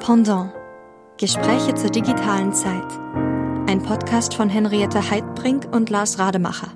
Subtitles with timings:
[0.00, 0.50] Pendant.
[1.18, 2.90] Gespräche zur digitalen Zeit.
[3.68, 6.68] Ein Podcast von Henriette Heidbrink und Lars Rademacher.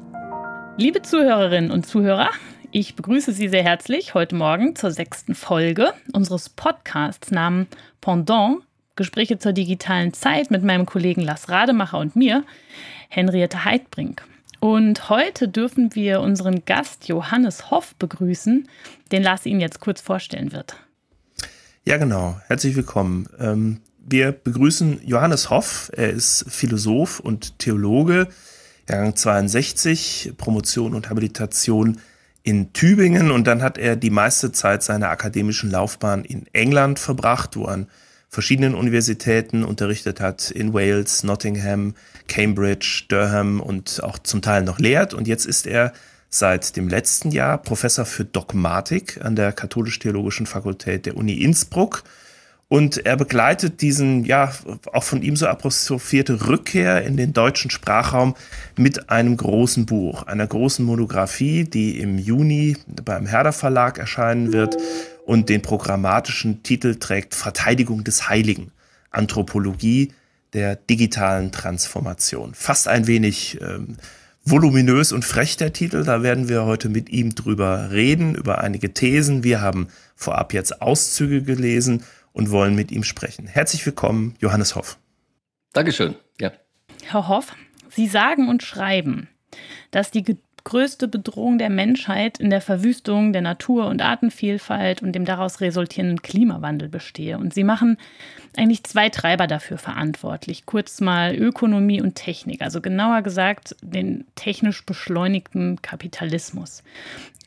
[0.77, 2.29] Liebe Zuhörerinnen und Zuhörer,
[2.71, 7.69] ich begrüße Sie sehr herzlich heute Morgen zur sechsten Folge unseres Podcasts namens
[8.03, 8.58] Pendant.
[8.95, 12.45] Gespräche zur digitalen Zeit mit meinem Kollegen Lars Rademacher und mir,
[13.09, 14.22] Henriette Heidbrink.
[14.61, 18.69] Und heute dürfen wir unseren Gast Johannes Hoff begrüßen,
[19.12, 20.77] den Lars Ihnen jetzt kurz vorstellen wird.
[21.87, 22.41] Ja, genau.
[22.46, 23.28] Herzlich willkommen.
[23.38, 25.90] Ähm, wir begrüßen Johannes Hoff.
[25.95, 28.28] Er ist Philosoph und Theologe,
[28.88, 32.00] Jahrgang 62, Promotion und Habilitation
[32.42, 37.54] in Tübingen und dann hat er die meiste Zeit seiner akademischen Laufbahn in England verbracht,
[37.54, 37.88] wo er an
[38.30, 41.95] verschiedenen Universitäten unterrichtet hat, in Wales, Nottingham,
[42.28, 45.12] Cambridge, Durham und auch zum Teil noch lehrt.
[45.12, 45.92] Und jetzt ist er
[46.34, 52.02] seit dem letzten Jahr Professor für Dogmatik an der Katholisch-Theologischen Fakultät der Uni Innsbruck.
[52.69, 54.52] Und er begleitet diesen, ja,
[54.93, 58.35] auch von ihm so apostrophierte Rückkehr in den deutschen Sprachraum
[58.76, 64.77] mit einem großen Buch, einer großen Monographie, die im Juni beim Herder Verlag erscheinen wird
[65.25, 68.73] und den programmatischen Titel trägt Verteidigung des Heiligen,
[69.11, 70.13] Anthropologie
[70.53, 72.55] der digitalen Transformation.
[72.55, 73.98] Fast ein wenig ähm,
[74.45, 76.05] voluminös und frech der Titel.
[76.05, 79.42] Da werden wir heute mit ihm drüber reden, über einige Thesen.
[79.42, 83.47] Wir haben vorab jetzt Auszüge gelesen und wollen mit ihm sprechen.
[83.47, 84.98] Herzlich willkommen, Johannes Hoff.
[85.73, 86.14] Dankeschön.
[86.41, 86.53] Ja.
[87.05, 87.55] Herr Hoff,
[87.91, 89.28] Sie sagen und schreiben,
[89.91, 95.25] dass die größte Bedrohung der Menschheit in der Verwüstung der Natur- und Artenvielfalt und dem
[95.25, 97.39] daraus resultierenden Klimawandel bestehe.
[97.39, 97.98] Und Sie machen
[98.57, 100.65] eigentlich zwei Treiber dafür verantwortlich.
[100.65, 106.83] Kurz mal Ökonomie und Technik, also genauer gesagt den technisch beschleunigten Kapitalismus.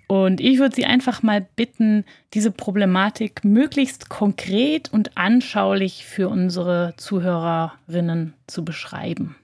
[0.08, 6.94] Und ich würde Sie einfach mal bitten, diese Problematik möglichst konkret und anschaulich für unsere
[6.98, 9.36] Zuhörerinnen zu beschreiben.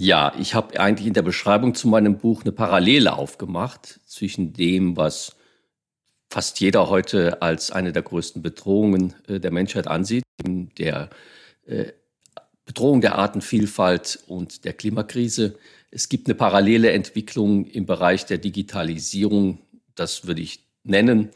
[0.00, 4.96] Ja, ich habe eigentlich in der Beschreibung zu meinem Buch eine Parallele aufgemacht zwischen dem,
[4.96, 5.34] was
[6.30, 11.10] fast jeder heute als eine der größten Bedrohungen äh, der Menschheit ansieht, der
[11.66, 11.86] äh,
[12.64, 15.58] Bedrohung der Artenvielfalt und der Klimakrise.
[15.90, 19.58] Es gibt eine parallele Entwicklung im Bereich der Digitalisierung,
[19.96, 21.30] das würde ich nennen,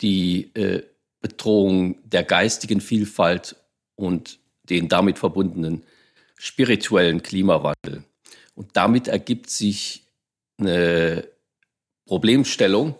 [0.00, 0.84] die äh,
[1.20, 3.56] Bedrohung der geistigen Vielfalt
[3.96, 4.38] und
[4.70, 5.82] den damit verbundenen
[6.36, 8.04] spirituellen Klimawandel.
[8.54, 10.04] Und damit ergibt sich
[10.58, 11.26] eine
[12.06, 12.94] Problemstellung,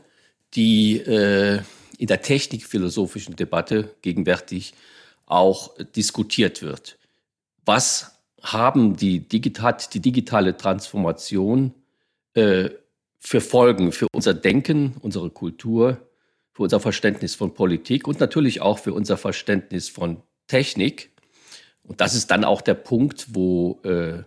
[0.54, 1.60] die äh,
[1.98, 4.74] in der technikphilosophischen Debatte gegenwärtig
[5.26, 6.98] auch diskutiert wird.
[7.64, 11.72] Was haben die, digital, die digitale Transformation
[12.34, 12.70] äh,
[13.18, 16.08] für Folgen für unser Denken, unsere Kultur,
[16.52, 21.10] für unser Verständnis von Politik und natürlich auch für unser Verständnis von Technik?
[21.84, 24.22] Und das ist dann auch der Punkt, wo äh,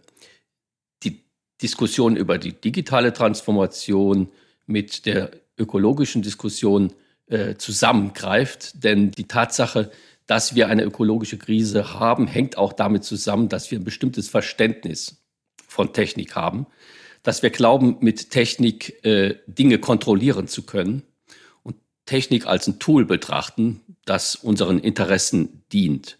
[1.03, 1.23] die
[1.61, 4.29] Diskussion über die digitale Transformation
[4.65, 6.93] mit der ökologischen Diskussion
[7.27, 8.83] äh, zusammengreift.
[8.83, 9.91] Denn die Tatsache,
[10.27, 15.23] dass wir eine ökologische Krise haben, hängt auch damit zusammen, dass wir ein bestimmtes Verständnis
[15.67, 16.67] von Technik haben,
[17.23, 21.03] dass wir glauben, mit Technik äh, Dinge kontrollieren zu können
[21.63, 21.75] und
[22.05, 26.17] Technik als ein Tool betrachten, das unseren Interessen dient.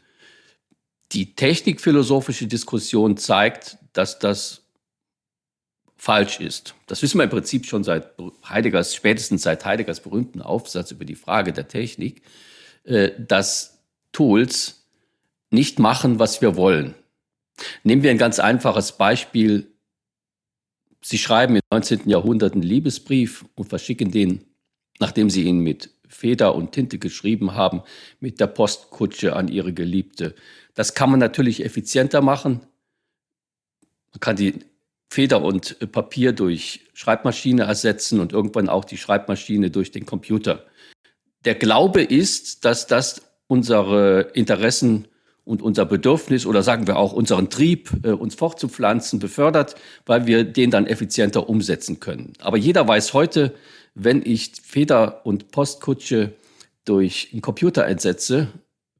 [1.13, 4.63] Die technikphilosophische Diskussion zeigt, dass das
[5.95, 6.75] falsch ist.
[6.85, 8.13] Das wissen wir im Prinzip schon seit
[8.47, 12.21] Heideggers, spätestens seit Heideggers berühmten Aufsatz über die Frage der Technik,
[12.83, 13.79] äh, dass
[14.11, 14.85] Tools
[15.49, 16.93] nicht machen, was wir wollen.
[17.83, 19.71] Nehmen wir ein ganz einfaches Beispiel.
[21.01, 22.09] Sie schreiben im 19.
[22.09, 24.43] Jahrhundert einen Liebesbrief und verschicken den,
[24.99, 27.81] nachdem Sie ihn mit Feder und Tinte geschrieben haben,
[28.19, 30.35] mit der Postkutsche an Ihre Geliebte.
[30.73, 32.61] Das kann man natürlich effizienter machen.
[34.11, 34.59] Man kann die
[35.09, 40.65] Feder und Papier durch Schreibmaschine ersetzen und irgendwann auch die Schreibmaschine durch den Computer.
[41.45, 45.07] Der Glaube ist, dass das unsere Interessen
[45.47, 50.43] und unser Bedürfnis oder sagen wir auch unseren Trieb, äh, uns fortzupflanzen, befördert, weil wir
[50.43, 52.33] den dann effizienter umsetzen können.
[52.39, 53.53] Aber jeder weiß heute,
[53.95, 56.33] wenn ich Feder und Postkutsche
[56.85, 58.49] durch einen Computer einsetze,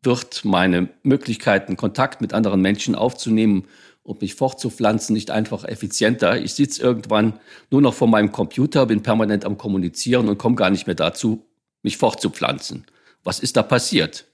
[0.04, 3.66] wird meine Möglichkeiten, Kontakt mit anderen Menschen aufzunehmen
[4.04, 6.40] und mich fortzupflanzen, nicht einfach effizienter.
[6.40, 7.40] Ich sitze irgendwann
[7.70, 11.46] nur noch vor meinem Computer, bin permanent am Kommunizieren und komme gar nicht mehr dazu,
[11.84, 12.86] mich fortzupflanzen.
[13.24, 14.26] Was ist da passiert?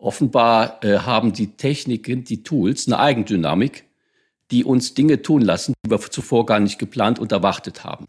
[0.00, 3.84] Offenbar äh, haben die Techniken, die Tools eine Eigendynamik,
[4.50, 8.06] die uns Dinge tun lassen, die wir zuvor gar nicht geplant und erwartet haben.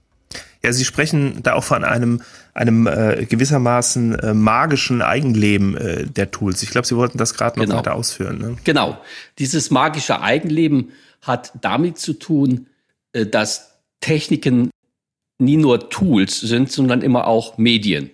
[0.64, 2.22] Ja, Sie sprechen da auch von einem,
[2.54, 6.62] einem äh, gewissermaßen äh, magischen Eigenleben äh, der Tools.
[6.64, 7.80] Ich glaube, Sie wollten das gerade noch genau.
[7.80, 8.38] weiter ausführen.
[8.38, 8.56] Ne?
[8.64, 8.98] Genau.
[9.40, 10.92] Dieses magische Eigenleben
[11.22, 12.68] hat damit zu tun,
[13.14, 14.70] äh, dass Techniken
[15.40, 18.12] nie nur Tools sind, sondern immer auch Medien.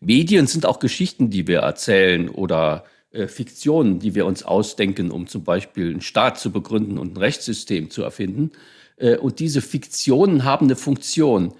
[0.00, 2.84] Medien sind auch Geschichten, die wir erzählen oder
[3.28, 7.90] Fiktionen, die wir uns ausdenken, um zum Beispiel einen Staat zu begründen und ein Rechtssystem
[7.90, 8.52] zu erfinden.
[8.96, 11.54] Äh, und diese Fiktionen haben eine Funktion.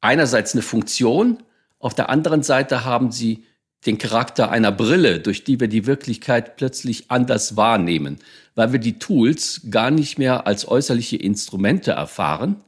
[0.00, 1.42] Einerseits eine Funktion,
[1.78, 3.44] auf der anderen Seite haben sie
[3.86, 8.18] den Charakter einer Brille, durch die wir die Wirklichkeit plötzlich anders wahrnehmen,
[8.54, 12.62] weil wir die Tools gar nicht mehr als äußerliche Instrumente erfahren.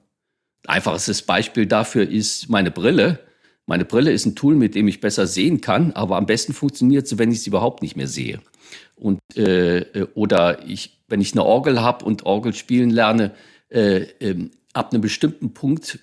[0.66, 3.18] Einfachstes Beispiel dafür ist meine Brille.
[3.72, 7.08] Meine Brille ist ein Tool, mit dem ich besser sehen kann, aber am besten funktioniert
[7.08, 8.42] sie, wenn ich sie überhaupt nicht mehr sehe.
[8.96, 13.32] Und äh, äh oder ich, wenn ich eine Orgel habe und Orgel spielen lerne,
[13.70, 16.00] äh, äh, ab einem bestimmten Punkt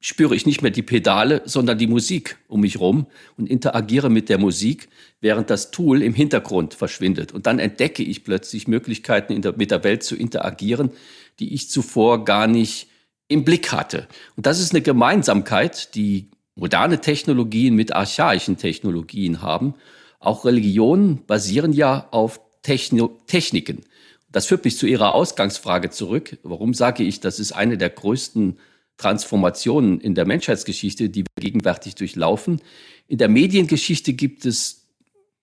[0.00, 3.06] spüre ich nicht mehr die Pedale, sondern die Musik um mich rum
[3.36, 4.88] und interagiere mit der Musik,
[5.20, 7.30] während das Tool im Hintergrund verschwindet.
[7.30, 10.90] Und dann entdecke ich plötzlich Möglichkeiten, der, mit der Welt zu interagieren,
[11.38, 12.88] die ich zuvor gar nicht
[13.28, 14.08] im Blick hatte.
[14.36, 19.74] Und das ist eine Gemeinsamkeit, die moderne Technologien mit archaischen Technologien haben.
[20.20, 23.84] Auch Religionen basieren ja auf Techno Techniken.
[24.30, 26.38] Das führt mich zu Ihrer Ausgangsfrage zurück.
[26.42, 28.58] Warum sage ich, das ist eine der größten
[28.96, 32.60] Transformationen in der Menschheitsgeschichte, die wir gegenwärtig durchlaufen?
[33.06, 34.88] In der Mediengeschichte gibt es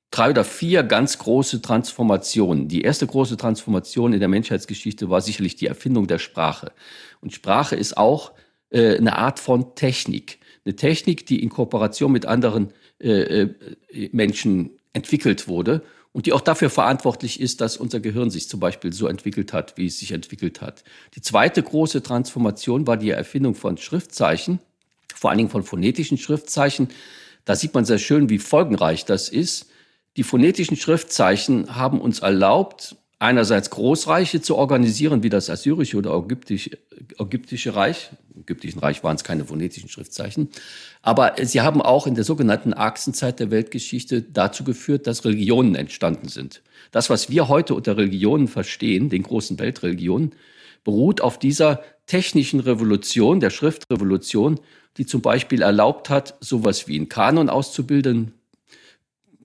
[0.10, 2.68] drei oder vier ganz große Transformationen.
[2.68, 6.74] Die erste große Transformation in der Menschheitsgeschichte war sicherlich die Erfindung der Sprache.
[7.22, 8.34] Und Sprache ist auch
[8.72, 14.72] äh, eine Art von Technik eine Technik, die in Kooperation mit anderen äh, äh, Menschen
[14.94, 19.08] entwickelt wurde und die auch dafür verantwortlich ist, dass unser Gehirn sich zum Beispiel so
[19.08, 20.84] entwickelt hat, wie es sich entwickelt hat.
[21.16, 24.60] Die zweite große Transformation war die Erfindung von Schriftzeichen,
[25.16, 26.90] vor allen Dingen von phonetischen Schriftzeichen.
[27.46, 29.68] Da sieht man sehr schön, wie folgenreich das ist.
[30.18, 36.72] Die phonetischen Schriftzeichen haben uns erlaubt, einerseits Großreiche zu organisieren, wie das assyrische oder ägyptische,
[37.20, 38.10] ägyptische Reich.
[38.34, 40.50] Im ägyptischen Reich waren es keine phonetischen Schriftzeichen.
[41.04, 46.30] Aber sie haben auch in der sogenannten Achsenzeit der Weltgeschichte dazu geführt, dass Religionen entstanden
[46.30, 46.64] sind.
[46.92, 50.32] Das, was wir heute unter Religionen verstehen, den großen Weltreligionen,
[50.84, 54.60] beruht auf dieser technischen Revolution, der Schriftrevolution,
[54.98, 58.34] die zum Beispiel erlaubt hat, sowas wie einen Kanon auszubilden,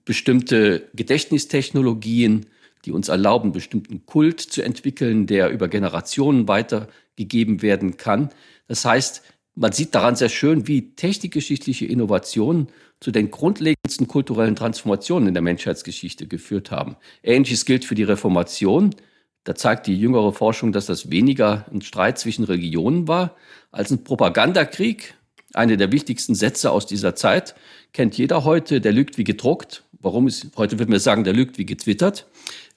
[0.03, 2.47] bestimmte Gedächtnistechnologien,
[2.85, 8.29] die uns erlauben, bestimmten Kult zu entwickeln, der über Generationen weitergegeben werden kann.
[8.67, 9.23] Das heißt,
[9.55, 12.67] man sieht daran sehr schön, wie technikgeschichtliche Innovationen
[12.99, 16.95] zu den grundlegendsten kulturellen Transformationen in der Menschheitsgeschichte geführt haben.
[17.23, 18.95] Ähnliches gilt für die Reformation.
[19.43, 23.35] Da zeigt die jüngere Forschung, dass das weniger ein Streit zwischen Religionen war
[23.71, 25.15] als ein Propagandakrieg.
[25.53, 27.55] Eine der wichtigsten Sätze aus dieser Zeit
[27.93, 29.83] kennt jeder heute, der lügt wie gedruckt.
[29.99, 32.27] Warum ist, heute würde man sagen, der lügt wie getwittert.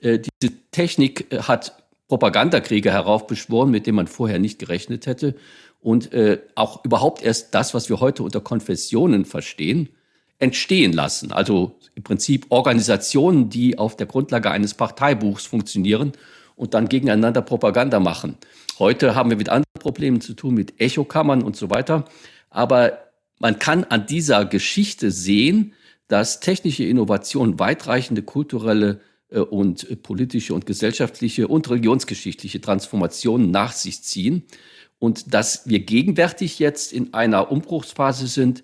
[0.01, 1.77] Äh, diese Technik äh, hat
[2.09, 5.37] Propagandakriege heraufbeschworen, mit denen man vorher nicht gerechnet hätte.
[5.81, 9.89] Und äh, auch überhaupt erst das, was wir heute unter Konfessionen verstehen,
[10.39, 11.33] entstehen lassen.
[11.33, 16.13] Also im Prinzip Organisationen, die auf der Grundlage eines Parteibuchs funktionieren
[16.57, 18.37] und dann gegeneinander Propaganda machen.
[18.79, 22.05] Heute haben wir mit anderen Problemen zu tun, mit Echokammern und so weiter.
[22.51, 22.99] Aber
[23.39, 25.75] man kann an dieser Geschichte sehen,
[26.09, 34.45] dass technische Innovation weitreichende kulturelle und politische und gesellschaftliche und religionsgeschichtliche Transformationen nach sich ziehen
[35.01, 38.63] und dass wir gegenwärtig jetzt in einer Umbruchsphase sind,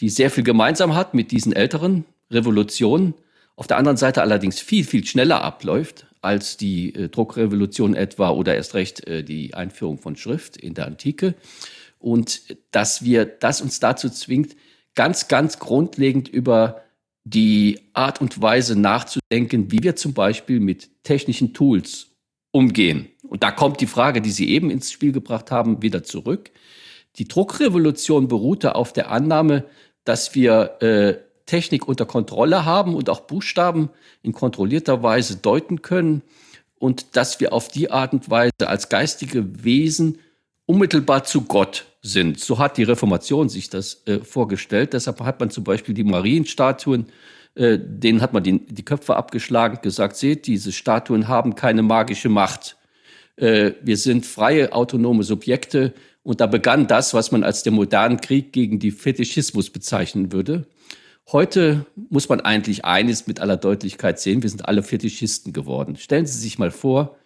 [0.00, 3.14] die sehr viel gemeinsam hat mit diesen älteren Revolutionen,
[3.56, 8.54] auf der anderen Seite allerdings viel, viel schneller abläuft als die äh, Druckrevolution etwa oder
[8.54, 11.34] erst recht äh, die Einführung von Schrift in der Antike.
[11.98, 14.54] Und dass wir, das uns dazu zwingt,
[14.94, 16.82] ganz, ganz grundlegend über
[17.24, 22.08] die Art und Weise nachzudenken, wie wir zum Beispiel mit technischen Tools
[22.52, 23.08] umgehen.
[23.22, 26.50] Und da kommt die Frage, die Sie eben ins Spiel gebracht haben, wieder zurück.
[27.16, 29.64] Die Druckrevolution beruhte auf der Annahme,
[30.04, 33.90] dass wir äh, Technik unter Kontrolle haben und auch Buchstaben
[34.22, 36.22] in kontrollierter Weise deuten können
[36.78, 40.18] und dass wir auf die Art und Weise als geistige Wesen
[40.66, 42.40] unmittelbar zu Gott sind.
[42.40, 44.92] So hat die Reformation sich das äh, vorgestellt.
[44.92, 47.06] Deshalb hat man zum Beispiel die Marienstatuen,
[47.54, 52.28] äh, denen hat man die, die Köpfe abgeschlagen, gesagt, seht, diese Statuen haben keine magische
[52.28, 52.76] Macht.
[53.36, 55.94] Äh, wir sind freie, autonome Subjekte.
[56.22, 60.66] Und da begann das, was man als den modernen Krieg gegen die Fetischismus bezeichnen würde.
[61.30, 65.96] Heute muss man eigentlich eines mit aller Deutlichkeit sehen, wir sind alle Fetischisten geworden.
[65.96, 67.16] Stellen Sie sich mal vor,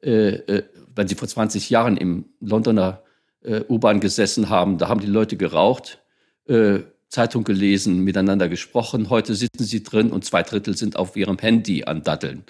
[0.00, 0.62] äh, äh,
[0.94, 3.02] wenn Sie vor 20 Jahren im Londoner
[3.42, 4.78] äh, U-Bahn gesessen haben.
[4.78, 6.00] Da haben die Leute geraucht,
[6.46, 9.10] äh, Zeitung gelesen, miteinander gesprochen.
[9.10, 12.44] Heute sitzen sie drin und zwei Drittel sind auf ihrem Handy an Datteln.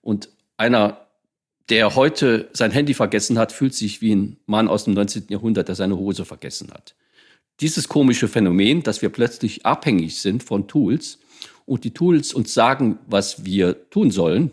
[0.00, 1.08] Und einer,
[1.68, 5.26] der heute sein Handy vergessen hat, fühlt sich wie ein Mann aus dem 19.
[5.28, 6.94] Jahrhundert, der seine Hose vergessen hat.
[7.60, 11.18] Dieses komische Phänomen, dass wir plötzlich abhängig sind von Tools
[11.66, 14.52] und die Tools uns sagen, was wir tun sollen,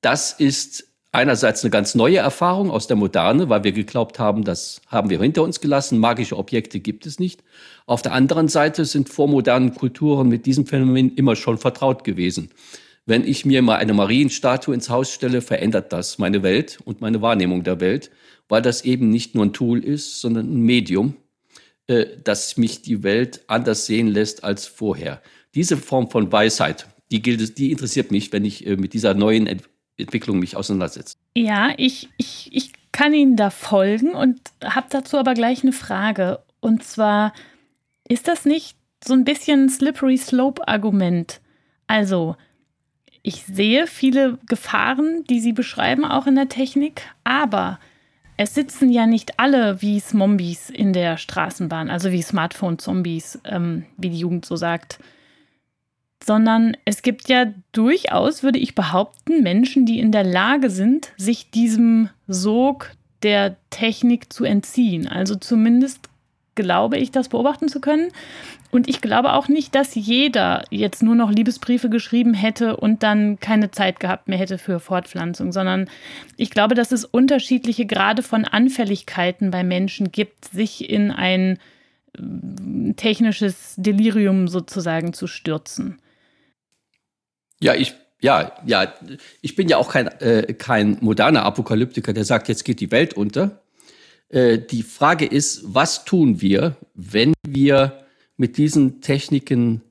[0.00, 0.84] das ist
[1.16, 5.20] einerseits eine ganz neue Erfahrung aus der Moderne, weil wir geglaubt haben, das haben wir
[5.20, 7.42] hinter uns gelassen, magische Objekte gibt es nicht.
[7.86, 12.50] Auf der anderen Seite sind vormodernen Kulturen mit diesem Phänomen immer schon vertraut gewesen.
[13.06, 17.22] Wenn ich mir mal eine Marienstatue ins Haus stelle, verändert das meine Welt und meine
[17.22, 18.10] Wahrnehmung der Welt,
[18.48, 21.16] weil das eben nicht nur ein Tool ist, sondern ein Medium,
[21.86, 25.22] äh, das mich die Welt anders sehen lässt als vorher.
[25.54, 29.46] Diese Form von Weisheit, die gilt, die interessiert mich, wenn ich äh, mit dieser neuen
[29.98, 31.16] Entwicklung mich auseinandersetze.
[31.34, 36.40] Ja, ich, ich, ich kann Ihnen da folgen und habe dazu aber gleich eine Frage.
[36.60, 37.32] Und zwar,
[38.08, 41.40] ist das nicht so ein bisschen Slippery Slope-Argument?
[41.86, 42.36] Also,
[43.22, 47.80] ich sehe viele Gefahren, die Sie beschreiben, auch in der Technik, aber
[48.36, 54.10] es sitzen ja nicht alle wie Zombies in der Straßenbahn, also wie Smartphone-Zombies, ähm, wie
[54.10, 54.98] die Jugend so sagt
[56.26, 61.50] sondern es gibt ja durchaus, würde ich behaupten, Menschen, die in der Lage sind, sich
[61.50, 62.90] diesem Sog
[63.22, 65.06] der Technik zu entziehen.
[65.06, 66.08] Also zumindest
[66.56, 68.08] glaube ich, das beobachten zu können.
[68.72, 73.38] Und ich glaube auch nicht, dass jeder jetzt nur noch Liebesbriefe geschrieben hätte und dann
[73.38, 75.88] keine Zeit gehabt mehr hätte für Fortpflanzung, sondern
[76.36, 81.58] ich glaube, dass es unterschiedliche Grade von Anfälligkeiten bei Menschen gibt, sich in ein
[82.18, 85.98] äh, technisches Delirium sozusagen zu stürzen.
[87.60, 88.92] Ja, ich, ja, ja,
[89.40, 93.14] ich bin ja auch kein, äh, kein moderner Apokalyptiker, der sagt, jetzt geht die Welt
[93.14, 93.62] unter.
[94.28, 98.04] Äh, die Frage ist, was tun wir, wenn wir
[98.36, 99.82] mit diesen Techniken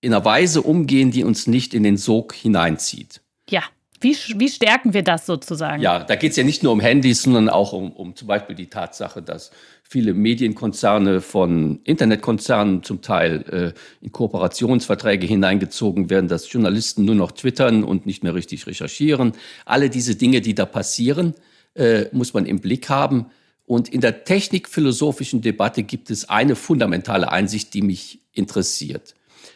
[0.00, 3.20] in einer Weise umgehen, die uns nicht in den Sog hineinzieht?
[3.48, 3.62] Ja.
[4.00, 5.82] Wie, wie stärken wir das sozusagen?
[5.82, 8.54] Ja, da geht es ja nicht nur um Handys, sondern auch um, um zum Beispiel
[8.54, 9.50] die Tatsache, dass
[9.90, 17.32] viele Medienkonzerne von Internetkonzernen zum Teil äh, in Kooperationsverträge hineingezogen werden, dass Journalisten nur noch
[17.32, 19.32] twittern und nicht mehr richtig recherchieren.
[19.64, 21.32] Alle diese Dinge, die da passieren,
[21.74, 23.26] äh, muss man im Blick haben.
[23.64, 29.14] Und in der technikphilosophischen Debatte gibt es eine fundamentale Einsicht, die mich interessiert.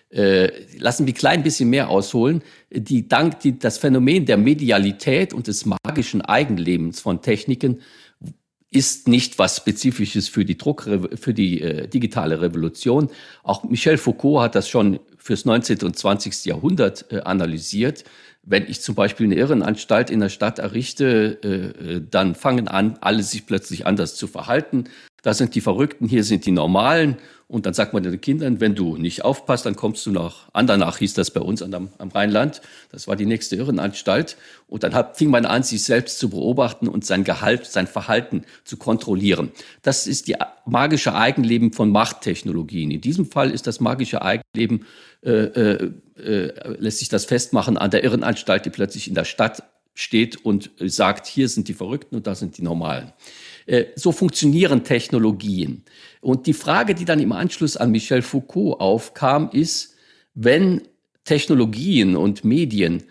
[0.09, 2.43] Äh, lassen wir klein bisschen mehr ausholen.
[2.71, 7.81] Die dank die, das Phänomen der Medialität und des magischen Eigenlebens von Techniken
[8.73, 13.11] ist nicht was Spezifisches für die Druck, für die äh, digitale Revolution.
[13.43, 15.83] Auch Michel Foucault hat das schon fürs 19.
[15.83, 16.47] und 20.
[16.47, 18.05] Jahrhundert äh, analysiert.
[18.43, 22.97] Wenn ich zum Beispiel eine Irrenanstalt in der Stadt errichte, äh, äh dann fangen an,
[23.01, 24.85] alle sich plötzlich anders zu verhalten.
[25.23, 27.17] Da sind die Verrückten, hier sind die Normalen.
[27.47, 30.97] Und dann sagt man den Kindern, wenn du nicht aufpasst, dann kommst du nach Andernach,
[30.97, 32.63] hieß das bei uns am, am Rheinland.
[32.91, 34.39] Das war die nächste Irrenanstalt.
[34.69, 38.45] Und dann hat, fing man an, sich selbst zu beobachten und sein Gehalt, sein Verhalten
[38.65, 39.53] zu kontrollieren.
[39.83, 42.91] Das ist die magische Eigenleben von Machttechnologien.
[42.91, 44.87] In diesem Fall ist das magische Eigenleben,
[45.23, 49.63] äh, äh, äh, lässt sich das festmachen an der Irrenanstalt, die plötzlich in der Stadt
[49.95, 53.13] steht und sagt, hier sind die Verrückten und da sind die Normalen.
[53.67, 55.85] Äh, so funktionieren Technologien.
[56.21, 59.95] Und die Frage, die dann im Anschluss an Michel Foucault aufkam, ist,
[60.35, 60.83] wenn
[61.25, 63.05] Technologien und Medien,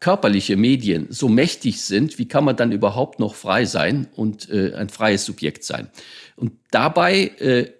[0.00, 4.74] körperliche Medien so mächtig sind, wie kann man dann überhaupt noch frei sein und äh,
[4.74, 5.88] ein freies Subjekt sein?
[6.36, 7.70] Und dabei äh,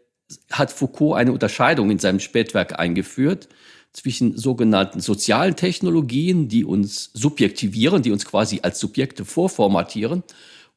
[0.50, 3.49] hat Foucault eine Unterscheidung in seinem Spätwerk eingeführt
[3.93, 10.23] zwischen sogenannten sozialen Technologien, die uns subjektivieren, die uns quasi als Subjekte vorformatieren,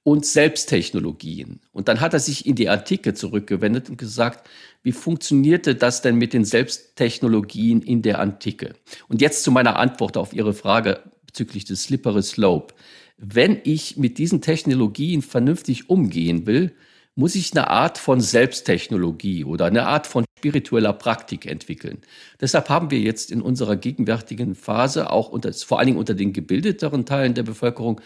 [0.07, 1.59] und Selbsttechnologien.
[1.73, 4.47] Und dann hat er sich in die Antike zurückgewendet und gesagt,
[4.81, 8.75] wie funktionierte das denn mit den Selbsttechnologien in der Antike?
[9.09, 12.73] Und jetzt zu meiner Antwort auf Ihre Frage bezüglich des Slippery Slope.
[13.17, 16.71] Wenn ich mit diesen Technologien vernünftig umgehen will,
[17.15, 21.97] muss ich eine Art von Selbsttechnologie oder eine Art von spiritueller Praktik entwickeln.
[22.39, 26.31] Deshalb haben wir jetzt in unserer gegenwärtigen Phase auch unter, vor allen Dingen unter den
[26.31, 27.99] gebildeteren Teilen der Bevölkerung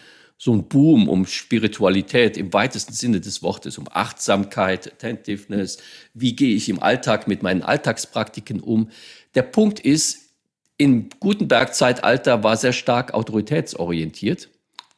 [0.44, 5.78] so ein Boom um Spiritualität im weitesten Sinne des Wortes, um Achtsamkeit, Attentiveness.
[6.16, 8.90] Wie gehe ich im Alltag mit meinen Alltagspraktiken um?
[9.36, 10.32] Der Punkt ist,
[10.78, 14.50] im Gutenberg-Zeitalter war sehr stark autoritätsorientiert.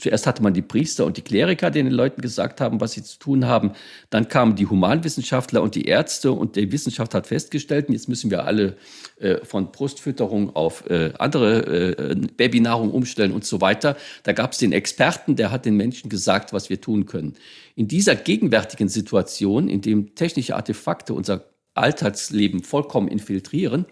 [0.04, 3.04] Zuerst hatte man die Priester und die Kleriker, die den Leuten gesagt haben, was sie
[3.04, 3.72] zu tun haben.
[4.10, 8.44] Dann kamen die Humanwissenschaftler und die Ärzte und die Wissenschaft hat festgestellt, jetzt müssen wir
[8.44, 8.76] alle
[9.22, 13.96] äh, von Brustfütterung auf äh, andere äh, Babynahrung umstellen und so weiter.
[14.24, 17.36] Da gab es den Experten, der hat den Menschen gesagt, was wir tun können.
[17.78, 21.46] In dieser gegenwärtigen Situation, in dem technische Artefakte unser
[21.76, 23.86] Alltagsleben vollkommen infiltrieren,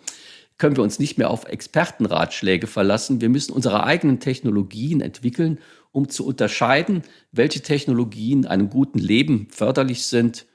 [0.58, 3.20] können wir uns nicht mehr auf Expertenratschläge verlassen.
[3.20, 5.58] Wir müssen unsere eigenen Technologien entwickeln
[5.92, 10.46] um zu unterscheiden, welche Technologien einem guten Leben förderlich sind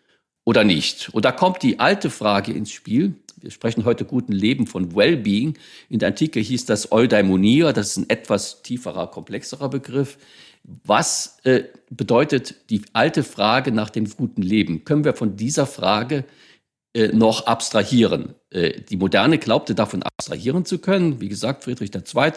[0.44, 1.10] oder nicht.
[1.12, 3.14] Und da kommt die alte Frage ins Spiel.
[3.40, 5.58] Wir sprechen heute guten Leben von Wellbeing.
[5.88, 10.18] In der Antike hieß das Eudaimonia, das ist ein etwas tieferer, komplexerer Begriff.
[10.84, 14.84] Was äh, bedeutet die alte Frage nach dem guten Leben?
[14.84, 16.24] Können wir von dieser Frage
[16.96, 18.36] äh, noch abstrahieren.
[18.48, 21.20] Äh, die Moderne glaubte davon abstrahieren zu können.
[21.20, 22.32] Wie gesagt, Friedrich II.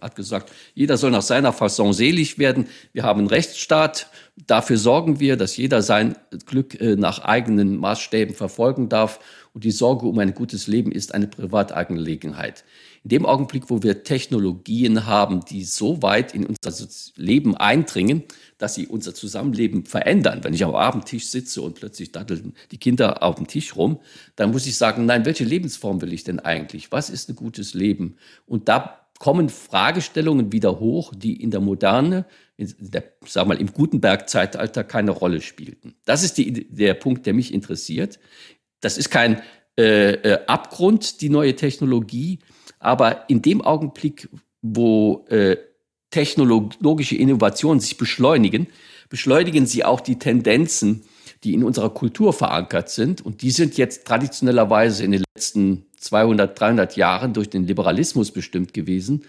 [0.00, 2.66] hat gesagt, jeder soll nach seiner Fasson selig werden.
[2.92, 4.08] Wir haben einen Rechtsstaat.
[4.48, 9.20] Dafür sorgen wir, dass jeder sein Glück äh, nach eigenen Maßstäben verfolgen darf.
[9.54, 12.64] Und die Sorge um ein gutes Leben ist eine Privatangelegenheit.
[13.02, 18.24] In dem Augenblick, wo wir Technologien haben, die so weit in unser Leben eindringen,
[18.58, 20.44] dass sie unser Zusammenleben verändern.
[20.44, 24.00] Wenn ich am Abendtisch sitze und plötzlich datteln die Kinder auf dem Tisch rum,
[24.36, 26.92] dann muss ich sagen, nein, welche Lebensform will ich denn eigentlich?
[26.92, 28.16] Was ist ein gutes Leben?
[28.44, 32.26] Und da kommen Fragestellungen wieder hoch, die in der Moderne,
[32.56, 35.94] in der, sag mal, im Gutenberg-Zeitalter keine Rolle spielten.
[36.04, 38.18] Das ist die, der Punkt, der mich interessiert.
[38.80, 39.42] Das ist kein
[39.78, 42.40] äh, äh, Abgrund, die neue Technologie,
[42.80, 44.28] aber in dem Augenblick,
[44.62, 45.56] wo äh,
[46.10, 48.66] technologische Innovationen sich beschleunigen,
[49.08, 51.04] beschleunigen sie auch die Tendenzen,
[51.44, 53.24] die in unserer Kultur verankert sind.
[53.24, 58.74] Und die sind jetzt traditionellerweise in den letzten 200, 300 Jahren durch den Liberalismus bestimmt
[58.74, 59.24] gewesen.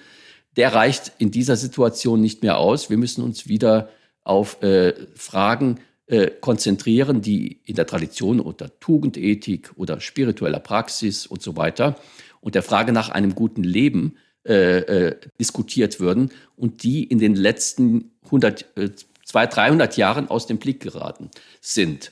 [0.58, 2.90] Der reicht in dieser Situation nicht mehr aus.
[2.90, 3.90] Wir müssen uns wieder
[4.24, 11.42] auf äh, Fragen äh, konzentrieren, die in der Tradition unter Tugendethik oder spiritueller Praxis und
[11.42, 11.98] so weiter
[12.42, 17.36] und der Frage nach einem guten Leben äh, äh, diskutiert würden und die in den
[17.36, 18.90] letzten 100, äh,
[19.26, 21.30] 200, 300 Jahren aus dem Blick geraten
[21.62, 22.12] sind.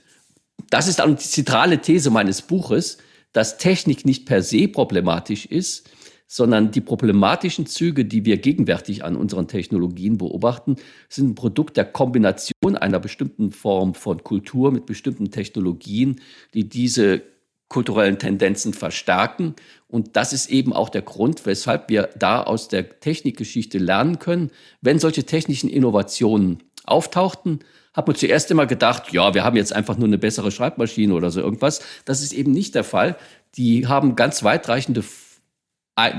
[0.70, 3.00] Das ist auch die zentrale These meines Buches,
[3.34, 5.90] dass Technik nicht per se problematisch ist,
[6.28, 10.76] sondern die problematischen Züge, die wir gegenwärtig an unseren Technologien beobachten,
[11.10, 16.22] sind ein Produkt der Kombination einer bestimmten Form von Kultur mit bestimmten Technologien,
[16.54, 17.24] die diese
[17.68, 19.56] kulturellen Tendenzen verstärken.
[19.90, 24.52] Und das ist eben auch der Grund, weshalb wir da aus der Technikgeschichte lernen können.
[24.82, 27.60] Wenn solche technischen Innovationen auftauchten,
[27.94, 31.32] hat man zuerst immer gedacht, ja, wir haben jetzt einfach nur eine bessere Schreibmaschine oder
[31.32, 31.82] so irgendwas.
[32.06, 33.18] Das ist eben nicht der Fall.
[33.56, 35.04] Die haben ganz weitreichende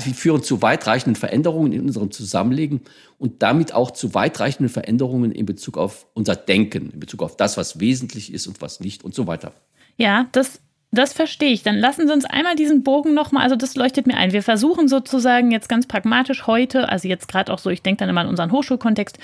[0.04, 2.82] die führen zu weitreichenden Veränderungen in unserem Zusammenleben
[3.16, 7.56] und damit auch zu weitreichenden Veränderungen in Bezug auf unser Denken, in Bezug auf das,
[7.56, 9.54] was wesentlich ist und was nicht und so weiter.
[9.96, 10.60] Ja, das
[10.92, 11.62] das verstehe ich.
[11.62, 14.32] Dann lassen Sie uns einmal diesen Bogen nochmal, also das leuchtet mir ein.
[14.32, 18.08] Wir versuchen sozusagen jetzt ganz pragmatisch heute, also jetzt gerade auch so, ich denke dann
[18.08, 19.18] immer an unseren Hochschulkontext,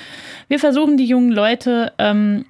[0.49, 2.47] wir versuchen die jungen Leute ähm,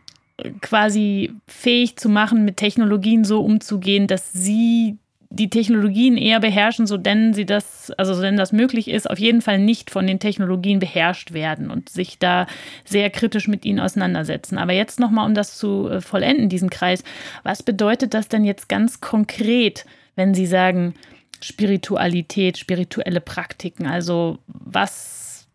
[0.60, 4.98] quasi fähig zu machen, mit Technologien so umzugehen, dass sie
[5.30, 9.18] die Technologien eher beherrschen, so denn sie das, also so denn das möglich ist, auf
[9.18, 12.46] jeden Fall nicht von den Technologien beherrscht werden und sich da
[12.84, 14.58] sehr kritisch mit ihnen auseinandersetzen.
[14.58, 17.02] Aber jetzt nochmal, um das zu äh, vollenden, diesen Kreis,
[17.42, 19.84] was bedeutet das denn jetzt ganz konkret,
[20.14, 20.94] wenn Sie sagen
[21.40, 23.86] Spiritualität, spirituelle Praktiken?
[23.86, 25.46] Also was,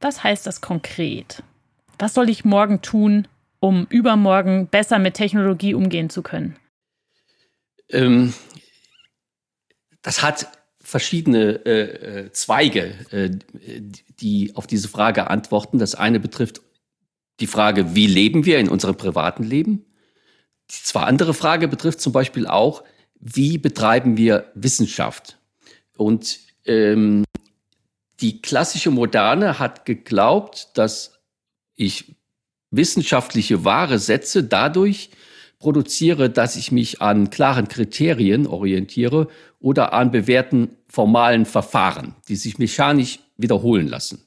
[0.00, 1.42] was heißt das konkret?
[1.98, 3.28] Was soll ich morgen tun,
[3.60, 6.56] um übermorgen besser mit Technologie umgehen zu können?
[7.90, 8.32] Ähm,
[10.02, 10.48] das hat
[10.82, 11.80] verschiedene äh,
[12.24, 13.30] äh, Zweige, äh,
[14.20, 15.78] die auf diese Frage antworten.
[15.78, 16.62] Das eine betrifft
[17.40, 19.84] die Frage, wie leben wir in unserem privaten Leben?
[20.70, 22.84] Die zwar andere Frage betrifft zum Beispiel auch,
[23.18, 25.38] wie betreiben wir Wissenschaft?
[25.96, 27.24] Und ähm,
[28.20, 31.18] die klassische Moderne hat geglaubt, dass
[31.74, 32.16] ich
[32.70, 35.10] wissenschaftliche Ware setze dadurch,
[35.58, 39.28] produziere, dass ich mich an klaren Kriterien orientiere
[39.60, 44.26] oder an bewährten formalen Verfahren, die sich mechanisch wiederholen lassen.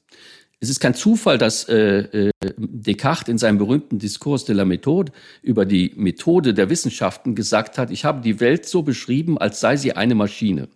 [0.59, 5.11] Es ist kein Zufall, dass äh, äh, Descartes in seinem berühmten Diskurs de la Méthode
[5.41, 9.75] über die Methode der Wissenschaften gesagt hat, ich habe die Welt so beschrieben, als sei
[9.75, 10.69] sie eine Maschine.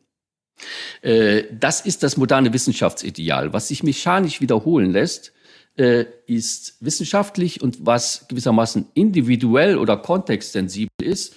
[1.02, 5.32] Äh, das ist das moderne Wissenschaftsideal, was sich mechanisch wiederholen lässt,
[5.78, 11.34] äh, ist wissenschaftlich und was gewissermaßen individuell oder kontextsensibel ist,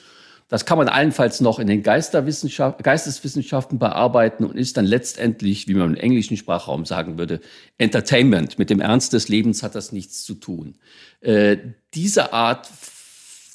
[0.50, 5.94] Das kann man allenfalls noch in den Geisteswissenschaften bearbeiten und ist dann letztendlich, wie man
[5.94, 7.40] im englischen Sprachraum sagen würde,
[7.78, 8.58] Entertainment.
[8.58, 10.74] Mit dem Ernst des Lebens hat das nichts zu tun.
[11.20, 11.56] Äh,
[11.94, 12.68] diese Art,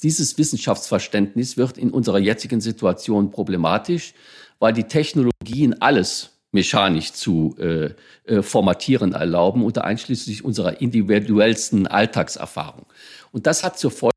[0.02, 4.14] dieses Wissenschaftsverständnis wird in unserer jetzigen Situation problematisch,
[4.58, 7.90] weil die Technologien alles mechanisch zu äh,
[8.24, 12.86] äh, formatieren erlauben, unter einschließlich unserer individuellsten Alltagserfahrung.
[13.32, 14.15] Und das hat zur Folge,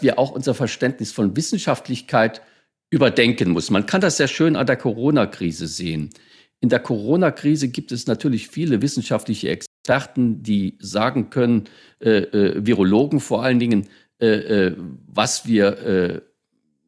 [0.00, 2.42] wir auch unser Verständnis von Wissenschaftlichkeit
[2.90, 3.70] überdenken muss.
[3.70, 6.10] Man kann das sehr schön an der Corona-Krise sehen.
[6.60, 11.64] In der Corona-Krise gibt es natürlich viele wissenschaftliche Experten, die sagen können,
[12.00, 13.88] äh, äh, Virologen vor allen Dingen,
[14.20, 14.76] äh, äh
[15.06, 16.20] was wir, äh,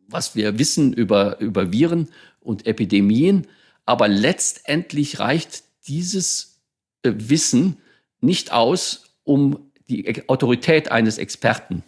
[0.08, 2.08] was wir wissen über, über Viren
[2.40, 3.46] und Epidemien.
[3.86, 6.60] Aber letztendlich reicht dieses
[7.02, 7.78] äh, Wissen
[8.20, 11.82] nicht aus, um die Autorität eines Experten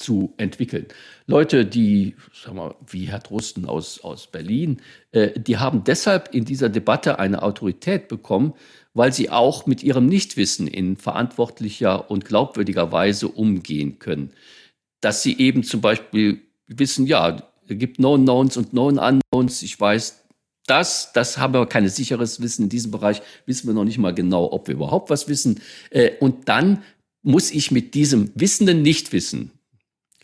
[0.00, 0.86] zu entwickeln.
[1.26, 4.80] Leute, die, sag mal, wie Herr Drosten aus, aus Berlin,
[5.12, 8.54] äh, die haben deshalb in dieser Debatte eine Autorität bekommen,
[8.94, 14.32] weil sie auch mit ihrem Nichtwissen in verantwortlicher und glaubwürdiger Weise umgehen können.
[15.00, 19.62] Dass sie eben zum Beispiel wissen, ja, es gibt Known Knowns und Known Unknowns.
[19.62, 20.24] Ich weiß,
[20.66, 22.64] das, das haben wir kein sicheres Wissen.
[22.64, 25.60] In diesem Bereich wissen wir noch nicht mal genau, ob wir überhaupt was wissen.
[25.90, 26.82] Äh, und dann
[27.22, 29.50] muss ich mit diesem wissenden Nichtwissen,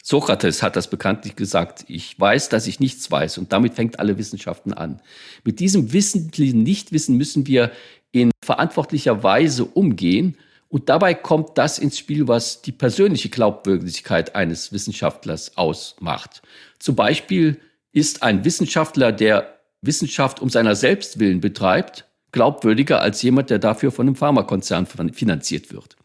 [0.09, 4.19] Sokrates hat das bekanntlich gesagt, ich weiß, dass ich nichts weiß und damit fängt alle
[4.19, 5.01] Wissenschaften an.
[5.43, 7.73] Mit diesem wissentlichen Nichtwissen müssen wir
[8.13, 10.37] in verantwortlicher Weise umgehen
[10.69, 16.41] und dabei kommt das ins Spiel, was die persönliche Glaubwürdigkeit eines Wissenschaftlers ausmacht.
[16.79, 23.51] Zum Beispiel ist ein Wissenschaftler, der Wissenschaft um seiner selbst willen betreibt, glaubwürdiger als jemand,
[23.51, 25.97] der dafür von einem Pharmakonzern finanziert wird.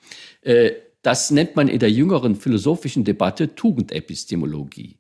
[1.02, 4.98] Das nennt man in der jüngeren philosophischen Debatte Tugendepistemologie.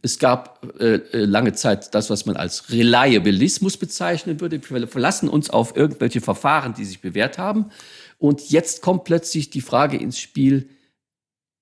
[0.00, 4.60] Es gab äh, äh, lange Zeit das, was man als Reliabilismus bezeichnen würde.
[4.70, 7.66] Wir verlassen uns auf irgendwelche Verfahren, die sich bewährt haben.
[8.18, 10.70] Und jetzt kommt plötzlich die Frage ins Spiel,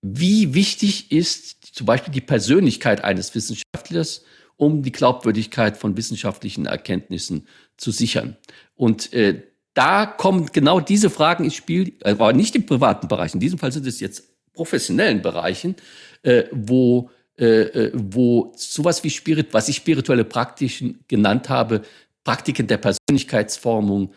[0.02, 4.24] wie wichtig ist zum Beispiel die Persönlichkeit eines Wissenschaftlers
[4.56, 8.36] um die Glaubwürdigkeit von wissenschaftlichen Erkenntnissen zu sichern.
[8.76, 9.42] Und äh,
[9.74, 13.34] da kommen genau diese Fragen ins Spiel, äh, aber nicht im privaten Bereich.
[13.34, 15.76] In diesem Fall sind es jetzt professionellen Bereichen,
[16.22, 21.82] äh, wo äh, äh wo sowas wie Spirit, was ich spirituelle Praktiken genannt habe,
[22.24, 24.12] Praktiken der Persönlichkeitsformung,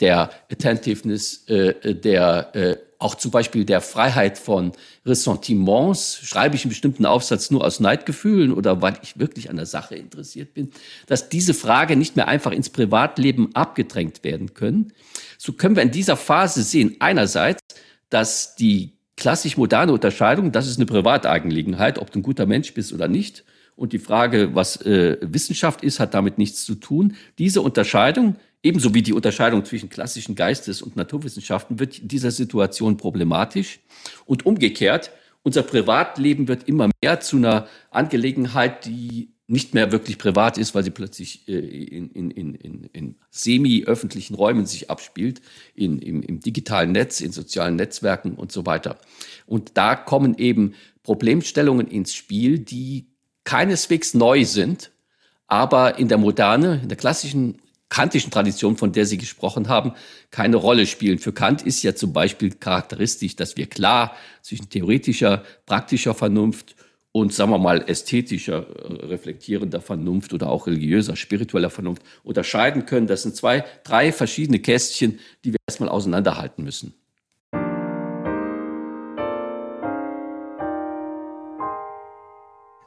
[0.00, 4.72] der Attentiveness, äh, der äh, auch zum Beispiel der Freiheit von
[5.06, 9.64] Ressentiments, schreibe ich einen bestimmten Aufsatz nur aus Neidgefühlen oder weil ich wirklich an der
[9.64, 10.70] Sache interessiert bin,
[11.06, 14.92] dass diese Frage nicht mehr einfach ins Privatleben abgedrängt werden können.
[15.38, 17.62] So können wir in dieser Phase sehen, einerseits,
[18.10, 22.92] dass die klassisch moderne Unterscheidung, das ist eine Privatangelegenheit, ob du ein guter Mensch bist
[22.92, 23.44] oder nicht,
[23.76, 27.16] und die Frage, was äh, Wissenschaft ist, hat damit nichts zu tun.
[27.38, 32.96] Diese Unterscheidung Ebenso wie die Unterscheidung zwischen klassischen Geistes- und Naturwissenschaften wird in dieser Situation
[32.98, 33.80] problematisch.
[34.26, 35.10] Und umgekehrt,
[35.42, 40.84] unser Privatleben wird immer mehr zu einer Angelegenheit, die nicht mehr wirklich privat ist, weil
[40.84, 45.40] sie plötzlich äh, in, in, in, in, semi-öffentlichen Räumen sich abspielt,
[45.74, 48.98] in, im, im digitalen Netz, in sozialen Netzwerken und so weiter.
[49.46, 53.08] Und da kommen eben Problemstellungen ins Spiel, die
[53.42, 54.92] keineswegs neu sind,
[55.48, 59.92] aber in der Moderne, in der klassischen kantischen Tradition, von der Sie gesprochen haben,
[60.30, 61.18] keine Rolle spielen.
[61.18, 66.76] Für Kant ist ja zum Beispiel charakteristisch, dass wir klar zwischen theoretischer, praktischer Vernunft
[67.12, 73.08] und, sagen wir mal, ästhetischer, äh, reflektierender Vernunft oder auch religiöser, spiritueller Vernunft unterscheiden können.
[73.08, 76.94] Das sind zwei, drei verschiedene Kästchen, die wir erstmal auseinanderhalten müssen.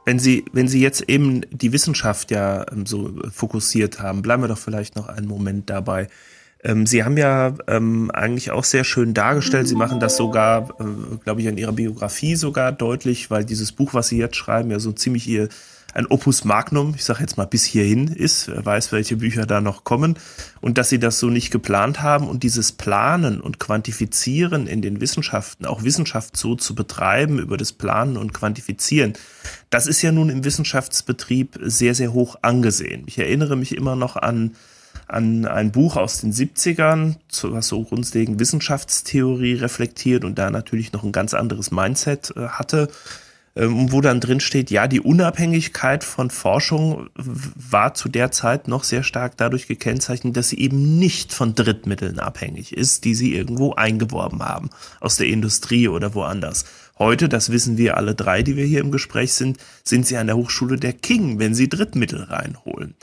[0.04, 4.48] Wenn Sie, wenn Sie jetzt eben die Wissenschaft ja ähm, so fokussiert haben, bleiben wir
[4.48, 6.08] doch vielleicht noch einen Moment dabei.
[6.62, 9.68] Ähm, Sie haben ja ähm, eigentlich auch sehr schön dargestellt.
[9.68, 13.94] Sie machen das sogar, äh, glaube ich, in Ihrer Biografie sogar deutlich, weil dieses Buch,
[13.94, 15.48] was Sie jetzt schreiben, ja so ziemlich Ihr
[15.94, 19.60] ein Opus Magnum, ich sage jetzt mal bis hierhin ist, wer weiß, welche Bücher da
[19.60, 20.18] noch kommen.
[20.60, 25.00] Und dass sie das so nicht geplant haben und dieses Planen und Quantifizieren in den
[25.00, 29.14] Wissenschaften, auch Wissenschaft so zu betreiben über das Planen und Quantifizieren,
[29.70, 33.04] das ist ja nun im Wissenschaftsbetrieb sehr, sehr hoch angesehen.
[33.06, 34.56] Ich erinnere mich immer noch an
[35.06, 41.02] an ein Buch aus den 70ern, was so grundlegend Wissenschaftstheorie reflektiert und da natürlich noch
[41.02, 42.88] ein ganz anderes Mindset äh, hatte
[43.56, 48.82] ähm, wo dann drin steht, ja, die Unabhängigkeit von Forschung war zu der Zeit noch
[48.82, 53.74] sehr stark dadurch gekennzeichnet, dass sie eben nicht von Drittmitteln abhängig ist, die sie irgendwo
[53.74, 56.64] eingeworben haben, aus der Industrie oder woanders.
[56.98, 60.26] Heute, das wissen wir alle drei, die wir hier im Gespräch sind, sind sie an
[60.26, 62.94] der Hochschule der King, wenn sie Drittmittel reinholen.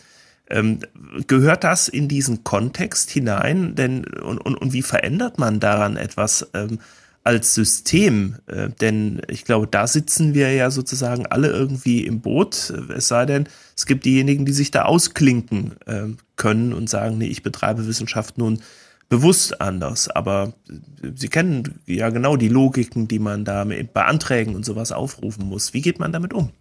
[0.49, 0.79] Ähm,
[1.27, 3.75] gehört das in diesen Kontext hinein?
[3.75, 6.79] Denn und, und, und wie verändert man daran etwas ähm,
[7.23, 8.37] als System?
[8.47, 12.71] Äh, denn ich glaube, da sitzen wir ja sozusagen alle irgendwie im Boot.
[12.95, 17.27] Es sei denn, es gibt diejenigen, die sich da ausklinken äh, können und sagen, nee,
[17.27, 18.61] ich betreibe Wissenschaft nun
[19.09, 20.07] bewusst anders.
[20.07, 20.53] Aber
[21.15, 25.73] Sie kennen ja genau die Logiken, die man da bei Anträgen und sowas aufrufen muss.
[25.73, 26.51] Wie geht man damit um?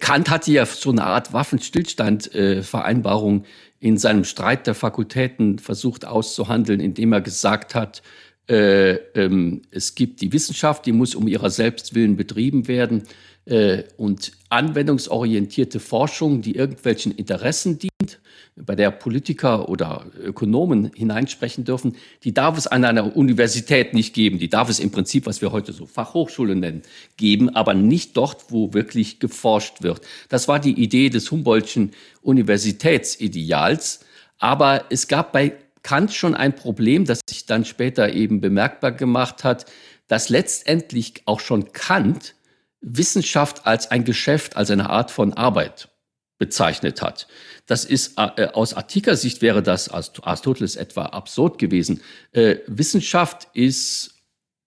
[0.00, 3.44] Kant hatte ja so eine Art Waffenstillstand-Vereinbarung
[3.80, 8.02] in seinem Streit der Fakultäten versucht auszuhandeln, indem er gesagt hat,
[8.48, 13.02] äh, ähm, es gibt die Wissenschaft, die muss um ihrer selbst willen betrieben werden
[13.44, 18.20] äh, und anwendungsorientierte Forschung, die irgendwelchen Interessen dient,
[18.56, 24.38] bei der Politiker oder Ökonomen hineinsprechen dürfen, die darf es an einer Universität nicht geben.
[24.38, 26.82] Die darf es im Prinzip, was wir heute so Fachhochschule nennen,
[27.16, 30.00] geben, aber nicht dort, wo wirklich geforscht wird.
[30.28, 34.00] Das war die Idee des Humboldtschen Universitätsideals.
[34.40, 35.54] Aber es gab bei
[35.88, 39.64] Kant schon ein Problem, das sich dann später eben bemerkbar gemacht hat,
[40.06, 42.34] dass letztendlich auch schon Kant
[42.82, 45.88] Wissenschaft als ein Geschäft, als eine Art von Arbeit
[46.36, 47.26] bezeichnet hat.
[47.64, 52.02] Das ist äh, aus antiker Sicht wäre das Aristoteles etwa absurd gewesen.
[52.32, 54.14] Äh, Wissenschaft ist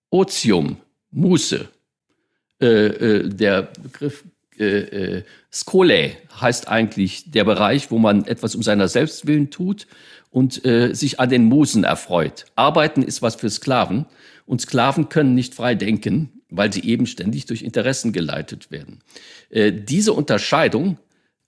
[0.10, 0.78] Otium,
[1.12, 1.70] Muße.
[2.60, 4.24] Äh, äh der Begriff
[4.58, 9.86] äh, äh, Skole heißt eigentlich der Bereich, wo man etwas um seiner Selbstwillen tut
[10.32, 12.46] und äh, sich an den Musen erfreut.
[12.56, 14.08] Arbeiten ist was für Sklaven
[14.46, 19.00] und Sklaven können nicht frei denken weil sie eben ständig durch Interessen geleitet werden.
[19.50, 21.00] Äh, diese Unterscheidung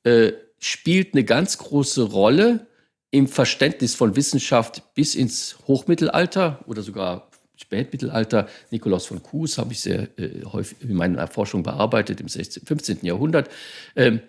[0.04, 2.66] äh, spielt eine ganz große Rolle
[3.12, 8.48] im Verständnis von Wissenschaft bis ins Hochmittelalter oder sogar Spätmittelalter.
[8.72, 13.00] Nikolaus von Kues habe ich sehr äh, häufig in meiner Forschung bearbeitet im 16, 15.
[13.04, 13.50] Jahrhundert.
[13.96, 14.22] Ähm,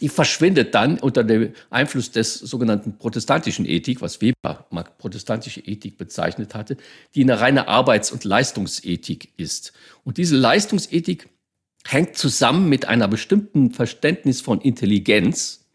[0.00, 4.66] die verschwindet dann unter dem Einfluss des sogenannten protestantischen Ethik, was Weber
[4.98, 6.76] protestantische Ethik bezeichnet hatte,
[7.14, 9.72] die eine reine Arbeits- und Leistungsethik ist.
[10.04, 11.28] Und diese Leistungsethik
[11.86, 15.67] hängt zusammen mit einer bestimmten Verständnis von Intelligenz,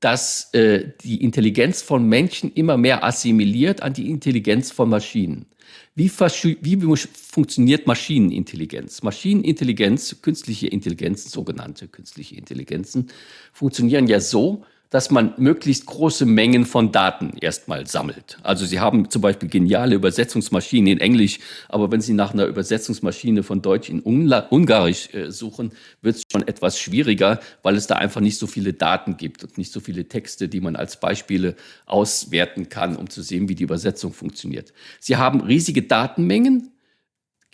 [0.00, 5.46] dass äh, die Intelligenz von Menschen immer mehr assimiliert an die Intelligenz von Maschinen.
[5.94, 9.02] Wie, wie, funktioniert Maschinenintelligenz?
[9.02, 13.10] Maschinenintelligenz, künstliche Intelligenzen, sogenannte künstliche Intelligenzen,
[13.52, 18.38] funktionieren ja so, dass man möglichst große Mengen von Daten erstmal sammelt.
[18.42, 23.44] Also Sie haben zum Beispiel geniale Übersetzungsmaschinen in Englisch, aber wenn Sie nach einer Übersetzungsmaschine
[23.44, 25.70] von Deutsch in Ungarisch äh, suchen,
[26.02, 29.58] wird es schon etwas schwieriger, weil es da einfach nicht so viele Daten gibt und
[29.58, 31.54] nicht so viele Texte, die man als Beispiele
[31.86, 34.72] auswerten kann, um zu sehen, wie die Übersetzung funktioniert.
[34.98, 36.72] Sie haben riesige Datenmengen.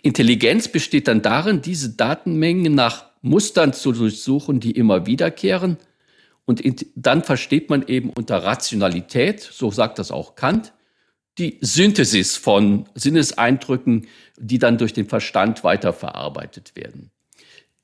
[0.01, 5.77] Intelligenz besteht dann darin, diese Datenmengen nach Mustern zu durchsuchen, die immer wiederkehren
[6.47, 6.63] und
[6.95, 10.71] dann versteht man eben unter Rationalität, so sagt das auch Kant,
[11.37, 14.07] die Synthesis von Sinneseindrücken,
[14.37, 17.11] die dann durch den Verstand weiterverarbeitet werden.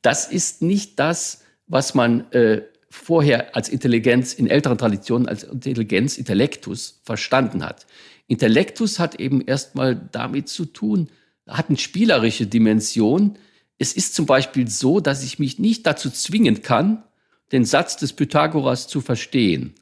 [0.01, 6.17] Das ist nicht das, was man äh, vorher als Intelligenz in älteren Traditionen als Intelligenz,
[6.17, 7.85] Intellektus verstanden hat.
[8.27, 11.09] Intellektus hat eben erstmal damit zu tun,
[11.47, 13.37] hat eine spielerische Dimension.
[13.77, 17.03] Es ist zum Beispiel so, dass ich mich nicht dazu zwingen kann,
[17.53, 19.75] den Satz des Pythagoras zu verstehen.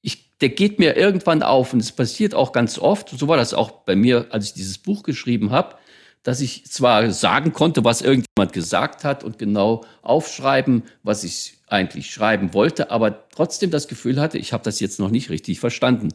[0.00, 3.52] Ich, der geht mir irgendwann auf und es passiert auch ganz oft, so war das
[3.52, 5.76] auch bei mir, als ich dieses Buch geschrieben habe,
[6.22, 12.10] dass ich zwar sagen konnte, was irgendjemand gesagt hat und genau aufschreiben, was ich eigentlich
[12.10, 16.10] schreiben wollte, aber trotzdem das Gefühl hatte, ich habe das jetzt noch nicht richtig verstanden.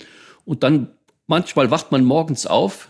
[0.46, 0.90] Und dann
[1.28, 2.90] manchmal wacht man morgens auf,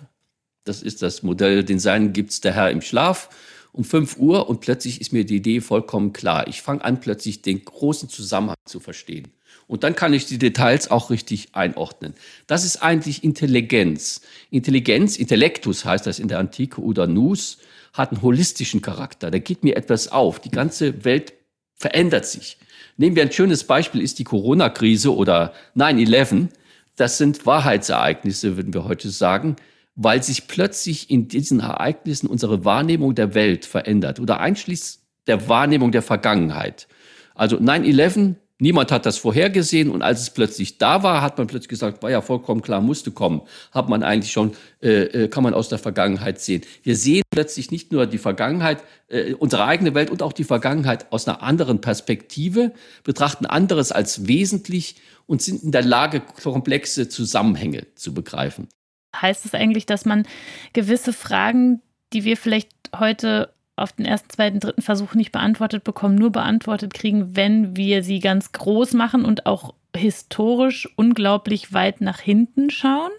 [0.64, 3.30] das ist das Modell, den Seinen gibt's der Herr im Schlaf,
[3.72, 6.48] um 5 Uhr und plötzlich ist mir die Idee vollkommen klar.
[6.48, 9.28] Ich fange an, plötzlich den großen Zusammenhang zu verstehen.
[9.68, 12.16] Und dann kann ich die Details auch richtig einordnen.
[12.48, 14.22] Das ist eigentlich Intelligenz.
[14.50, 17.60] Intelligenz, Intellektus heißt das in der Antike oder Nus,
[17.94, 19.30] hat einen holistischen Charakter.
[19.30, 20.40] Da geht mir etwas auf.
[20.40, 21.34] Die ganze Welt
[21.76, 22.58] verändert sich.
[22.98, 26.48] Nehmen wir ein schönes Beispiel, ist die Corona-Krise oder 9-11.
[26.96, 29.56] Das sind Wahrheitsereignisse, würden wir heute sagen,
[30.02, 35.92] weil sich plötzlich in diesen Ereignissen unsere Wahrnehmung der Welt verändert oder einschließlich der Wahrnehmung
[35.92, 36.88] der Vergangenheit.
[37.36, 41.68] Also 9-11, niemand hat das vorhergesehen und als es plötzlich da war, hat man plötzlich
[41.68, 43.42] gesagt, war ja vollkommen klar, musste kommen.
[43.74, 46.62] Hat man eigentlich schon, äh, äh, kann man aus der Vergangenheit sehen.
[46.82, 51.12] Wir sehen plötzlich nicht nur die Vergangenheit, äh, unsere eigene Welt und auch die Vergangenheit
[51.12, 52.72] aus einer anderen Perspektive,
[53.04, 58.70] betrachten anderes als wesentlich und sind in der Lage, komplexe Zusammenhänge zu begreifen
[59.16, 60.26] heißt es eigentlich, dass man
[60.74, 61.82] gewisse Fragen,
[62.14, 66.94] die wir vielleicht heute auf den ersten, zweiten, dritten Versuch nicht beantwortet bekommen, nur beantwortet
[66.94, 73.12] kriegen, wenn wir sie ganz groß machen und auch historisch unglaublich weit nach hinten schauen?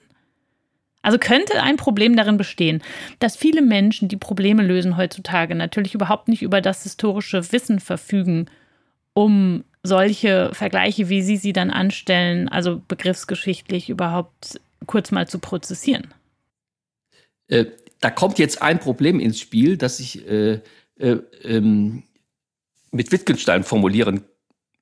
[1.03, 2.83] Also könnte ein Problem darin bestehen,
[3.21, 8.47] dass viele Menschen, die Probleme lösen heutzutage, natürlich überhaupt nicht über das historische Wissen verfügen,
[9.15, 16.13] um solche Vergleiche, wie Sie sie dann anstellen, also begriffsgeschichtlich überhaupt kurz mal zu prozessieren?
[17.49, 17.67] Äh,
[18.01, 20.61] da kommt jetzt ein Problem ins Spiel, das sich äh,
[20.97, 22.05] äh, ähm,
[22.91, 24.25] mit Wittgenstein formulieren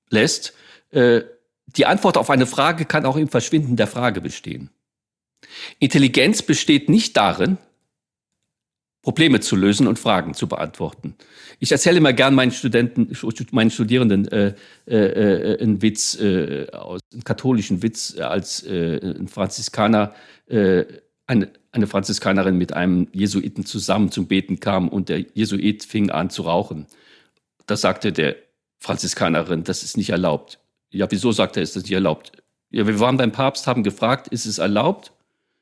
[0.08, 0.54] lässt.
[0.90, 1.22] Äh,
[1.66, 4.70] die Antwort auf eine Frage kann auch im Verschwinden der Frage bestehen.
[5.78, 7.58] Intelligenz besteht nicht darin,
[9.02, 11.14] Probleme zu lösen und Fragen zu beantworten.
[11.60, 13.16] Ich erzähle immer gern meinen Studenten,
[13.52, 14.54] meinen Studierenden äh,
[14.86, 20.14] äh, äh, einen Witz, äh, aus, einen katholischen Witz, äh, als äh, ein Franziskaner,
[20.48, 20.84] äh,
[21.26, 26.30] eine, eine Franziskanerin mit einem Jesuiten zusammen zum Beten kam und der Jesuit fing an
[26.30, 26.86] zu rauchen.
[27.66, 28.36] Da sagte der
[28.78, 30.58] Franziskanerin, das ist nicht erlaubt.
[30.90, 32.32] Ja, wieso sagt er, ist das nicht erlaubt?
[32.70, 35.12] Ja, wir waren beim Papst, haben gefragt, ist es erlaubt?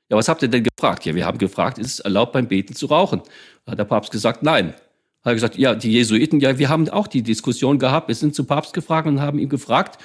[0.08, 1.04] Ja, was habt ihr denn gefragt?
[1.04, 3.22] Ja, wir haben gefragt, ist es erlaubt, beim Beten zu rauchen?
[3.64, 4.74] Da hat der Papst gesagt, nein.
[5.22, 8.08] Hat er gesagt, ja, die Jesuiten, ja, wir haben auch die Diskussion gehabt.
[8.08, 10.00] Wir sind zum Papst gefragt und haben ihn gefragt,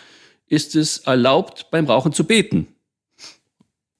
[0.47, 2.67] ist es erlaubt, beim Rauchen zu beten?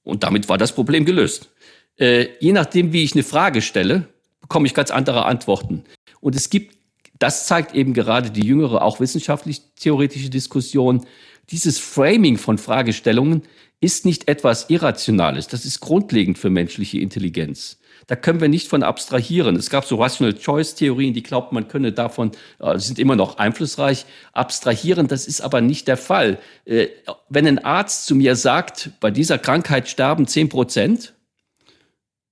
[0.03, 1.49] Und damit war das Problem gelöst.
[1.97, 4.07] Äh, je nachdem, wie ich eine Frage stelle,
[4.41, 5.83] bekomme ich ganz andere Antworten.
[6.19, 6.75] Und es gibt,
[7.19, 11.05] das zeigt eben gerade die jüngere, auch wissenschaftlich-theoretische Diskussion,
[11.51, 13.43] dieses Framing von Fragestellungen
[13.81, 15.47] ist nicht etwas Irrationales.
[15.47, 17.79] Das ist grundlegend für menschliche Intelligenz.
[18.07, 19.55] Da können wir nicht von abstrahieren.
[19.55, 23.37] Es gab so Rational Choice Theorien, die glaubten, man könne davon, äh, sind immer noch
[23.37, 25.07] einflussreich, abstrahieren.
[25.07, 26.39] Das ist aber nicht der Fall.
[26.65, 26.87] Äh,
[27.29, 31.13] wenn ein Arzt zu mir sagt, bei dieser Krankheit sterben 10 Prozent,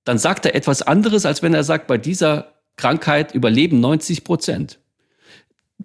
[0.04, 4.79] dann sagt er etwas anderes, als wenn er sagt, bei dieser Krankheit überleben 90 Prozent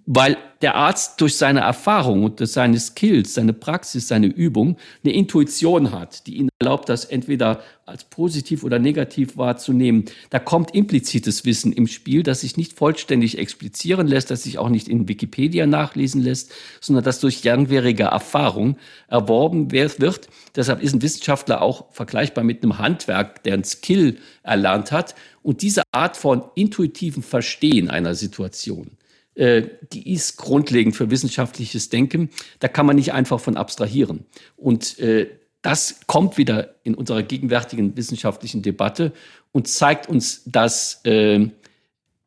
[0.06, 5.14] weil der Arzt durch seine Erfahrung und durch seine Skills, seine Praxis, seine Übung eine
[5.14, 10.06] Intuition hat, die ihn erlaubt, das entweder als positiv oder negativ wahrzunehmen.
[10.32, 14.70] Da kommt implizites Wissen im Spiel, das sich nicht vollständig explizieren lässt, das sich auch
[14.70, 18.78] nicht in Wikipedia nachlesen lässt, sondern das durch langwierige Erfahrung
[19.08, 20.28] erworben wird.
[20.56, 25.16] Deshalb ist ein Wissenschaftler auch vergleichbar mit einem Handwerk, der ein Skill erlernt hat.
[25.44, 28.98] Und diese Art von intuitivem Verstehen einer Situation,
[29.38, 32.30] die ist grundlegend für wissenschaftliches Denken.
[32.60, 34.26] Da kann man nicht einfach von abstrahieren.
[34.56, 35.30] Und äh,
[35.62, 39.12] das kommt wieder in unserer gegenwärtigen wissenschaftlichen Debatte
[39.52, 41.48] und zeigt uns, dass äh,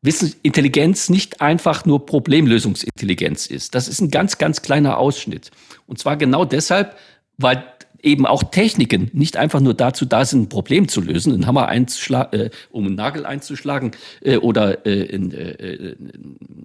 [0.01, 3.75] Wissen, Intelligenz nicht einfach nur Problemlösungsintelligenz ist.
[3.75, 5.51] Das ist ein ganz, ganz kleiner Ausschnitt.
[5.87, 6.97] Und zwar genau deshalb,
[7.37, 7.63] weil
[8.03, 11.67] eben auch Techniken nicht einfach nur dazu da sind, ein Problem zu lösen, einen Hammer
[11.67, 15.95] einzuschlagen, äh, um einen Nagel einzuschlagen äh, oder äh, in, äh, äh,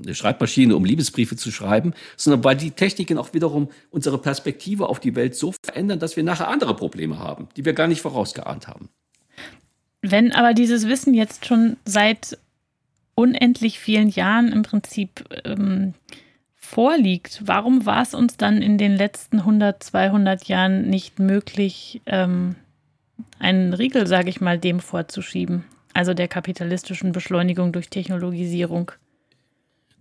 [0.05, 5.01] eine Schreibmaschine, um Liebesbriefe zu schreiben, sondern weil die Techniken auch wiederum unsere Perspektive auf
[5.01, 8.69] die Welt so verändern, dass wir nachher andere Probleme haben, die wir gar nicht vorausgeahnt
[8.69, 8.89] haben.
[10.03, 12.39] Wenn aber dieses Wissen jetzt schon seit
[13.15, 15.95] unendlich vielen Jahren im Prinzip ähm,
[16.65, 22.57] vorliegt, warum war es uns dann in den letzten 100, 200 Jahren nicht möglich, ähm,
[23.39, 25.65] einen Riegel, sage ich mal, dem vorzuschieben?
[25.93, 28.91] Also der kapitalistischen Beschleunigung durch Technologisierung.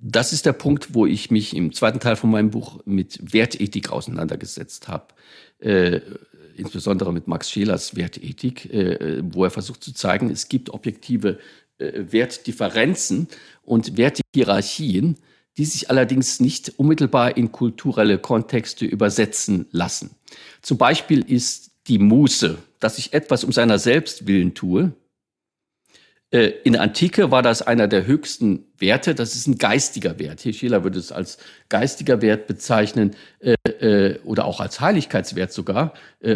[0.02, 3.92] Das ist der Punkt, wo ich mich im zweiten Teil von meinem Buch mit Wertethik
[3.92, 5.08] auseinandergesetzt habe.
[5.60, 6.02] Äh,
[6.56, 11.40] insbesondere mit Max Schelers Wertethik, äh, wo er versucht zu zeigen, es gibt objektive
[11.78, 13.28] äh, Wertdifferenzen
[13.64, 15.18] und Werthierarchien,
[15.58, 20.16] die sich allerdings nicht unmittelbar in kulturelle Kontexte übersetzen lassen.
[20.62, 24.94] Zum Beispiel ist die Muße, dass ich etwas um seiner selbst willen tue.
[26.34, 29.14] Äh, in der Antike war das einer der höchsten Werte.
[29.14, 30.42] Das ist ein geistiger Wert.
[30.42, 31.38] Schiller würde es als
[31.70, 35.94] geistiger Wert bezeichnen äh, äh, oder auch als Heiligkeitswert sogar.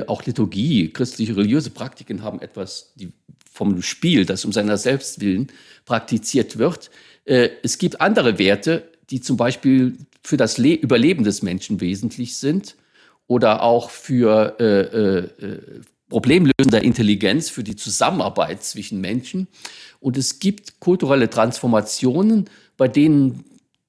[0.08, 2.94] auch Liturgie, christliche religiöse Praktiken haben etwas
[3.52, 5.48] vom Spiel, das um seiner selbst willen
[5.86, 6.92] praktiziert wird.
[7.26, 12.76] es gibt andere Werte, die zum Beispiel für das Le Überleben des Menschen wesentlich sind
[13.28, 19.48] oder auch für äh, äh, äh, problemlösender Intelligenz, für die Zusammenarbeit zwischen Menschen.
[20.00, 23.44] Und es gibt kulturelle Transformationen, bei denen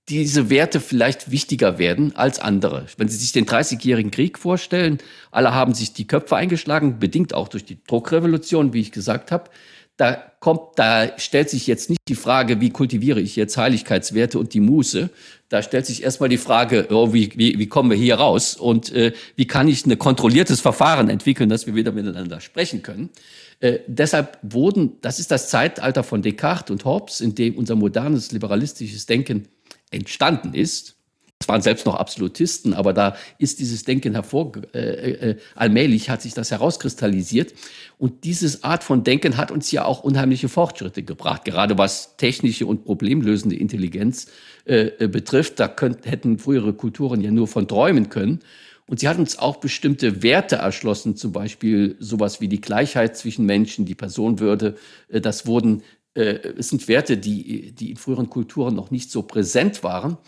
[0.08, 2.86] diese Werte vielleicht wichtiger werden als andere.
[2.96, 4.98] Wenn Sie sich den 30-jährigen Krieg vorstellen,
[5.30, 9.50] alle haben sich die Köpfe eingeschlagen, bedingt auch durch die Druckrevolution, wie ich gesagt habe,
[9.98, 14.54] da kommt, da stellt sich jetzt nicht die Frage, wie kultiviere ich jetzt Heiligkeitswerte und
[14.54, 15.10] die Muße.
[15.48, 18.92] Da stellt sich erstmal die Frage, oh, wie, wie, wie kommen wir hier raus und
[18.92, 23.10] äh, wie kann ich ein kontrolliertes Verfahren entwickeln, dass wir wieder miteinander sprechen können.
[23.58, 28.30] Äh, deshalb wurden, das ist das Zeitalter von Descartes und Hobbes, in dem unser modernes
[28.30, 29.48] liberalistisches Denken
[29.90, 30.94] entstanden ist.
[31.40, 36.20] Es waren selbst noch Absolutisten, aber da ist dieses Denken hervor, äh, äh, allmählich hat
[36.20, 37.54] sich das herauskristallisiert.
[37.96, 42.66] Und diese Art von Denken hat uns ja auch unheimliche Fortschritte gebracht, gerade was technische
[42.66, 44.26] und problemlösende Intelligenz
[44.66, 45.60] äh, äh, betrifft.
[45.60, 48.40] Da könnt, hätten frühere Kulturen ja nur von träumen können.
[48.88, 53.46] Und sie hat uns auch bestimmte Werte erschlossen, zum Beispiel sowas wie die Gleichheit zwischen
[53.46, 54.76] Menschen, die Personenwürde.
[55.08, 55.82] Äh, das wurden,
[56.14, 60.18] äh, es sind Werte, die, die in früheren Kulturen noch nicht so präsent waren.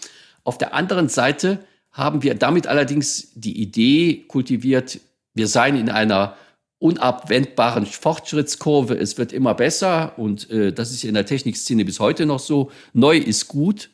[0.51, 1.61] Auf der anderen Seite
[1.93, 4.99] haben wir damit allerdings die Idee kultiviert,
[5.33, 6.37] wir seien in einer
[6.81, 12.27] unabwendbaren Fortschrittskurve, es wird immer besser und äh, das ist in der Technikszene bis heute
[12.27, 12.73] noch so.
[12.93, 13.91] Neu ist gut.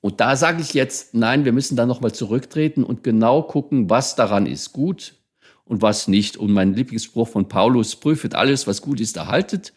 [0.00, 4.16] Und da sage ich jetzt, nein, wir müssen da nochmal zurücktreten und genau gucken, was
[4.16, 5.14] daran ist gut
[5.64, 6.36] und was nicht.
[6.36, 9.72] Und mein Lieblingsspruch von Paulus, prüfet alles, was gut ist, erhaltet.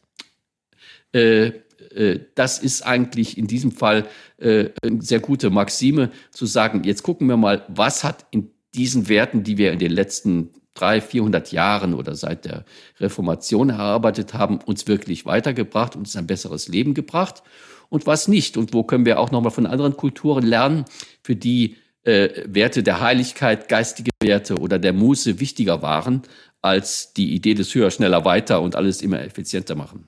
[1.11, 1.51] Äh,
[1.95, 7.03] äh, das ist eigentlich in diesem Fall äh, eine sehr gute Maxime, zu sagen, jetzt
[7.03, 11.51] gucken wir mal, was hat in diesen Werten, die wir in den letzten drei, vierhundert
[11.51, 12.65] Jahren oder seit der
[12.99, 17.43] Reformation erarbeitet haben, uns wirklich weitergebracht, uns ein besseres Leben gebracht
[17.89, 18.57] und was nicht.
[18.57, 20.85] Und wo können wir auch nochmal von anderen Kulturen lernen,
[21.23, 26.23] für die äh, Werte der Heiligkeit, geistige Werte oder der Muße wichtiger waren
[26.61, 30.07] als die Idee des höher, schneller, weiter und alles immer effizienter machen.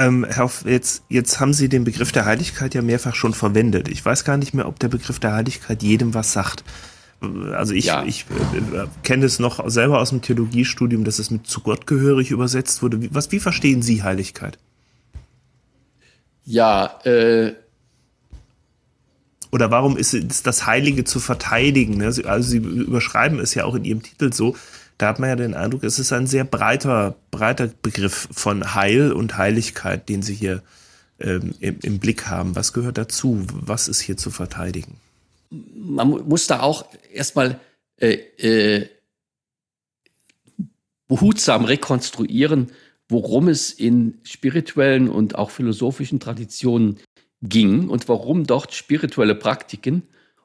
[0.00, 3.88] Ähm, Herr Hoff, jetzt, jetzt haben Sie den Begriff der Heiligkeit ja mehrfach schon verwendet.
[3.88, 6.64] Ich weiß gar nicht mehr, ob der Begriff der Heiligkeit jedem was sagt.
[7.52, 8.02] Also ich, ja.
[8.04, 8.24] ich
[8.54, 12.82] äh, kenne es noch selber aus dem Theologiestudium, dass es mit zu Gott gehörig übersetzt
[12.82, 13.02] wurde.
[13.02, 14.58] Wie, was, wie verstehen Sie Heiligkeit?
[16.46, 17.52] Ja, äh,
[19.50, 21.98] oder warum ist, ist das Heilige zu verteidigen?
[21.98, 22.06] Ne?
[22.06, 24.56] Also Sie überschreiben es ja auch in Ihrem Titel so,
[25.00, 29.12] da hat man ja den Eindruck, es ist ein sehr breiter, breiter Begriff von Heil
[29.12, 30.62] und Heiligkeit, den Sie hier
[31.18, 32.54] ähm, im, im Blick haben.
[32.54, 33.46] Was gehört dazu?
[33.50, 35.00] Was ist hier zu verteidigen?
[35.48, 37.58] Man muss da auch erstmal
[37.96, 38.90] äh, äh,
[41.08, 42.70] behutsam rekonstruieren,
[43.08, 46.98] worum es in spirituellen und auch philosophischen Traditionen
[47.40, 50.02] ging und warum dort spirituelle Praktiken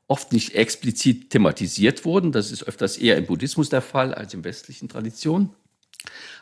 [0.07, 2.31] oft nicht explizit thematisiert wurden.
[2.31, 5.49] Das ist öfters eher im Buddhismus der Fall als in westlichen Traditionen,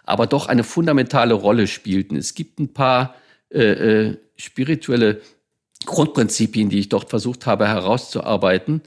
[0.04, 2.16] aber doch eine fundamentale Rolle spielten.
[2.16, 3.16] Es gibt ein paar
[3.50, 5.22] äh, äh, spirituelle
[5.86, 8.82] Grundprinzipien, die ich dort versucht habe herauszuarbeiten.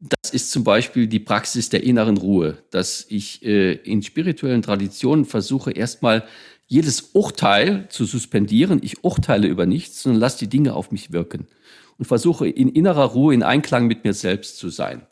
[0.00, 5.24] Das ist zum Beispiel die Praxis der inneren Ruhe, dass ich äh, in spirituellen Traditionen
[5.24, 6.24] versuche, erstmal
[6.66, 8.80] jedes Urteil zu suspendieren.
[8.82, 11.48] Ich urteile über nichts, sondern lasse die Dinge auf mich wirken
[11.98, 15.02] und versuche in innerer Ruhe, in Einklang mit mir selbst zu sein.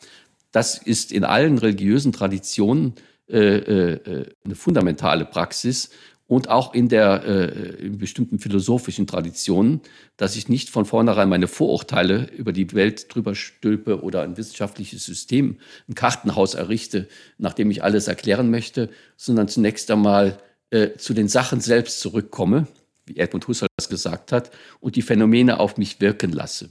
[0.52, 2.94] Das ist in allen religiösen Traditionen
[3.28, 5.90] äh, äh, eine fundamentale Praxis
[6.28, 9.80] und auch in der äh, in bestimmten philosophischen Traditionen,
[10.16, 15.04] dass ich nicht von vornherein meine Vorurteile über die Welt drüber stülpe oder ein wissenschaftliches
[15.04, 15.58] System,
[15.88, 17.08] ein Kartenhaus errichte,
[17.38, 20.38] nachdem ich alles erklären möchte, sondern zunächst einmal
[20.70, 22.66] äh, zu den Sachen selbst zurückkomme
[23.06, 24.50] wie Edmund Husserl das gesagt hat,
[24.80, 26.70] und die Phänomene auf mich wirken lasse.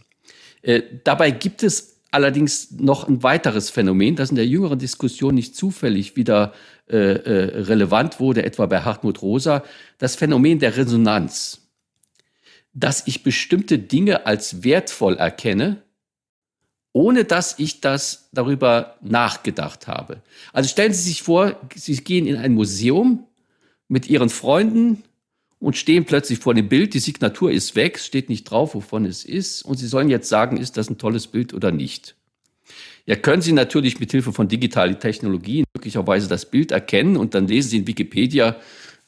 [0.61, 5.55] Äh, dabei gibt es allerdings noch ein weiteres Phänomen, das in der jüngeren Diskussion nicht
[5.55, 6.53] zufällig wieder
[6.89, 9.63] äh, äh, relevant wurde, etwa bei Hartmut Rosa,
[9.97, 11.67] das Phänomen der Resonanz.
[12.73, 15.83] Dass ich bestimmte Dinge als wertvoll erkenne,
[16.93, 20.21] ohne dass ich das darüber nachgedacht habe.
[20.53, 23.27] Also stellen Sie sich vor, Sie gehen in ein Museum
[23.89, 25.03] mit Ihren Freunden
[25.65, 29.25] und stehen plötzlich vor dem Bild, die Signatur ist weg, steht nicht drauf, wovon es
[29.25, 32.15] ist, und Sie sollen jetzt sagen, ist das ein tolles Bild oder nicht.
[33.07, 37.47] Ja, können Sie natürlich mit Hilfe von digitalen Technologien möglicherweise das Bild erkennen und dann
[37.47, 38.57] lesen Sie in Wikipedia,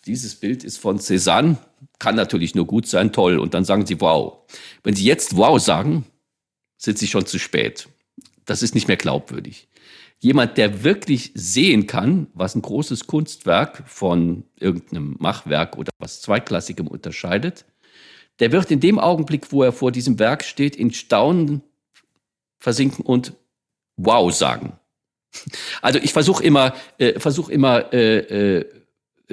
[0.08, 1.58] dieses Bild ist von Cézanne,
[1.99, 4.39] kann natürlich nur gut sein, toll, und dann sagen Sie wow.
[4.82, 6.05] Wenn Sie jetzt wow sagen,
[6.80, 7.88] sind Sie schon zu spät.
[8.45, 9.68] Das ist nicht mehr glaubwürdig
[10.20, 16.88] jemand, der wirklich sehen kann, was ein großes Kunstwerk von irgendeinem Machwerk oder was Zweitklassigem
[16.88, 17.65] unterscheidet,
[18.39, 21.61] der wird in dem Augenblick, wo er vor diesem Werk steht, in Staunen
[22.59, 23.34] versinken und
[23.95, 24.80] Wow sagen.
[25.82, 28.65] Also ich versuche immer, äh, versuche immer äh, äh,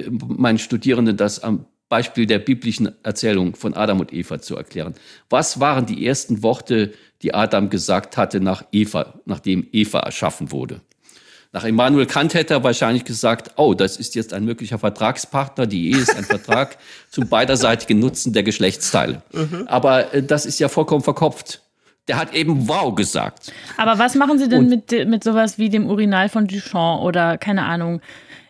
[0.09, 4.95] meinen Studierenden das am Beispiel der biblischen Erzählung von Adam und Eva zu erklären.
[5.29, 10.81] Was waren die ersten Worte, die Adam gesagt hatte nach Eva, nachdem Eva erschaffen wurde?
[11.55, 15.65] Nach Immanuel Kant hätte er wahrscheinlich gesagt, oh, das ist jetzt ein möglicher Vertragspartner.
[15.67, 16.77] Die Ehe ist ein Vertrag
[17.09, 19.21] zum beiderseitigen Nutzen der Geschlechtsteile.
[19.31, 19.63] Mhm.
[19.67, 21.61] Aber äh, das ist ja vollkommen verkopft.
[22.09, 23.53] Der hat eben wow gesagt.
[23.77, 27.63] Aber was machen Sie denn mit, mit sowas wie dem Urinal von Duchamp oder keine
[27.63, 28.01] Ahnung,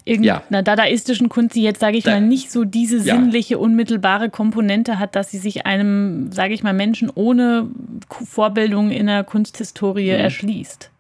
[0.06, 0.62] irgendeiner ja.
[0.62, 5.16] dadaistischen Kunst, die jetzt, sage ich da, mal, nicht so diese sinnliche, unmittelbare Komponente hat,
[5.16, 7.70] dass sie sich einem, sage ich mal, Menschen ohne
[8.10, 10.20] Vorbildung in der Kunsthistorie mhm.
[10.20, 10.92] erschließt?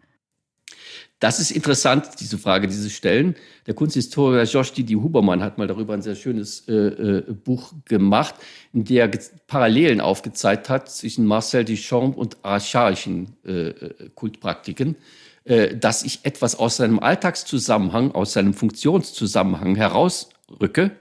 [1.19, 3.35] Das ist interessant, diese Frage, diese Stellen.
[3.67, 8.35] Der Kunsthistoriker Josh Didi Hubermann hat mal darüber ein sehr schönes äh, äh, Buch gemacht,
[8.73, 9.09] in dem er
[9.47, 14.97] Parallelen aufgezeigt hat zwischen Marcel Duchamp und archaischen äh, äh, Kultpraktiken,
[15.45, 20.91] dass ich etwas aus seinem Alltagszusammenhang, aus seinem Funktionszusammenhang herausrücke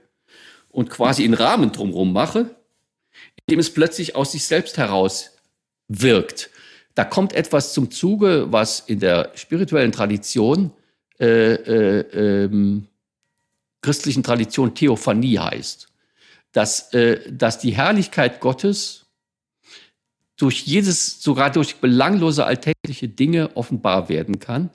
[0.69, 2.55] und quasi einen Rahmen drumherum mache,
[3.47, 5.31] indem es plötzlich aus sich selbst heraus
[5.89, 6.51] wirkt.
[6.95, 10.73] Da kommt etwas zum Zuge, was in der spirituellen Tradition,
[11.21, 12.87] äh, äh, ähm,
[13.83, 15.89] christlichen Tradition Theophanie heißt.
[16.53, 19.04] Dass, äh, dass die Herrlichkeit Gottes
[20.37, 24.71] durch jedes, sogar durch belanglose alltägliche Dinge offenbar werden kann,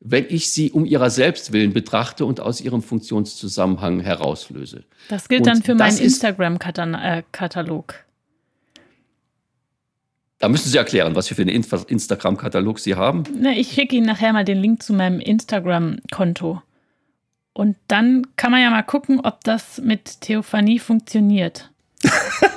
[0.00, 4.84] wenn ich sie um ihrer selbst willen betrachte und aus ihrem Funktionszusammenhang herauslöse.
[5.08, 7.94] Das gilt und dann für meinen Instagram-Katalog.
[10.40, 13.24] Da müssen Sie erklären, was für einen Instagram-Katalog Sie haben.
[13.40, 16.62] Na, ich schicke Ihnen nachher mal den Link zu meinem Instagram-Konto.
[17.54, 21.72] Und dann kann man ja mal gucken, ob das mit Theophanie funktioniert.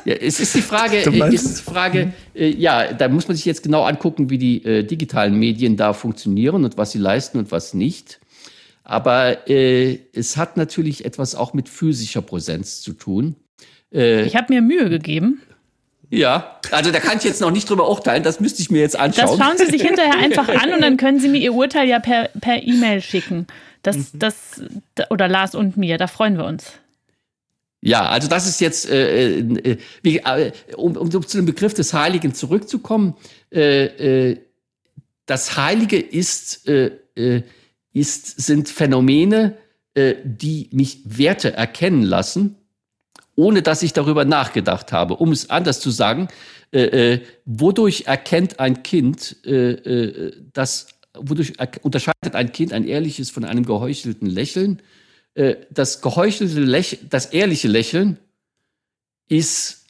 [0.05, 3.63] Ja, es ist die Frage, ist die Frage äh, ja, da muss man sich jetzt
[3.63, 7.73] genau angucken, wie die äh, digitalen Medien da funktionieren und was sie leisten und was
[7.73, 8.19] nicht.
[8.83, 13.35] Aber äh, es hat natürlich etwas auch mit physischer Präsenz zu tun.
[13.93, 15.41] Äh, ich habe mir Mühe gegeben.
[16.09, 18.99] Ja, also da kann ich jetzt noch nicht drüber urteilen, das müsste ich mir jetzt
[18.99, 19.37] anschauen.
[19.37, 21.99] Das schauen Sie sich hinterher einfach an und dann können Sie mir Ihr Urteil ja
[21.99, 23.47] per per E-Mail schicken.
[23.81, 24.19] Das, mhm.
[24.19, 24.61] das,
[25.09, 26.73] oder Lars und mir, da freuen wir uns.
[27.81, 31.93] Ja, also das ist jetzt, äh, äh, wie, äh, um, um zu dem Begriff des
[31.93, 33.15] Heiligen zurückzukommen,
[33.51, 34.37] äh, äh,
[35.25, 37.43] das Heilige ist, äh, äh,
[37.93, 39.57] ist, sind Phänomene,
[39.95, 42.55] äh, die mich Werte erkennen lassen
[43.35, 45.15] ohne dass ich darüber nachgedacht habe.
[45.15, 46.27] Um es anders zu sagen,
[46.71, 53.43] äh, äh, wodurch erkennt ein Kind, äh, das, wodurch unterscheidet ein Kind ein ehrliches von
[53.43, 54.81] einem geheuchelten Lächeln?
[55.33, 58.17] Äh, das geheuchelte Lächeln, das ehrliche Lächeln
[59.27, 59.85] ist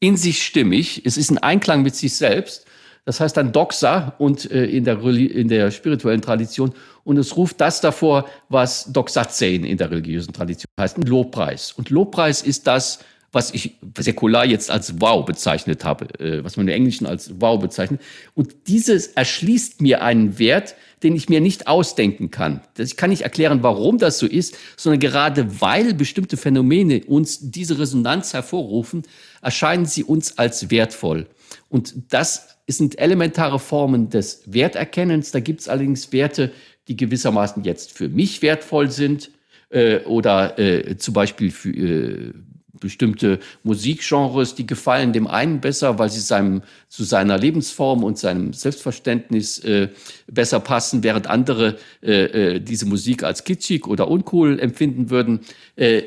[0.00, 2.66] in sich stimmig, es ist ein Einklang mit sich selbst.
[3.04, 6.74] Das heißt dann Doxa und äh, in, der, in der spirituellen Tradition
[7.04, 11.72] und es ruft das davor, was Doxazein in der religiösen Tradition heißt, ein Lobpreis.
[11.72, 13.00] Und Lobpreis ist das,
[13.32, 17.60] was ich säkular jetzt als Wow bezeichnet habe, äh, was man im Englischen als Wow
[17.60, 18.00] bezeichnet.
[18.34, 22.60] Und dieses erschließt mir einen Wert, den ich mir nicht ausdenken kann.
[22.76, 27.78] Ich kann nicht erklären, warum das so ist, sondern gerade weil bestimmte Phänomene uns diese
[27.78, 29.02] Resonanz hervorrufen,
[29.40, 31.26] erscheinen sie uns als wertvoll.
[31.68, 35.30] Und das sind elementare Formen des Werterkennens.
[35.30, 36.52] Da gibt es allerdings Werte,
[36.88, 39.30] die gewissermaßen jetzt für mich wertvoll sind
[39.70, 42.32] äh, oder äh, zum Beispiel für äh,
[42.80, 48.52] bestimmte Musikgenres, die gefallen dem einen besser, weil sie seinem, zu seiner Lebensform und seinem
[48.52, 49.88] Selbstverständnis äh,
[50.26, 55.40] besser passen, während andere äh, äh, diese Musik als kitschig oder uncool empfinden würden.
[55.76, 56.02] Äh,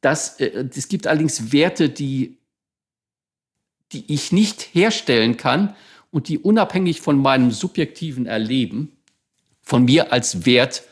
[0.00, 2.38] das, äh, es gibt allerdings Werte, die,
[3.92, 5.76] die ich nicht herstellen kann
[6.10, 8.92] und die unabhängig von meinem subjektiven Erleben
[9.60, 10.84] von mir als Wert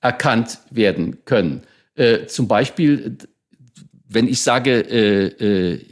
[0.00, 1.62] erkannt werden können.
[1.96, 3.18] Äh, zum Beispiel,
[4.10, 5.26] wenn ich sage, äh,
[5.72, 5.86] äh,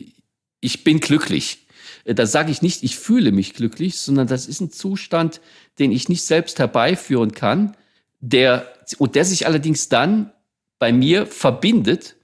[0.61, 1.67] ich bin glücklich,
[2.05, 5.41] äh, da sage ich nicht, ich fühle mich glücklich, sondern das ist ein Zustand,
[5.79, 7.77] den ich nicht selbst herbeiführen kann,
[8.21, 8.67] der,
[8.99, 10.33] und der sich allerdings dann
[10.81, 12.17] bei mir verbindet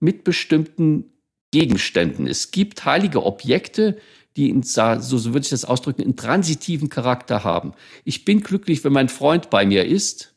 [0.00, 1.12] mit bestimmten
[1.50, 2.26] Gegenständen.
[2.26, 3.98] Es gibt heilige Objekte,
[4.36, 7.72] die in, so, so würde ich das ausdrücken, einen transitiven Charakter haben.
[8.04, 10.31] Ich bin glücklich, wenn mein Freund bei mir ist.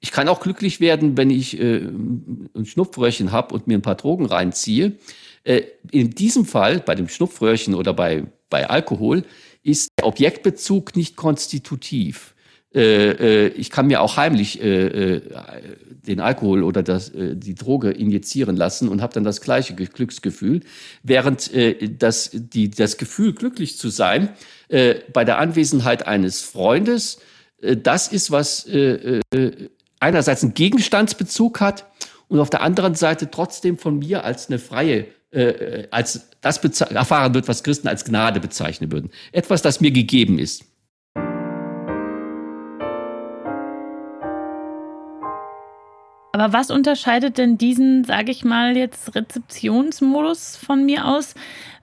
[0.00, 3.96] Ich kann auch glücklich werden, wenn ich äh, ein Schnupfröhrchen habe und mir ein paar
[3.96, 4.92] Drogen reinziehe.
[5.44, 9.24] Äh, in diesem Fall, bei dem Schnupfröhrchen oder bei, bei Alkohol,
[9.62, 12.34] ist der Objektbezug nicht konstitutiv.
[12.74, 15.22] Äh, äh, ich kann mir auch heimlich äh, äh,
[16.06, 20.60] den Alkohol oder das, die Droge injizieren lassen und habe dann das gleiche Glücksgefühl,
[21.02, 24.30] während äh, das, die, das Gefühl, glücklich zu sein,
[24.70, 27.20] bei der Anwesenheit eines Freundes,
[27.60, 29.68] das ist, was äh, äh,
[30.00, 31.86] einerseits einen Gegenstandsbezug hat
[32.28, 37.34] und auf der anderen Seite trotzdem von mir als eine freie äh, als das erfahren
[37.34, 39.10] wird, was Christen als Gnade bezeichnen würden.
[39.32, 40.64] Etwas, das mir gegeben ist.
[46.32, 51.34] Aber was unterscheidet denn diesen, sage ich mal, jetzt Rezeptionsmodus von mir aus,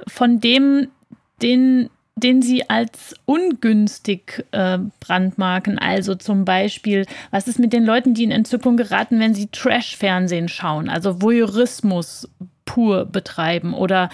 [0.08, 0.88] von dem,
[1.42, 5.78] den, den Sie als ungünstig äh, brandmarken?
[5.78, 10.48] Also zum Beispiel, was ist mit den Leuten, die in Entzückung geraten, wenn sie Trash-Fernsehen
[10.48, 12.30] schauen, also Voyeurismus
[12.66, 14.10] pur betreiben oder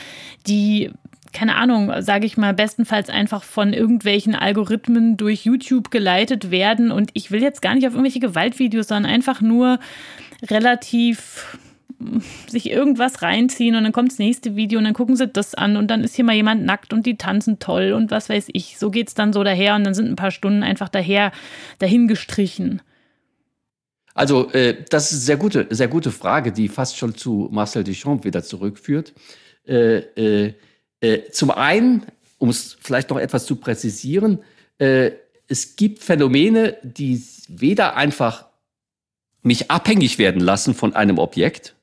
[0.48, 0.92] die
[1.34, 6.92] keine Ahnung, sage ich mal, bestenfalls einfach von irgendwelchen Algorithmen durch YouTube geleitet werden.
[6.92, 9.80] Und ich will jetzt gar nicht auf irgendwelche Gewaltvideos, sondern einfach nur
[10.50, 11.58] relativ
[12.48, 15.78] sich irgendwas reinziehen und dann kommt das nächste Video und dann gucken sie das an
[15.78, 18.78] und dann ist hier mal jemand nackt und die tanzen toll und was weiß ich.
[18.78, 21.32] So geht es dann so daher und dann sind ein paar Stunden einfach daher
[21.80, 22.82] dahin gestrichen.
[24.14, 27.84] Also äh, das ist eine sehr gute, sehr gute Frage, die fast schon zu Marcel
[27.84, 29.14] Duchamp wieder zurückführt.
[29.68, 30.54] Äh, äh,
[31.00, 32.06] äh, zum einen,
[32.38, 34.40] um es vielleicht noch etwas zu präzisieren,
[34.78, 35.12] äh,
[35.48, 38.48] es gibt Phänomene, die weder einfach
[39.44, 41.76] mich abhängig werden lassen von einem Objekt,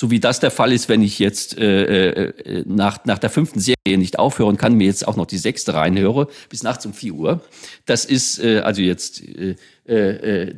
[0.00, 3.60] so wie das der Fall ist, wenn ich jetzt äh, äh, nach, nach der fünften
[3.60, 7.12] Serie nicht aufhören kann, mir jetzt auch noch die sechste reinhöre, bis nachts um vier
[7.12, 7.42] Uhr.
[7.84, 10.54] Das ist äh, also jetzt, äh, äh,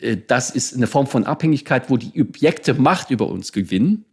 [0.00, 4.06] äh, das ist eine Form von Abhängigkeit, wo die Objekte Macht über uns gewinnen.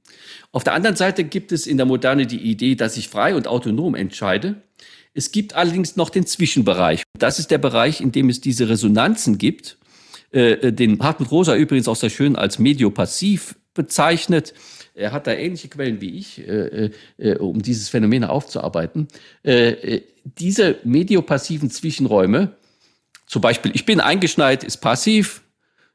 [0.52, 3.48] Auf der anderen Seite gibt es in der Moderne die Idee, dass ich frei und
[3.48, 4.62] autonom entscheide.
[5.14, 7.04] Es gibt allerdings noch den Zwischenbereich.
[7.18, 9.78] Das ist der Bereich, in dem es diese Resonanzen gibt.
[10.34, 14.56] Äh, äh, den Hartmut Rosa übrigens auch sehr schön als mediopassiv bezeichnet.
[14.96, 19.08] Er hat da ähnliche Quellen wie ich, äh, äh, um dieses Phänomen aufzuarbeiten.
[19.44, 22.56] Äh, äh, diese mediopassiven Zwischenräume,
[23.28, 25.44] zum Beispiel, ich bin eingeschneit, ist passiv,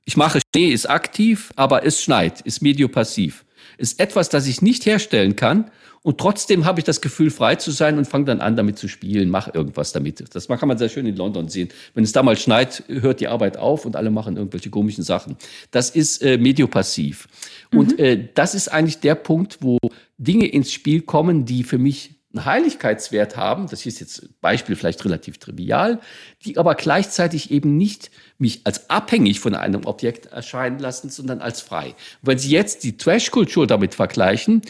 [0.05, 3.45] ich mache Schnee, ist aktiv, aber es schneit, ist mediopassiv
[3.81, 5.70] ist etwas, das ich nicht herstellen kann.
[6.03, 8.89] Und trotzdem habe ich das Gefühl, frei zu sein und fange dann an, damit zu
[8.89, 10.25] spielen, mache irgendwas damit.
[10.35, 11.69] Das kann man sehr schön in London sehen.
[11.93, 15.37] Wenn es da mal schneit, hört die Arbeit auf und alle machen irgendwelche komischen Sachen.
[15.71, 17.29] Das ist äh, mediopassiv.
[17.71, 17.79] Mhm.
[17.79, 19.79] Und äh, das ist eigentlich der Punkt, wo
[20.17, 25.05] Dinge ins Spiel kommen, die für mich einen Heiligkeitswert haben, das ist jetzt Beispiel vielleicht
[25.05, 25.99] relativ trivial,
[26.45, 31.61] die aber gleichzeitig eben nicht mich als abhängig von einem Objekt erscheinen lassen, sondern als
[31.61, 31.89] frei.
[31.89, 34.63] Und wenn Sie jetzt die Trash-Kultur damit vergleichen,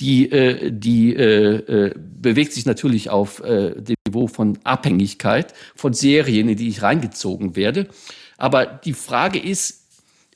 [0.00, 5.92] die, äh, die äh, äh, bewegt sich natürlich auf äh, dem Niveau von Abhängigkeit, von
[5.92, 7.88] Serien, in die ich reingezogen werde.
[8.36, 9.86] Aber die Frage ist,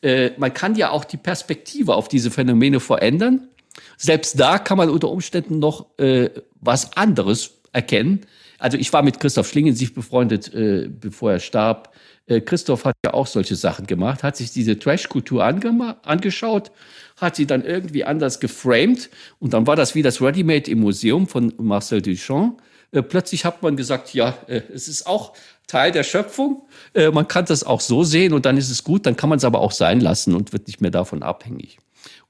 [0.02, 3.48] äh, man kann ja auch die Perspektive auf diese Phänomene verändern.
[3.96, 8.26] Selbst da kann man unter Umständen noch äh, was anderes erkennen.
[8.58, 11.94] Also ich war mit Christoph Schlingensief befreundet, äh, bevor er starb.
[12.26, 16.70] Äh, Christoph hat ja auch solche Sachen gemacht, hat sich diese Trash-Kultur angeschaut,
[17.16, 21.26] hat sie dann irgendwie anders geframed und dann war das wie das Ready-Made im Museum
[21.26, 22.62] von Marcel Duchamp.
[22.92, 25.32] Äh, plötzlich hat man gesagt, ja, äh, es ist auch
[25.66, 26.62] Teil der Schöpfung.
[26.94, 29.38] Äh, man kann das auch so sehen und dann ist es gut, dann kann man
[29.38, 31.78] es aber auch sein lassen und wird nicht mehr davon abhängig.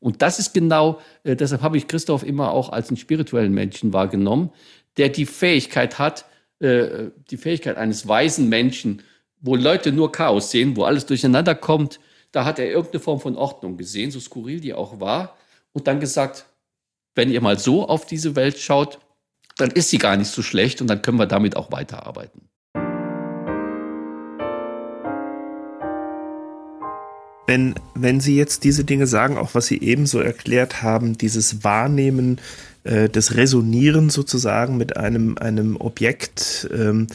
[0.01, 3.93] Und das ist genau, äh, deshalb habe ich Christoph immer auch als einen spirituellen Menschen
[3.93, 4.51] wahrgenommen,
[4.97, 6.25] der die Fähigkeit hat,
[6.61, 9.03] äh, die Fähigkeit eines weisen Menschen,
[9.43, 13.37] wo Leute nur Chaos sehen, wo alles durcheinander kommt, da hat er irgendeine Form von
[13.37, 15.37] Ordnung gesehen, so skurril die auch war,
[15.73, 16.47] und dann gesagt,
[17.15, 18.99] wenn ihr mal so auf diese Welt schaut,
[19.57, 22.49] dann ist sie gar nicht so schlecht und dann können wir damit auch weiterarbeiten.
[27.47, 31.65] Wenn, wenn Sie jetzt diese Dinge sagen, auch was Sie eben so erklärt haben, dieses
[31.65, 32.41] Wahrnehmen,
[32.85, 37.09] äh, das Resonieren sozusagen mit einem, einem Objekt, ähm,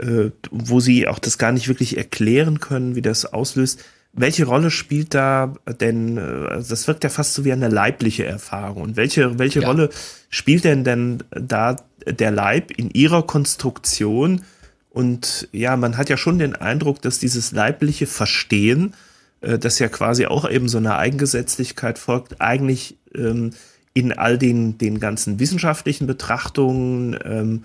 [0.00, 4.70] äh, wo Sie auch das gar nicht wirklich erklären können, wie das auslöst, welche Rolle
[4.70, 8.82] spielt da denn, äh, das wirkt ja fast so wie eine leibliche Erfahrung.
[8.82, 9.68] Und welche, welche ja.
[9.68, 9.90] Rolle
[10.28, 11.76] spielt denn denn da
[12.06, 14.42] der Leib in ihrer Konstruktion?
[14.90, 18.94] Und ja, man hat ja schon den Eindruck, dass dieses leibliche Verstehen
[19.40, 23.50] äh, das ja quasi auch eben so eine Eigengesetzlichkeit folgt, eigentlich ähm,
[23.92, 27.64] in all den, den ganzen wissenschaftlichen Betrachtungen, ähm,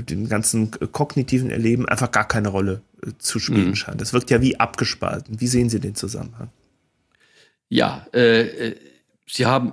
[0.00, 3.76] dem ganzen kognitiven Erleben einfach gar keine Rolle äh, zu spielen mhm.
[3.76, 4.00] scheint.
[4.00, 5.40] Das wirkt ja wie abgespalten.
[5.40, 6.50] Wie sehen Sie den Zusammenhang?
[7.68, 8.76] Ja, äh, äh
[9.28, 9.72] Sie haben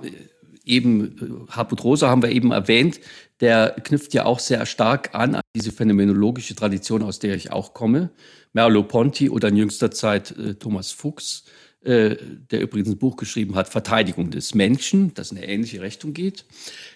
[0.64, 3.00] eben, Hartmut Rosa haben wir eben erwähnt,
[3.40, 7.74] der knüpft ja auch sehr stark an an diese phänomenologische Tradition, aus der ich auch
[7.74, 8.10] komme.
[8.52, 11.44] Merleau-Ponty oder in jüngster Zeit äh, Thomas Fuchs,
[11.82, 12.16] äh,
[12.50, 16.46] der übrigens ein Buch geschrieben hat, Verteidigung des Menschen, das in eine ähnliche Richtung geht.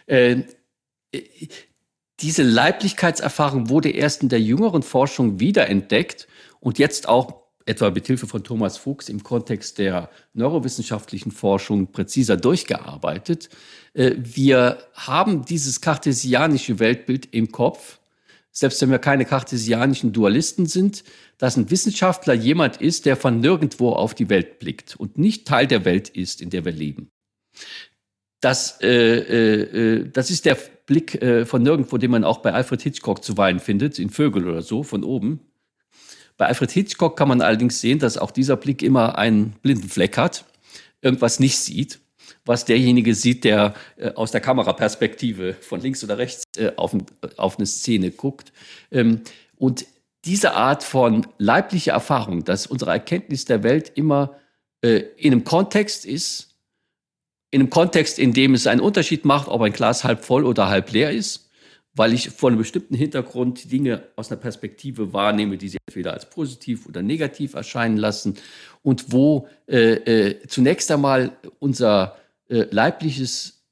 [0.07, 0.43] Äh,
[1.13, 1.23] äh,
[2.21, 6.27] diese Leiblichkeitserfahrung wurde erst in der jüngeren Forschung wiederentdeckt
[6.61, 12.37] und jetzt auch etwa mit Hilfe von Thomas Fuchs im Kontext der neurowissenschaftlichen Forschung präziser
[12.37, 13.51] durchgearbeitet.
[13.93, 17.99] Äh, wir haben dieses kartesianische Weltbild im Kopf,
[18.51, 21.05] selbst wenn wir keine kartesianischen Dualisten sind,
[21.37, 25.67] dass ein Wissenschaftler jemand ist, der von nirgendwo auf die Welt blickt und nicht Teil
[25.67, 27.11] der Welt ist, in der wir leben.
[28.41, 32.53] Das, äh, äh, äh das ist der Blick äh, von nirgendwo, den man auch bei
[32.53, 35.41] Alfred Hitchcock zuweilen findet, in Vögel oder so, von oben.
[36.39, 40.17] Bei Alfred Hitchcock kann man allerdings sehen, dass auch dieser Blick immer einen blinden Fleck
[40.17, 40.45] hat,
[41.03, 41.99] irgendwas nicht sieht,
[42.45, 46.97] was derjenige sieht, der äh, aus der Kameraperspektive von links oder rechts äh, auf,
[47.37, 48.53] auf, eine Szene guckt.
[48.91, 49.23] Ähm,
[49.57, 49.85] und
[50.25, 54.37] diese Art von leiblicher Erfahrung, dass unsere Erkenntnis der Welt immer
[54.81, 56.48] äh, in einem Kontext ist,
[57.51, 60.69] in einem Kontext, in dem es einen Unterschied macht, ob ein Glas halb voll oder
[60.69, 61.51] halb leer ist,
[61.95, 66.29] weil ich vor einem bestimmten Hintergrund Dinge aus einer Perspektive wahrnehme, die sie entweder als
[66.29, 68.37] positiv oder negativ erscheinen lassen.
[68.83, 72.17] Und wo äh, äh, zunächst einmal unser
[72.49, 73.65] äh, leibliches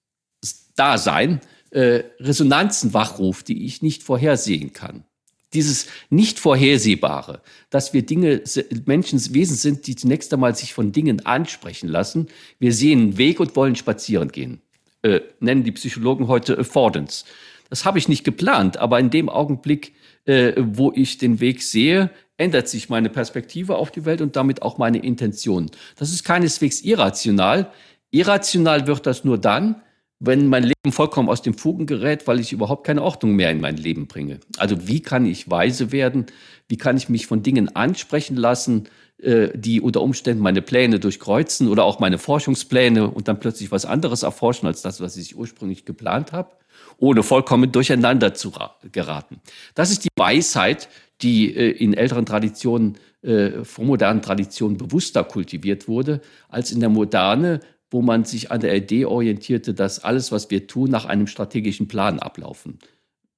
[0.74, 5.06] Dasein äh, Resonanzen wachruft, die ich nicht vorhersehen kann
[5.53, 7.41] dieses nicht vorhersehbare,
[7.71, 8.43] dass wir Dinge,
[8.85, 12.29] Menschenwesen sind, die zunächst einmal sich von Dingen ansprechen lassen.
[12.59, 14.61] Wir sehen einen Weg und wollen spazieren gehen.
[15.03, 17.25] Äh, nennen die Psychologen heute Affordance.
[17.71, 19.95] Das habe ich nicht geplant, aber in dem Augenblick,
[20.25, 24.63] äh, wo ich den Weg sehe, ändert sich meine Perspektive auf die Welt und damit
[24.63, 25.71] auch meine Intention.
[25.97, 27.73] Das ist keineswegs irrational.
[28.11, 29.83] Irrational wird das nur dann,
[30.19, 33.61] wenn mein Leben vollkommen aus dem Fugen gerät, weil ich überhaupt keine Ordnung mehr in
[33.61, 34.41] mein Leben bringe.
[34.57, 36.27] Also wie kann ich weise werden?
[36.69, 38.89] Wie kann ich mich von Dingen ansprechen lassen,
[39.19, 43.85] äh, die unter Umständen meine Pläne durchkreuzen oder auch meine Forschungspläne und dann plötzlich was
[43.85, 46.51] anderes erforschen als das, was ich ursprünglich geplant habe,
[46.99, 48.53] ohne vollkommen durcheinander zu
[48.93, 49.41] geraten.
[49.75, 50.89] Das ist die Weisheit,
[51.23, 57.61] die äh, in älteren Traditionen, äh, vormodernen Traditionen bewusster kultiviert wurde, als in der Moderne
[57.97, 61.89] wo man sich an der Idee orientierte, dass alles, was wir tun, nach einem strategischen
[61.89, 62.79] Plan ablaufen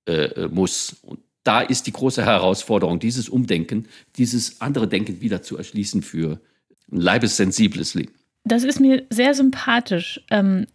[0.08, 0.96] äh, äh, muss.
[1.02, 3.86] Und da ist die große Herausforderung, dieses Umdenken,
[4.16, 6.40] dieses andere Denken wieder zu erschließen für
[6.90, 8.10] ein leibessensibles Leben.
[8.42, 10.66] Das ist mir sehr sympathisch, ähm,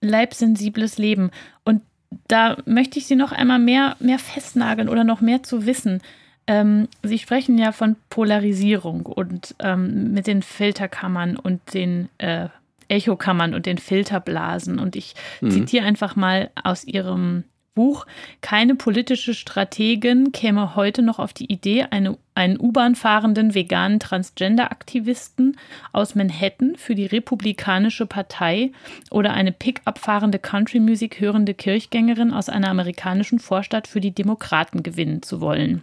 [0.00, 1.32] leibsensibles Leben.
[1.64, 1.82] Und
[2.28, 6.00] da möchte ich Sie noch einmal mehr, mehr festnageln oder noch mehr zu wissen.
[6.46, 12.48] Ähm, Sie sprechen ja von Polarisierung und ähm, mit den Filterkammern und den äh,
[12.92, 14.78] Echokammern und den Filterblasen.
[14.78, 15.50] Und ich mhm.
[15.50, 18.06] zitiere einfach mal aus ihrem Buch,
[18.42, 25.56] keine politische Strategin käme heute noch auf die Idee, eine, einen U-Bahn fahrenden veganen Transgender-Aktivisten
[25.90, 28.72] aus Manhattan für die Republikanische Partei
[29.10, 35.22] oder eine Pickup fahrende Country-Musik hörende Kirchgängerin aus einer amerikanischen Vorstadt für die Demokraten gewinnen
[35.22, 35.82] zu wollen.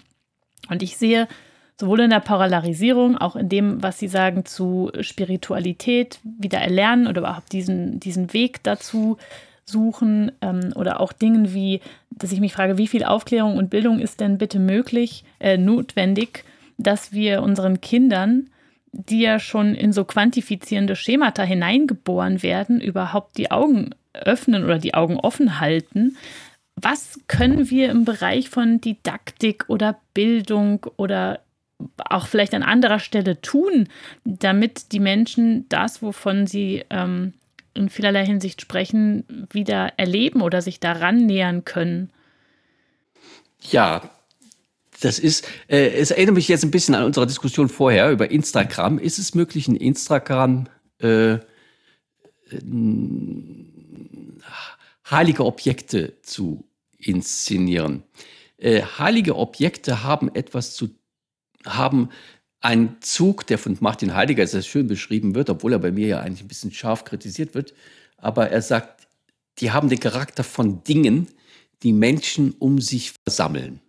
[0.69, 1.27] Und ich sehe
[1.79, 7.21] sowohl in der Polarisierung, auch in dem, was Sie sagen zu Spiritualität, wieder erlernen oder
[7.21, 9.17] überhaupt diesen, diesen Weg dazu
[9.63, 11.79] suchen ähm, oder auch Dingen wie,
[12.11, 16.43] dass ich mich frage, wie viel Aufklärung und Bildung ist denn bitte möglich, äh, notwendig,
[16.77, 18.49] dass wir unseren Kindern,
[18.91, 24.95] die ja schon in so quantifizierende Schemata hineingeboren werden, überhaupt die Augen öffnen oder die
[24.95, 26.17] Augen offen halten.
[26.75, 31.39] Was können wir im Bereich von Didaktik oder Bildung oder
[32.09, 33.87] auch vielleicht an anderer Stelle tun,
[34.25, 37.33] damit die Menschen das, wovon sie ähm,
[37.73, 42.11] in vielerlei Hinsicht sprechen, wieder erleben oder sich daran nähern können?
[43.61, 44.09] Ja,
[45.01, 48.99] das ist, äh, es erinnert mich jetzt ein bisschen an unsere Diskussion vorher über Instagram.
[48.99, 50.67] Ist es möglich, ein Instagram
[50.99, 51.37] äh,
[55.09, 56.65] heilige Objekte zu
[56.97, 58.03] inszenieren?
[58.57, 60.89] Äh, heilige Objekte haben etwas zu
[61.65, 62.09] haben
[62.61, 66.19] einen Zug, der von Martin Heidegger sehr schön beschrieben wird, obwohl er bei mir ja
[66.19, 67.73] eigentlich ein bisschen scharf kritisiert wird.
[68.17, 69.07] Aber er sagt,
[69.59, 71.27] die haben den Charakter von Dingen,
[71.83, 73.79] die Menschen um sich versammeln.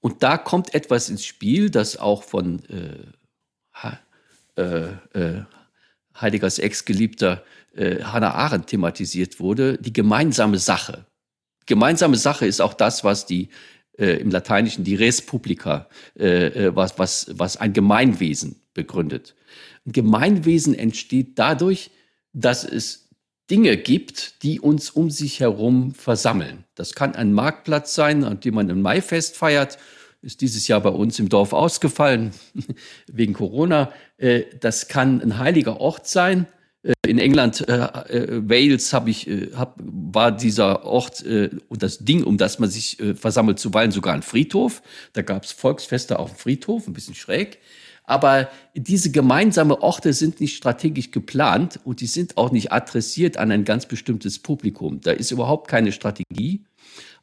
[0.00, 3.02] Und da kommt etwas ins Spiel, das auch von äh,
[4.56, 5.42] äh, äh,
[6.18, 7.44] Heideggers Ex-Geliebter
[7.74, 11.06] äh, Hannah Arendt thematisiert wurde, die gemeinsame Sache.
[11.66, 13.50] Gemeinsame Sache ist auch das, was die
[13.98, 15.88] äh, im Lateinischen die Res Publica,
[16.18, 19.34] äh, äh, was, was, was ein Gemeinwesen begründet.
[19.86, 21.90] Ein Gemeinwesen entsteht dadurch,
[22.32, 23.08] dass es
[23.50, 26.64] Dinge gibt, die uns um sich herum versammeln.
[26.74, 29.78] Das kann ein Marktplatz sein, an dem man ein Maifest feiert.
[30.20, 32.32] Ist dieses Jahr bei uns im Dorf ausgefallen
[33.06, 33.92] wegen Corona.
[34.18, 36.46] Äh, das kann ein heiliger Ort sein,
[37.06, 41.98] in England, äh, äh, Wales, hab ich, äh, hab, war dieser Ort äh, und das
[41.98, 44.82] Ding, um das man sich äh, versammelt, zuweilen sogar ein Friedhof.
[45.12, 47.58] Da gab es Volksfeste auf dem Friedhof, ein bisschen schräg.
[48.04, 53.50] Aber diese gemeinsamen Orte sind nicht strategisch geplant und die sind auch nicht adressiert an
[53.50, 55.00] ein ganz bestimmtes Publikum.
[55.02, 56.64] Da ist überhaupt keine Strategie.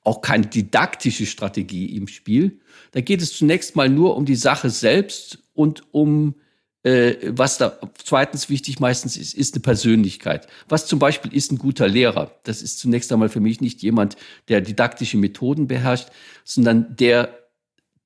[0.03, 2.60] auch keine didaktische Strategie im Spiel.
[2.91, 6.45] Da geht es zunächst mal nur um die Sache selbst und um äh,
[6.86, 10.47] was da zweitens wichtig meistens ist, ist eine Persönlichkeit.
[10.69, 12.31] Was zum Beispiel ist ein guter Lehrer?
[12.43, 14.17] Das ist zunächst einmal für mich nicht jemand,
[14.49, 16.09] der didaktische Methoden beherrscht,
[16.43, 17.39] sondern der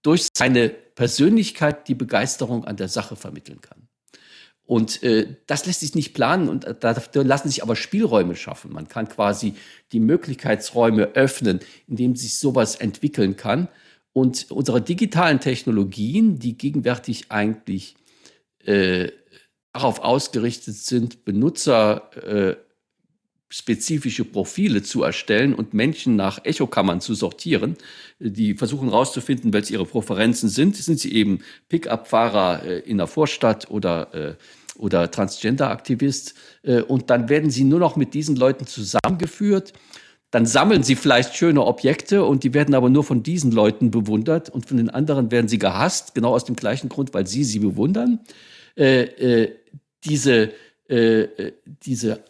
[0.02, 3.90] durch seine Persönlichkeit die Begeisterung an der Sache vermitteln kann.
[4.66, 8.72] Und äh, das lässt sich nicht planen und da, lassen sich aber Spielräume schaffen.
[8.72, 9.56] Man kann quasi
[9.92, 13.68] die Möglichkeitsräume öffnen, in dem sich sowas entwickeln kann.
[14.14, 17.96] Und unsere digitalen Technologien, die gegenwärtig eigentlich
[18.66, 19.12] äh,
[19.74, 27.78] darauf ausgerichtet sind, benutzerspezifische äh, Profile zu erstellen und Menschen nach Echokammern zu sortieren.
[28.20, 30.76] Die versuchen herauszufinden, welche ihre Präferenzen sind.
[30.76, 31.40] Sind sie eben
[31.70, 34.36] Pickup-Fahrer äh, in der Vorstadt oder, äh,
[34.78, 36.34] oder Transgender-Aktivist?
[36.64, 39.72] Äh, und dann werden sie nur noch mit diesen Leuten zusammengeführt
[40.32, 44.50] dann sammeln sie vielleicht schöne Objekte und die werden aber nur von diesen Leuten bewundert
[44.50, 47.60] und von den anderen werden sie gehasst, genau aus dem gleichen Grund, weil sie sie
[47.60, 48.20] bewundern.
[48.78, 49.56] Äh, äh,
[50.04, 50.52] diese,
[50.88, 51.54] äh, äh,
[51.84, 52.24] diese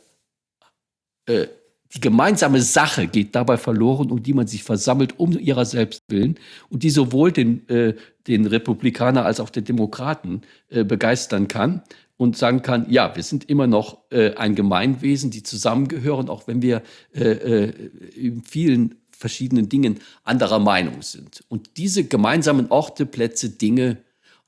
[1.25, 1.47] äh,
[1.93, 6.35] die gemeinsame Sache geht dabei verloren, um die man sich versammelt, um ihrer selbst willen
[6.69, 7.95] und die sowohl den, äh,
[8.27, 11.81] den Republikaner als auch den Demokraten begeistern kann
[12.20, 16.61] und sagen kann, ja, wir sind immer noch äh, ein Gemeinwesen, die zusammengehören, auch wenn
[16.61, 16.84] wir
[17.15, 17.74] äh, äh,
[18.13, 21.45] in vielen verschiedenen Dingen anderer Meinung sind.
[21.47, 23.99] Und diese gemeinsamen Orte, Plätze, Dinge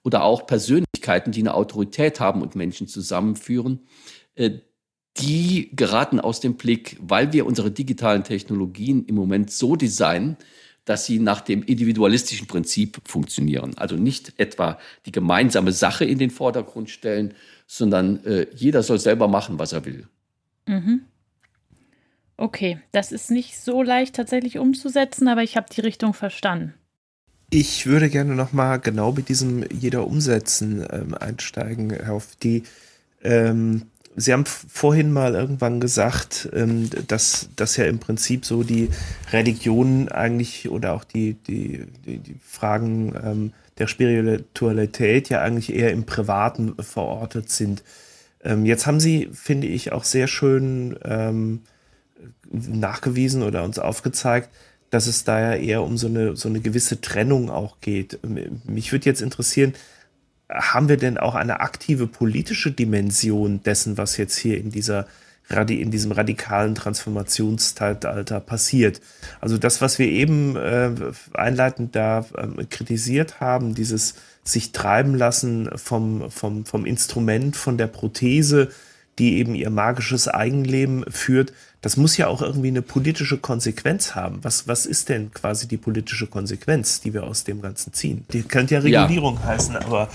[0.03, 3.79] oder auch Persönlichkeiten, die eine Autorität haben und Menschen zusammenführen,
[4.35, 4.51] äh,
[5.15, 10.35] die geraten aus dem Blick, weil wir unsere digitalen Technologien im Moment so designen,
[10.85, 13.77] dass sie nach dem individualistischen Prinzip funktionieren.
[13.77, 17.33] Also nicht etwa die gemeinsame Sache in den Vordergrund stellen,
[17.71, 20.05] sondern äh, jeder soll selber machen, was er will.
[20.67, 21.03] Mhm.
[22.35, 26.73] Okay, das ist nicht so leicht tatsächlich umzusetzen, aber ich habe die Richtung verstanden.
[27.49, 32.63] Ich würde gerne nochmal genau mit diesem jeder umsetzen ähm, einsteigen, auf die
[33.23, 33.83] ähm,
[34.17, 38.89] Sie haben vorhin mal irgendwann gesagt, ähm, dass, dass ja im Prinzip so die
[39.31, 45.91] Religion eigentlich oder auch die, die, die, die Fragen ähm, der Spiritualität ja eigentlich eher
[45.91, 47.83] im Privaten verortet sind.
[48.43, 51.61] Ähm, jetzt haben Sie, finde ich, auch sehr schön ähm,
[52.51, 54.49] nachgewiesen oder uns aufgezeigt,
[54.91, 58.19] dass es da ja eher um so eine, so eine gewisse Trennung auch geht.
[58.65, 59.73] Mich würde jetzt interessieren,
[60.47, 65.07] haben wir denn auch eine aktive politische Dimension dessen, was jetzt hier in dieser
[65.51, 69.01] in diesem radikalen Transformationszeitalter passiert.
[69.39, 70.91] Also das, was wir eben äh,
[71.33, 77.87] einleitend da äh, kritisiert haben, dieses sich treiben lassen vom, vom, vom Instrument, von der
[77.87, 78.69] Prothese,
[79.19, 84.43] die eben ihr magisches Eigenleben führt, das muss ja auch irgendwie eine politische Konsequenz haben.
[84.43, 88.23] Was, was ist denn quasi die politische Konsequenz, die wir aus dem Ganzen ziehen?
[88.31, 89.45] Die könnte ja Regulierung ja.
[89.45, 90.09] heißen, aber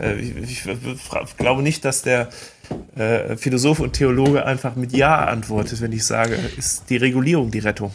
[0.00, 2.28] äh, ich, ich, glaube nicht, dass der
[2.94, 7.60] äh, Philosoph und Theologe einfach mit Ja antwortet, wenn ich sage, ist die Regulierung die
[7.60, 7.92] Rettung.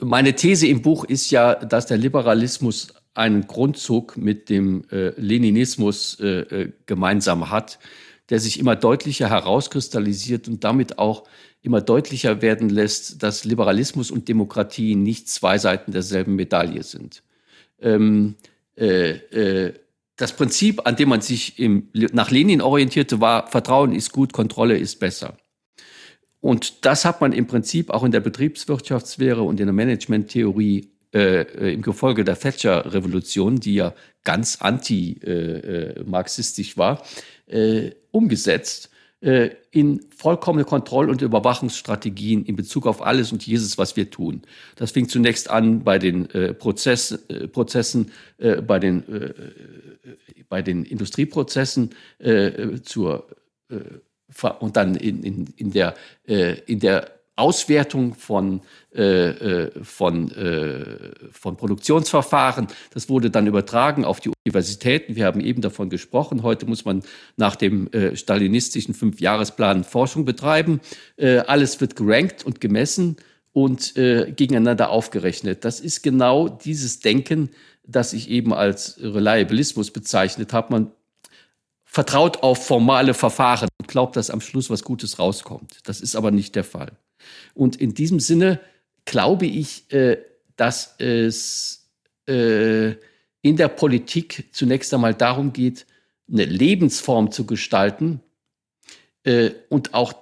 [0.00, 6.18] Meine These im Buch ist ja, dass der Liberalismus einen Grundzug mit dem äh, Leninismus
[6.20, 7.78] äh, äh, gemeinsam hat,
[8.30, 11.24] der sich immer deutlicher herauskristallisiert und damit auch
[11.62, 17.22] immer deutlicher werden lässt, dass Liberalismus und Demokratie nicht zwei Seiten derselben Medaille sind.
[17.80, 18.34] Ähm,
[18.76, 19.74] äh, äh,
[20.16, 24.78] das Prinzip, an dem man sich im, nach Lenin orientierte, war, Vertrauen ist gut, Kontrolle
[24.78, 25.36] ist besser.
[26.40, 31.40] Und das hat man im Prinzip auch in der Betriebswirtschaftslehre und in der Managementtheorie äh,
[31.40, 33.94] äh im Gefolge der Thatcher-Revolution, die ja
[34.24, 37.02] ganz anti-marxistisch äh, äh, war,
[37.46, 38.90] äh, umgesetzt
[39.70, 44.42] in vollkommene Kontroll- und Überwachungsstrategien in Bezug auf alles und jedes, was wir tun.
[44.76, 49.32] Das fing zunächst an bei den äh, Prozess, äh, Prozessen, äh, bei, den, äh, äh,
[50.48, 51.90] bei den Industrieprozessen
[52.82, 53.26] zur
[54.60, 55.94] und dann in, in, in, der,
[56.26, 58.60] in der Auswertung von,
[58.94, 62.68] äh, äh, von, äh, von Produktionsverfahren.
[62.92, 65.16] Das wurde dann übertragen auf die Universitäten.
[65.16, 66.42] Wir haben eben davon gesprochen.
[66.42, 67.02] Heute muss man
[67.36, 70.80] nach dem äh, stalinistischen Fünfjahresplan Forschung betreiben.
[71.16, 73.16] Äh, alles wird gerankt und gemessen
[73.52, 75.64] und äh, gegeneinander aufgerechnet.
[75.64, 77.50] Das ist genau dieses Denken,
[77.84, 80.72] das ich eben als Reliabilismus bezeichnet habe.
[80.72, 80.90] Man
[81.84, 85.78] vertraut auf formale Verfahren und glaubt, dass am Schluss was Gutes rauskommt.
[85.84, 86.92] Das ist aber nicht der Fall.
[87.54, 88.60] Und in diesem Sinne
[89.04, 90.18] glaube ich, äh,
[90.56, 91.90] dass es
[92.28, 92.92] äh,
[93.42, 95.86] in der Politik zunächst einmal darum geht,
[96.30, 98.20] eine Lebensform zu gestalten
[99.24, 100.14] äh, und auch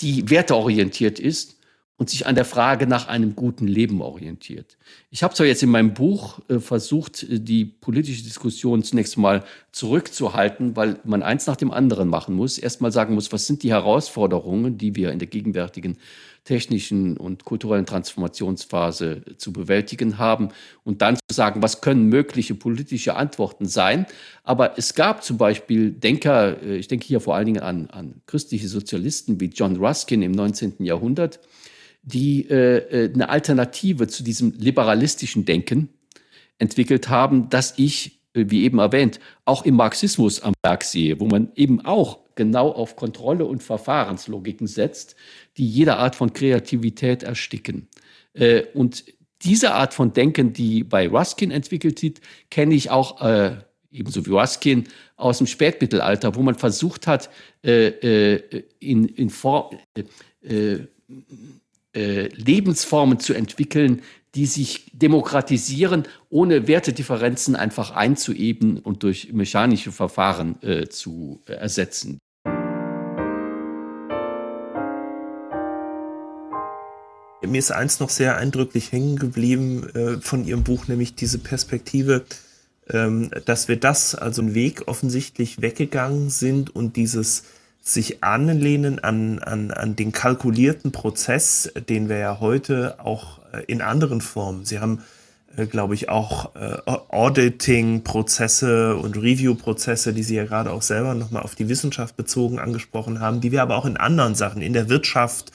[0.00, 1.59] die werteorientiert ist
[2.00, 4.78] und sich an der Frage nach einem guten Leben orientiert.
[5.10, 9.44] Ich habe zwar jetzt in meinem Buch äh, versucht, äh, die politische Diskussion zunächst mal
[9.70, 12.56] zurückzuhalten, weil man eins nach dem anderen machen muss.
[12.56, 15.98] Erstmal sagen muss, was sind die Herausforderungen, die wir in der gegenwärtigen
[16.44, 20.48] technischen und kulturellen Transformationsphase zu bewältigen haben
[20.84, 24.06] und dann zu sagen, was können mögliche politische Antworten sein.
[24.42, 28.22] Aber es gab zum Beispiel Denker, äh, ich denke hier vor allen Dingen an, an
[28.24, 30.76] christliche Sozialisten wie John Ruskin im 19.
[30.78, 31.40] Jahrhundert,
[32.02, 35.90] die äh, äh, eine Alternative zu diesem liberalistischen Denken
[36.58, 41.26] entwickelt haben, das ich, äh, wie eben erwähnt, auch im Marxismus am Werk sehe, wo
[41.26, 45.14] man eben auch genau auf Kontrolle und Verfahrenslogiken setzt,
[45.56, 47.88] die jede Art von Kreativität ersticken.
[48.32, 49.04] Äh, und
[49.42, 52.20] diese Art von Denken, die bei Ruskin entwickelt wird,
[52.50, 53.56] kenne ich auch äh,
[53.90, 54.84] ebenso wie Ruskin
[55.16, 57.30] aus dem Spätmittelalter, wo man versucht hat,
[57.64, 59.76] äh, äh in, in Form,
[61.94, 64.02] äh, Lebensformen zu entwickeln,
[64.34, 72.18] die sich demokratisieren, ohne Wertedifferenzen einfach einzueben und durch mechanische Verfahren äh, zu äh, ersetzen.
[77.42, 82.24] Mir ist eins noch sehr eindrücklich hängen geblieben äh, von Ihrem Buch, nämlich diese Perspektive,
[82.88, 87.44] ähm, dass wir das, also einen Weg offensichtlich weggegangen sind und dieses
[87.80, 93.82] sich anlehnen an, an, an den kalkulierten Prozess, den wir ja heute auch äh, in
[93.82, 94.64] anderen Formen.
[94.64, 95.02] Sie haben,
[95.56, 101.42] äh, glaube ich, auch äh, Auditing-Prozesse und Review-Prozesse, die Sie ja gerade auch selber nochmal
[101.42, 104.90] auf die Wissenschaft bezogen angesprochen haben, die wir aber auch in anderen Sachen, in der
[104.90, 105.50] Wirtschaft,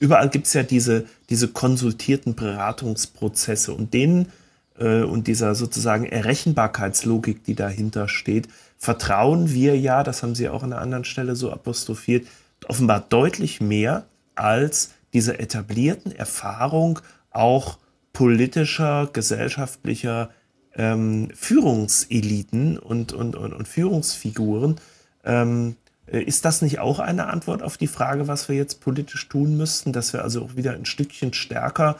[0.00, 4.32] überall gibt es ja diese, diese konsultierten Beratungsprozesse und denen
[4.80, 8.46] und dieser sozusagen Errechenbarkeitslogik, die dahinter steht,
[8.78, 12.26] vertrauen wir ja, das haben Sie auch an einer anderen Stelle so apostrophiert,
[12.66, 17.00] offenbar deutlich mehr als diese etablierten Erfahrung
[17.30, 17.78] auch
[18.12, 20.30] politischer, gesellschaftlicher
[20.74, 24.76] ähm, Führungseliten und, und, und, und Führungsfiguren.
[25.24, 25.76] Ähm,
[26.06, 29.56] äh, ist das nicht auch eine Antwort auf die Frage, was wir jetzt politisch tun
[29.56, 31.96] müssten, dass wir also auch wieder ein Stückchen stärker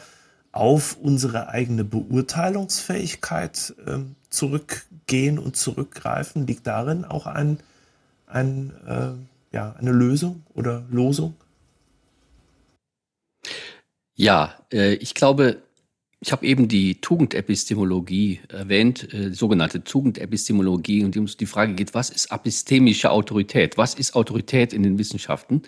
[0.52, 3.98] auf unsere eigene Beurteilungsfähigkeit äh,
[5.08, 6.46] zurückgehen und zurückgreifen?
[6.46, 7.58] Liegt darin auch ein,
[8.26, 11.34] ein, äh, ja, eine Lösung oder Losung?
[14.14, 15.62] Ja, äh, ich glaube,
[16.20, 22.32] ich habe eben die Tugendepistemologie erwähnt, äh, sogenannte Tugendepistemologie, und die Frage geht, was ist
[22.32, 23.78] epistemische Autorität?
[23.78, 25.62] Was ist Autorität in den Wissenschaften?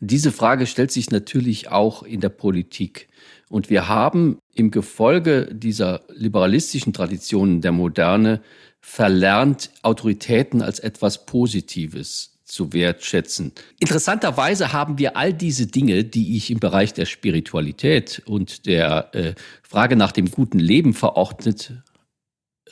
[0.00, 3.08] Diese Frage stellt sich natürlich auch in der Politik.
[3.50, 8.40] Und wir haben im Gefolge dieser liberalistischen Traditionen der Moderne
[8.88, 13.52] verlernt, Autoritäten als etwas Positives zu wertschätzen.
[13.78, 19.34] Interessanterweise haben wir all diese Dinge, die ich im Bereich der Spiritualität und der äh,
[19.62, 21.74] Frage nach dem guten Leben verordnet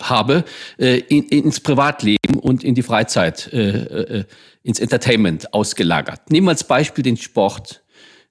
[0.01, 0.45] habe,
[0.79, 4.25] äh, in, ins Privatleben und in die Freizeit, äh, äh,
[4.63, 6.31] ins Entertainment ausgelagert.
[6.31, 7.85] Nehmen wir als Beispiel den Sport.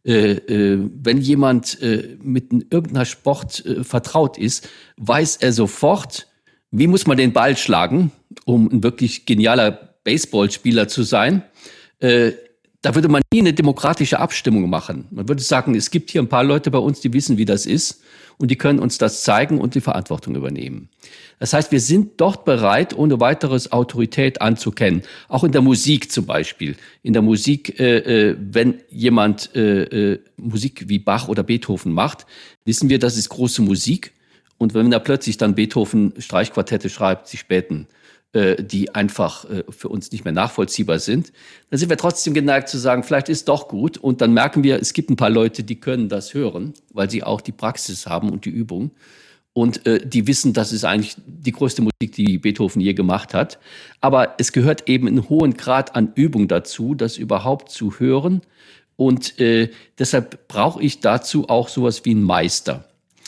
[0.04, 4.68] Äh, äh, wenn jemand äh, mit irgendeiner Sport äh, vertraut ist,
[4.98, 6.28] weiß er sofort,
[6.72, 8.12] wie muss man den Ball schlagen,
[8.46, 11.44] um ein wirklich genialer Baseballspieler zu sein.
[12.00, 12.34] Äh,
[12.82, 15.08] da würde man nie eine demokratische Abstimmung machen.
[15.10, 17.66] Man würde sagen, es gibt hier ein paar Leute bei uns, die wissen, wie das
[17.66, 18.04] ist
[18.38, 20.90] und die können uns das zeigen und die Verantwortung übernehmen.
[21.40, 25.02] Das heißt, wir sind dort bereit, ohne weiteres Autorität anzukennen.
[25.28, 26.76] Auch in der Musik zum Beispiel.
[27.02, 27.98] In der Musik, äh,
[28.30, 32.26] äh, wenn jemand äh, äh, Musik wie Bach oder Beethoven macht,
[32.66, 34.14] wissen wir, das ist große Musik.
[34.58, 37.88] Und wenn er plötzlich dann Beethoven Streichquartette schreibt, sie späten,
[38.34, 41.32] äh, die einfach äh, für uns nicht mehr nachvollziehbar sind,
[41.70, 43.98] dann sind wir trotzdem geneigt zu sagen, vielleicht ist doch gut.
[43.98, 47.24] Und dann merken wir, es gibt ein paar Leute, die können das hören, weil sie
[47.24, 48.92] auch die Praxis haben und die Übung
[49.56, 53.58] und äh, die wissen, das ist eigentlich die größte Musik, die Beethoven je gemacht hat.
[54.02, 58.42] Aber es gehört eben einen hohen Grad an Übung dazu, das überhaupt zu hören.
[58.98, 62.84] Und äh, deshalb brauche ich dazu auch sowas wie einen Meister.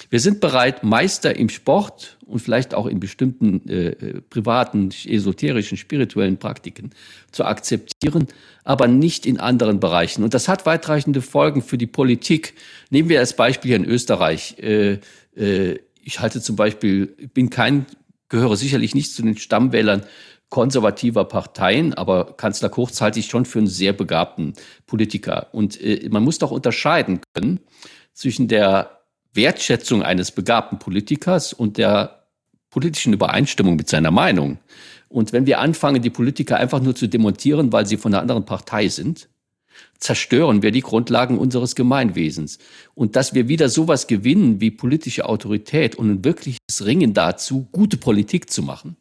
[0.09, 6.37] Wir sind bereit, Meister im Sport und vielleicht auch in bestimmten äh, privaten, esoterischen, spirituellen
[6.37, 6.91] Praktiken
[7.31, 8.27] zu akzeptieren,
[8.63, 10.23] aber nicht in anderen Bereichen.
[10.23, 12.53] Und das hat weitreichende Folgen für die Politik.
[12.89, 14.57] Nehmen wir als Beispiel hier in Österreich.
[14.59, 14.99] Äh,
[15.35, 17.85] äh, ich halte zum Beispiel, bin kein,
[18.29, 20.03] gehöre sicherlich nicht zu den Stammwählern
[20.49, 24.53] konservativer Parteien, aber Kanzler Kurz halte ich schon für einen sehr begabten
[24.85, 25.47] Politiker.
[25.51, 27.59] Und äh, man muss doch unterscheiden können
[28.13, 28.96] zwischen der
[29.37, 32.25] Wertschätzung eines begabten Politikers und der
[32.69, 34.57] politischen Übereinstimmung mit seiner Meinung.
[35.07, 38.43] Und wenn wir anfangen, die Politiker einfach nur zu demontieren, weil sie von einer anderen
[38.43, 39.29] Partei sind,
[39.99, 42.59] zerstören wir die Grundlagen unseres Gemeinwesens.
[42.93, 47.97] Und dass wir wieder sowas gewinnen wie politische Autorität und ein wirkliches Ringen dazu, gute
[47.97, 48.97] Politik zu machen,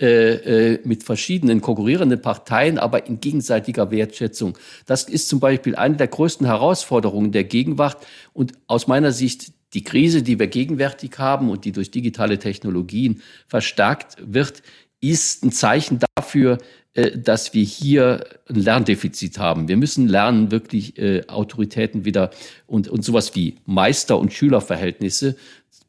[0.00, 4.56] äh, äh, mit verschiedenen konkurrierenden Parteien, aber in gegenseitiger Wertschätzung.
[4.86, 9.84] Das ist zum Beispiel eine der größten Herausforderungen der Gegenwart und aus meiner Sicht die
[9.84, 14.62] Krise, die wir gegenwärtig haben und die durch digitale Technologien verstärkt wird,
[15.02, 16.56] ist ein Zeichen dafür,
[16.94, 19.68] äh, dass wir hier ein Lerndefizit haben.
[19.68, 20.94] Wir müssen lernen, wirklich
[21.28, 22.30] Autoritäten wieder
[22.66, 25.36] und, und sowas wie Meister- und Schülerverhältnisse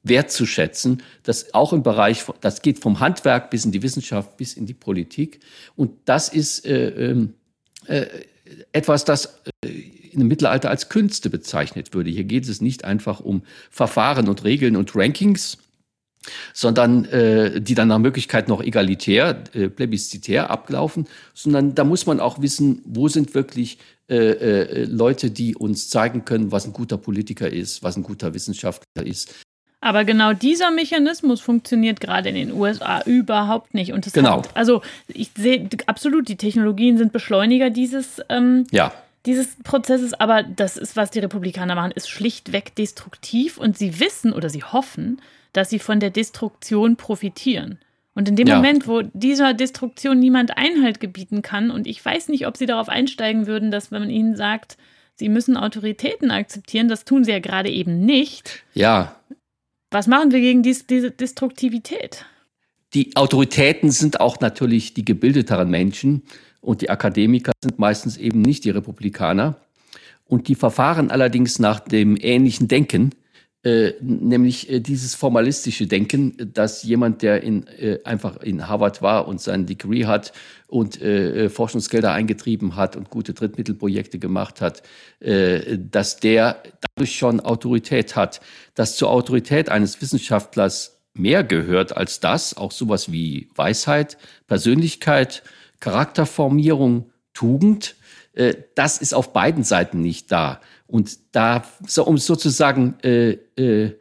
[0.04, 1.04] wertzuschätzen.
[1.24, 4.74] Das auch im Bereich, das geht vom Handwerk bis in die Wissenschaft, bis in die
[4.74, 5.40] Politik.
[5.76, 7.34] Und das ist äh, ähm,
[7.88, 8.06] äh,
[8.72, 9.70] etwas, das äh,
[10.12, 12.10] im Mittelalter als Künste bezeichnet würde.
[12.10, 15.58] Hier geht es nicht einfach um Verfahren und Regeln und Rankings,
[16.54, 22.20] sondern äh, die dann nach Möglichkeit noch egalitär, äh, plebiszitär ablaufen, sondern da muss man
[22.20, 23.80] auch wissen, wo sind wirklich
[24.10, 28.34] äh, äh, Leute, die uns zeigen können, was ein guter Politiker ist, was ein guter
[28.34, 29.34] Wissenschaftler ist.
[29.82, 33.92] Aber genau dieser Mechanismus funktioniert gerade in den USA überhaupt nicht.
[33.92, 34.38] Und genau.
[34.38, 38.94] Hat, also ich sehe absolut, die Technologien sind Beschleuniger dieses, ähm, ja.
[39.26, 44.34] dieses Prozesses, aber das ist, was die Republikaner machen, ist schlichtweg destruktiv und sie wissen
[44.34, 45.20] oder sie hoffen,
[45.52, 47.80] dass sie von der Destruktion profitieren.
[48.14, 48.58] Und in dem ja.
[48.58, 52.88] Moment, wo dieser Destruktion niemand Einhalt gebieten kann, und ich weiß nicht, ob sie darauf
[52.88, 54.78] einsteigen würden, dass wenn man ihnen sagt,
[55.16, 58.64] sie müssen Autoritäten akzeptieren, das tun sie ja gerade eben nicht.
[58.74, 59.16] Ja.
[59.92, 62.26] Was machen wir gegen dies, diese Destruktivität?
[62.94, 66.24] Die Autoritäten sind auch natürlich die gebildeteren Menschen
[66.62, 69.58] und die Akademiker sind meistens eben nicht die Republikaner.
[70.26, 73.12] Und die verfahren allerdings nach dem ähnlichen Denken
[73.64, 79.28] äh, nämlich äh, dieses formalistische Denken, dass jemand, der in, äh, einfach in Harvard war
[79.28, 80.34] und sein Degree hat
[80.66, 84.82] und äh, äh, Forschungsgelder eingetrieben hat und gute Drittmittelprojekte gemacht hat,
[85.20, 88.42] dass der dadurch schon Autorität hat.
[88.74, 95.44] Dass zur Autorität eines Wissenschaftlers mehr gehört als das, auch sowas wie Weisheit, Persönlichkeit,
[95.80, 97.96] Charakterformierung, Tugend,
[98.74, 100.62] das ist auf beiden Seiten nicht da.
[100.92, 103.96] Und da, so, um sozusagen, äh, äh,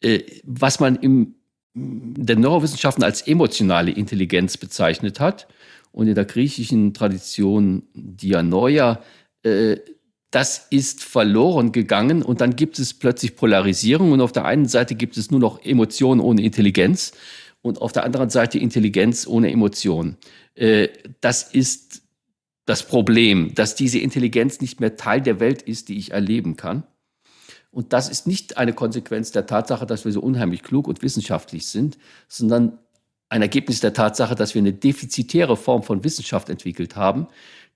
[0.00, 1.34] äh, was man im
[1.74, 5.46] den Neurowissenschaften als emotionale Intelligenz bezeichnet hat
[5.92, 9.00] und in der griechischen Tradition Dianoia,
[9.42, 9.76] äh,
[10.30, 14.94] das ist verloren gegangen und dann gibt es plötzlich Polarisierung und auf der einen Seite
[14.94, 17.12] gibt es nur noch Emotionen ohne Intelligenz
[17.62, 20.16] und auf der anderen Seite Intelligenz ohne Emotion.
[20.54, 20.88] Äh,
[21.20, 22.02] das ist
[22.68, 26.82] das Problem, dass diese Intelligenz nicht mehr Teil der Welt ist, die ich erleben kann.
[27.70, 31.66] Und das ist nicht eine Konsequenz der Tatsache, dass wir so unheimlich klug und wissenschaftlich
[31.66, 31.96] sind,
[32.28, 32.78] sondern
[33.30, 37.28] ein Ergebnis der Tatsache, dass wir eine defizitäre Form von Wissenschaft entwickelt haben,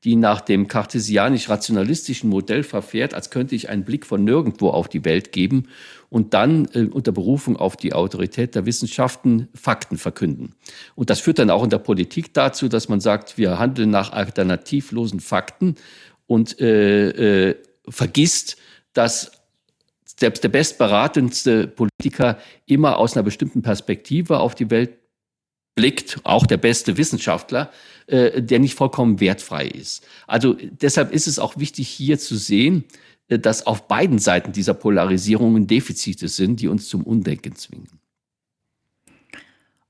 [0.05, 5.05] die nach dem kartesianisch-rationalistischen Modell verfährt, als könnte ich einen Blick von nirgendwo auf die
[5.05, 5.69] Welt geben
[6.09, 10.55] und dann äh, unter Berufung auf die Autorität der Wissenschaften Fakten verkünden.
[10.97, 14.13] Und das führt dann auch in der Politik dazu, dass man sagt, wir handeln nach
[14.13, 15.77] alternativlosen Fakten
[16.27, 17.57] und äh, äh,
[17.89, 18.57] vergisst,
[18.93, 19.33] dass
[20.19, 25.02] selbst der bestberatendste Politiker immer aus einer bestimmten Perspektive auf die Welt
[25.75, 27.73] blickt, auch der beste Wissenschaftler,
[28.07, 30.07] äh, der nicht vollkommen wertfrei ist.
[30.27, 32.85] Also deshalb ist es auch wichtig hier zu sehen,
[33.29, 37.89] äh, dass auf beiden Seiten dieser Polarisierungen Defizite sind, die uns zum Undenken zwingen.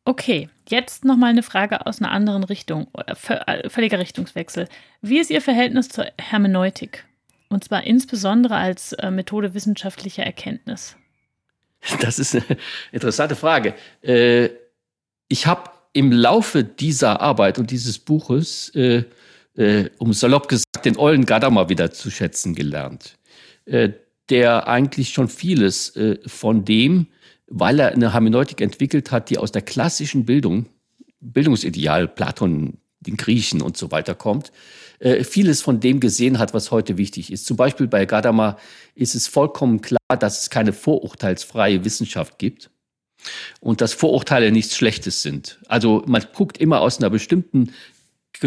[0.04, 4.68] Okay, jetzt nochmal eine Frage aus einer anderen Richtung, äh, völliger Richtungswechsel.
[5.00, 7.04] Wie ist Ihr Verhältnis zur Hermeneutik?
[7.48, 10.96] Und zwar insbesondere als Methode wissenschaftlicher Erkenntnis.
[12.00, 12.44] Das ist eine
[12.92, 13.74] interessante Frage.
[15.32, 19.04] Ich habe im Laufe dieser Arbeit und dieses Buches, äh,
[19.56, 23.16] äh, um salopp gesagt, den Ollen Gadamer wieder zu schätzen gelernt,
[23.64, 23.92] äh,
[24.28, 27.06] der eigentlich schon vieles äh, von dem,
[27.46, 30.66] weil er eine Hermeneutik entwickelt hat, die aus der klassischen Bildung,
[31.20, 34.52] Bildungsideal, Platon, den Griechen und so weiter kommt,
[34.98, 37.46] äh, vieles von dem gesehen hat, was heute wichtig ist.
[37.46, 38.58] Zum Beispiel bei Gadamer
[38.94, 42.68] ist es vollkommen klar, dass es keine vorurteilsfreie Wissenschaft gibt
[43.60, 45.58] und dass Vorurteile nichts Schlechtes sind.
[45.68, 47.72] Also man guckt immer aus einer bestimmten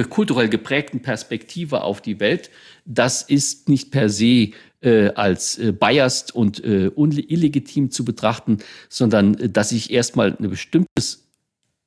[0.03, 2.49] kulturell geprägten Perspektive auf die Welt.
[2.86, 8.57] Das ist nicht per se äh, als äh, biased und äh, illegitim zu betrachten,
[8.89, 10.89] sondern äh, dass ich erstmal eine bestimmte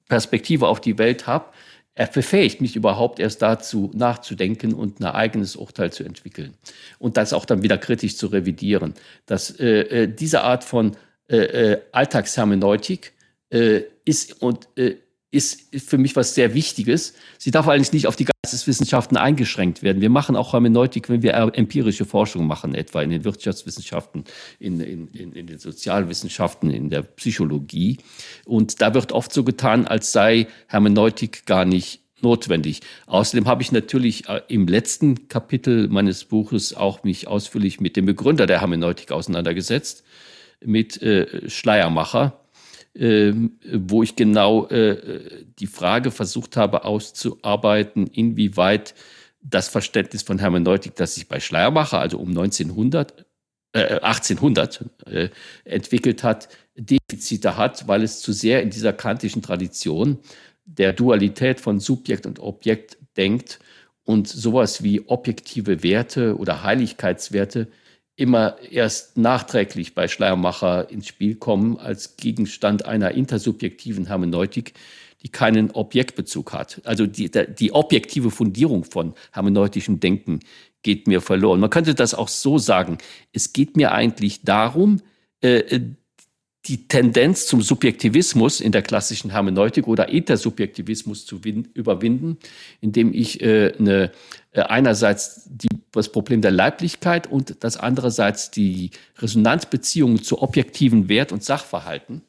[0.08, 1.46] Perspektive auf die Welt habe.
[1.94, 6.54] Er befähigt mich überhaupt erst dazu, nachzudenken und ein eigenes Urteil zu entwickeln.
[7.00, 8.94] Und das auch dann wieder kritisch zu revidieren.
[9.26, 10.96] Dass äh, äh diese Art von
[11.28, 13.12] äh, äh, Alltagshermeneutik
[13.50, 14.96] äh, ist und äh,
[15.30, 17.12] ist für mich was sehr Wichtiges.
[17.36, 20.00] Sie darf allerdings nicht auf die Geisteswissenschaften eingeschränkt werden.
[20.00, 24.24] Wir machen auch Hermeneutik, wenn wir empirische Forschung machen, etwa in den Wirtschaftswissenschaften,
[24.58, 27.98] in, in, in, den Sozialwissenschaften, in der Psychologie.
[28.46, 32.80] Und da wird oft so getan, als sei Hermeneutik gar nicht notwendig.
[33.06, 38.06] Außerdem habe ich natürlich äh, im letzten Kapitel meines Buches auch mich ausführlich mit dem
[38.06, 40.04] Begründer der Hermeneutik auseinandergesetzt,
[40.64, 42.38] mit äh, Schleiermacher
[42.98, 48.94] ähm, wo ich genau äh, die Frage versucht habe auszuarbeiten, inwieweit
[49.40, 53.24] das Verständnis von Hermeneutik, das sich bei Schleiermacher, also um 1900,
[53.72, 55.28] äh, 1800 äh,
[55.64, 60.18] entwickelt hat, Defizite hat, weil es zu sehr in dieser kantischen Tradition
[60.64, 63.60] der Dualität von Subjekt und Objekt denkt
[64.02, 67.68] und sowas wie objektive Werte oder Heiligkeitswerte
[68.18, 74.74] immer erst nachträglich bei Schleiermacher ins Spiel kommen als Gegenstand einer intersubjektiven Hermeneutik,
[75.22, 76.80] die keinen Objektbezug hat.
[76.84, 80.40] Also die, die objektive Fundierung von hermeneutischem Denken
[80.82, 81.60] geht mir verloren.
[81.60, 82.98] Man könnte das auch so sagen.
[83.32, 85.00] Es geht mir eigentlich darum,
[85.40, 85.80] äh,
[86.68, 91.40] die Tendenz zum Subjektivismus in der klassischen Hermeneutik oder Intersubjektivismus zu
[91.74, 92.36] überwinden,
[92.80, 94.12] indem ich äh, eine,
[94.52, 101.32] äh, einerseits die, das Problem der Leiblichkeit und das andererseits die Resonanzbeziehungen zu objektiven Wert
[101.32, 102.22] und Sachverhalten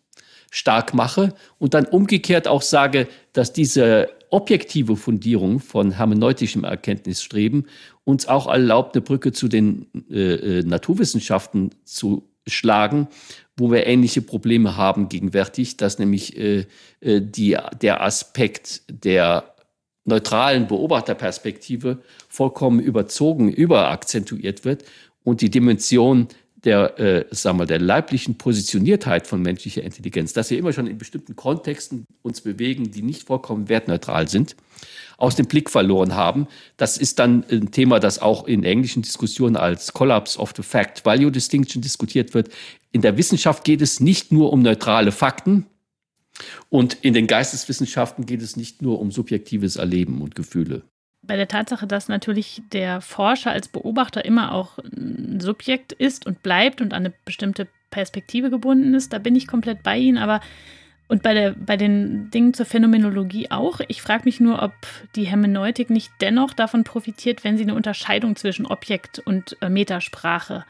[0.51, 7.67] stark mache und dann umgekehrt auch sage, dass diese objektive Fundierung von hermeneutischem Erkenntnisstreben
[8.03, 13.07] uns auch erlaubt, eine Brücke zu den äh, äh Naturwissenschaften zu schlagen,
[13.59, 16.65] wo wir ähnliche Probleme haben gegenwärtig, dass nämlich äh,
[17.01, 19.53] äh, die, der Aspekt der
[20.05, 24.85] neutralen Beobachterperspektive vollkommen überzogen, überakzentuiert wird
[25.23, 26.27] und die Dimension
[26.63, 30.97] der, äh, sagen wir, der leiblichen Positioniertheit von menschlicher Intelligenz, dass wir immer schon in
[30.97, 34.55] bestimmten Kontexten uns bewegen, die nicht vollkommen wertneutral sind,
[35.19, 36.47] aus dem Blick verloren haben.
[36.77, 41.31] Das ist dann ein Thema, das auch in englischen Diskussionen als Collapse of the Fact-Value
[41.31, 42.49] Distinction diskutiert wird.
[42.91, 45.65] In der Wissenschaft geht es nicht nur um neutrale Fakten
[46.69, 50.83] und in den Geisteswissenschaften geht es nicht nur um subjektives Erleben und Gefühle
[51.21, 56.41] bei der Tatsache, dass natürlich der Forscher als Beobachter immer auch ein Subjekt ist und
[56.41, 60.41] bleibt und an eine bestimmte Perspektive gebunden ist, da bin ich komplett bei Ihnen, aber
[61.09, 63.81] und bei, der, bei den Dingen zur Phänomenologie auch.
[63.87, 64.73] Ich frage mich nur, ob
[65.15, 70.65] die Hermeneutik nicht dennoch davon profitiert, wenn sie eine Unterscheidung zwischen Objekt und äh, Metasprache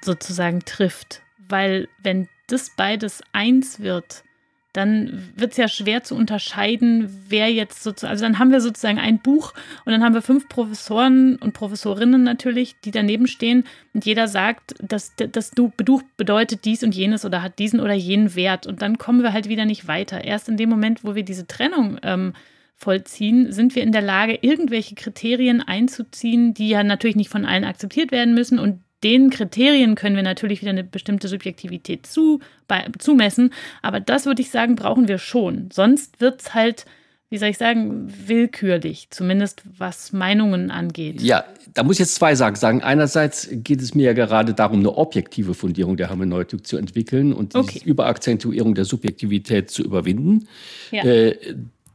[0.00, 1.20] sozusagen trifft.
[1.36, 4.24] Weil wenn das beides eins wird,
[4.74, 8.98] dann wird es ja schwer zu unterscheiden, wer jetzt sozusagen, also dann haben wir sozusagen
[8.98, 13.64] ein Buch und dann haben wir fünf Professoren und Professorinnen natürlich, die daneben stehen
[13.94, 18.34] und jeder sagt, dass das Buch bedeutet dies und jenes oder hat diesen oder jenen
[18.34, 20.24] Wert und dann kommen wir halt wieder nicht weiter.
[20.24, 22.32] Erst in dem Moment, wo wir diese Trennung ähm,
[22.74, 27.64] vollziehen, sind wir in der Lage, irgendwelche Kriterien einzuziehen, die ja natürlich nicht von allen
[27.64, 32.86] akzeptiert werden müssen und den Kriterien können wir natürlich wieder eine bestimmte Subjektivität zu, bei,
[32.98, 33.52] zumessen.
[33.82, 35.68] Aber das würde ich sagen, brauchen wir schon.
[35.70, 36.86] Sonst wird es halt,
[37.28, 41.20] wie soll ich sagen, willkürlich, zumindest was Meinungen angeht.
[41.20, 41.44] Ja,
[41.74, 42.82] da muss ich jetzt zwei Sachen sagen.
[42.82, 47.52] Einerseits geht es mir ja gerade darum, eine objektive Fundierung der Hermeneutik zu entwickeln und
[47.52, 47.82] die okay.
[47.84, 50.48] Überakzentuierung der Subjektivität zu überwinden.
[50.90, 51.04] Ja.
[51.04, 51.36] Äh,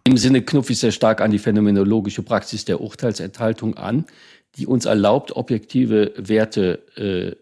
[0.03, 4.05] Im Sinne knüpfe ich sehr stark an die phänomenologische Praxis der Urteilsenthaltung an
[4.55, 7.37] die uns erlaubt, objektive Werte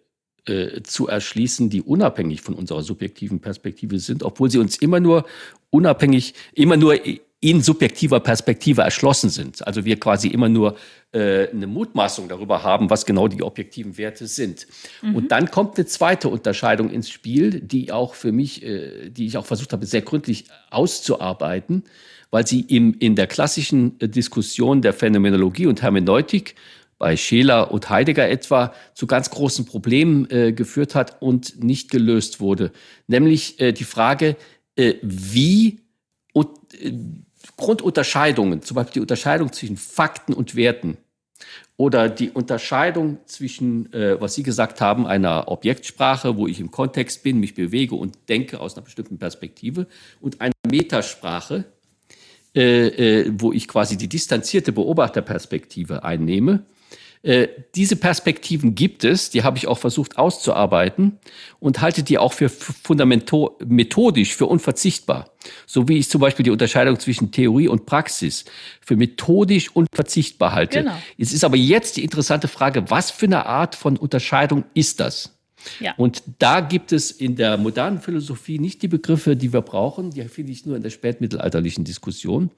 [0.46, 5.00] äh, äh, zu erschließen, die unabhängig von unserer subjektiven Perspektive sind, obwohl sie uns immer
[5.00, 5.26] nur
[5.72, 6.96] unabhängig, immer nur
[7.40, 9.66] in subjektiver Perspektive erschlossen sind.
[9.68, 10.76] Also wir quasi immer nur
[11.12, 14.66] äh, eine Mutmaßung darüber haben, was genau die objektiven Werte sind.
[15.04, 15.16] Mhm.
[15.16, 19.38] Und dann kommt eine zweite Unterscheidung ins Spiel, die auch für mich, äh, die ich
[19.38, 21.84] auch versucht habe, sehr gründlich auszuarbeiten,
[22.32, 26.56] weil sie im, in der klassischen äh, Diskussion der Phänomenologie und Hermeneutik
[26.98, 32.40] bei Scheler und Heidegger etwa zu ganz großen Problemen äh, geführt hat und nicht gelöst
[32.40, 32.72] wurde.
[33.08, 34.36] Nämlich äh, die Frage,
[34.76, 35.80] äh, wie
[36.34, 36.50] und,
[36.82, 36.94] äh,
[37.56, 40.98] Grundunterscheidungen, zum Beispiel die Unterscheidung zwischen Fakten und Werten
[41.76, 47.22] oder die Unterscheidung zwischen, äh, was Sie gesagt haben, einer Objektsprache, wo ich im Kontext
[47.22, 49.88] bin, mich bewege und denke aus einer bestimmten Perspektive
[50.20, 51.66] und einer Metasprache,
[52.54, 56.66] äh, wo ich quasi die distanzierte Beobachterperspektive einnehme
[57.24, 61.20] äh, diese Perspektiven gibt es, die habe ich auch versucht auszuarbeiten
[61.60, 62.52] und halte die auch für
[63.66, 65.32] methodisch für unverzichtbar.
[65.66, 68.46] So wie ich zum Beispiel die Unterscheidung zwischen Theorie und Praxis
[68.82, 70.84] für methodisch unverzichtbar halte.
[70.84, 70.98] Genau.
[71.18, 75.38] Es ist aber jetzt die interessante Frage, was für eine Art von Unterscheidung ist das?
[75.80, 75.94] Ja.
[75.98, 80.12] Und da gibt es in der modernen Philosophie nicht die Begriffe, die wir brauchen.
[80.12, 82.52] Die finde ich nur in der spätmittelalterlichen Diskussion.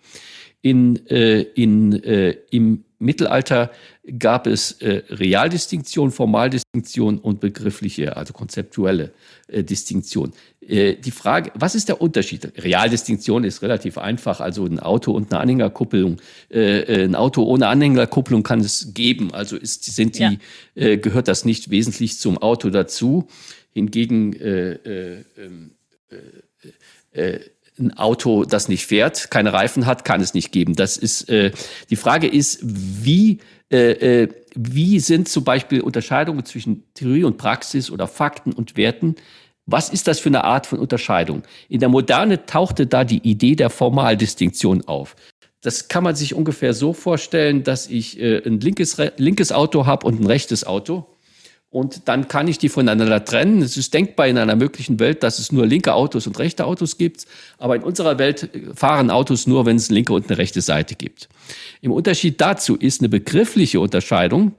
[0.61, 3.71] In, äh, in, äh, Im Mittelalter
[4.17, 9.11] gab es äh, Realdistinktion, Formaldistinktion und begriffliche, also konzeptuelle
[9.47, 10.33] äh, Distinktion.
[10.59, 12.51] Äh, die Frage, was ist der Unterschied?
[12.57, 16.17] Realdistinktion ist relativ einfach, also ein Auto und eine Anhängerkupplung.
[16.51, 20.33] Äh, äh, ein Auto ohne Anhängerkupplung kann es geben, also ist, sind die, ja.
[20.75, 23.27] Äh, gehört das nicht wesentlich zum Auto dazu.
[23.71, 25.71] Hingegen äh, äh, ähm,
[26.09, 27.39] äh, äh,
[27.79, 30.75] ein Auto, das nicht fährt, keine Reifen hat, kann es nicht geben.
[30.75, 31.51] Das ist äh,
[31.89, 33.39] die Frage ist, wie
[33.71, 39.15] äh, äh, wie sind zum Beispiel Unterscheidungen zwischen Theorie und Praxis oder Fakten und Werten?
[39.65, 41.43] Was ist das für eine Art von Unterscheidung?
[41.67, 45.15] In der Moderne tauchte da die Idee der Formaldistinktion auf.
[45.61, 50.07] Das kann man sich ungefähr so vorstellen, dass ich äh, ein linkes, linkes Auto habe
[50.07, 51.05] und ein rechtes Auto.
[51.71, 53.61] Und dann kann ich die voneinander trennen.
[53.61, 56.97] Es ist denkbar in einer möglichen Welt, dass es nur linke Autos und rechte Autos
[56.97, 57.27] gibt.
[57.59, 60.95] Aber in unserer Welt fahren Autos nur, wenn es eine linke und eine rechte Seite
[60.95, 61.29] gibt.
[61.81, 64.53] Im Unterschied dazu ist eine begriffliche Unterscheidung,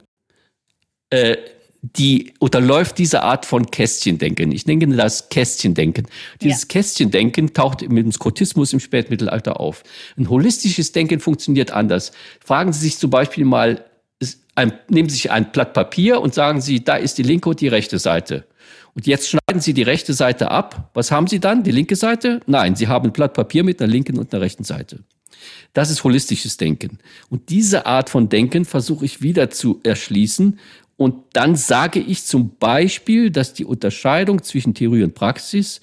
[1.09, 1.35] äh,
[1.81, 4.51] die unterläuft diese Art von Kästchendenken.
[4.51, 6.07] Ich nenne das Kästchendenken.
[6.39, 6.67] Dieses ja.
[6.67, 9.83] Kästchendenken taucht mit dem Skotismus im Spätmittelalter auf.
[10.15, 12.11] Ein holistisches Denken funktioniert anders.
[12.39, 13.83] Fragen Sie sich zum Beispiel mal,
[14.61, 17.59] ein, nehmen Sie sich ein Blatt Papier und sagen Sie, da ist die linke und
[17.59, 18.45] die rechte Seite.
[18.93, 20.89] Und jetzt schneiden Sie die rechte Seite ab.
[20.93, 21.63] Was haben Sie dann?
[21.63, 22.41] Die linke Seite?
[22.45, 24.99] Nein, Sie haben ein Blatt Papier mit einer linken und einer rechten Seite.
[25.73, 26.99] Das ist holistisches Denken.
[27.29, 30.59] Und diese Art von Denken versuche ich wieder zu erschließen.
[30.97, 35.81] Und dann sage ich zum Beispiel, dass die Unterscheidung zwischen Theorie und Praxis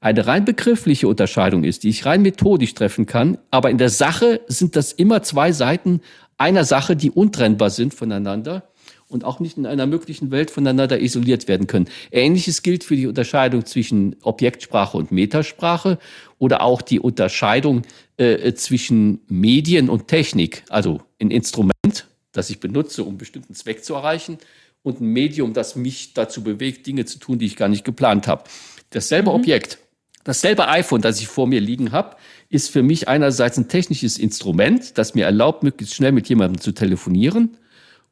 [0.00, 3.38] eine rein begriffliche Unterscheidung ist, die ich rein methodisch treffen kann.
[3.50, 6.00] Aber in der Sache sind das immer zwei Seiten
[6.40, 8.64] einer Sache, die untrennbar sind voneinander
[9.08, 11.88] und auch nicht in einer möglichen Welt voneinander isoliert werden können.
[12.10, 15.98] Ähnliches gilt für die Unterscheidung zwischen Objektsprache und Metasprache
[16.38, 17.82] oder auch die Unterscheidung
[18.16, 23.84] äh, zwischen Medien und Technik, also ein Instrument, das ich benutze, um einen bestimmten Zweck
[23.84, 24.38] zu erreichen,
[24.82, 28.26] und ein Medium, das mich dazu bewegt, Dinge zu tun, die ich gar nicht geplant
[28.26, 28.44] habe.
[28.90, 29.36] Dasselbe mhm.
[29.36, 29.78] Objekt,
[30.24, 32.16] dasselbe iPhone, das ich vor mir liegen habe,
[32.48, 36.72] ist für mich einerseits ein technisches Instrument, das mir erlaubt, möglichst schnell mit jemandem zu
[36.72, 37.56] telefonieren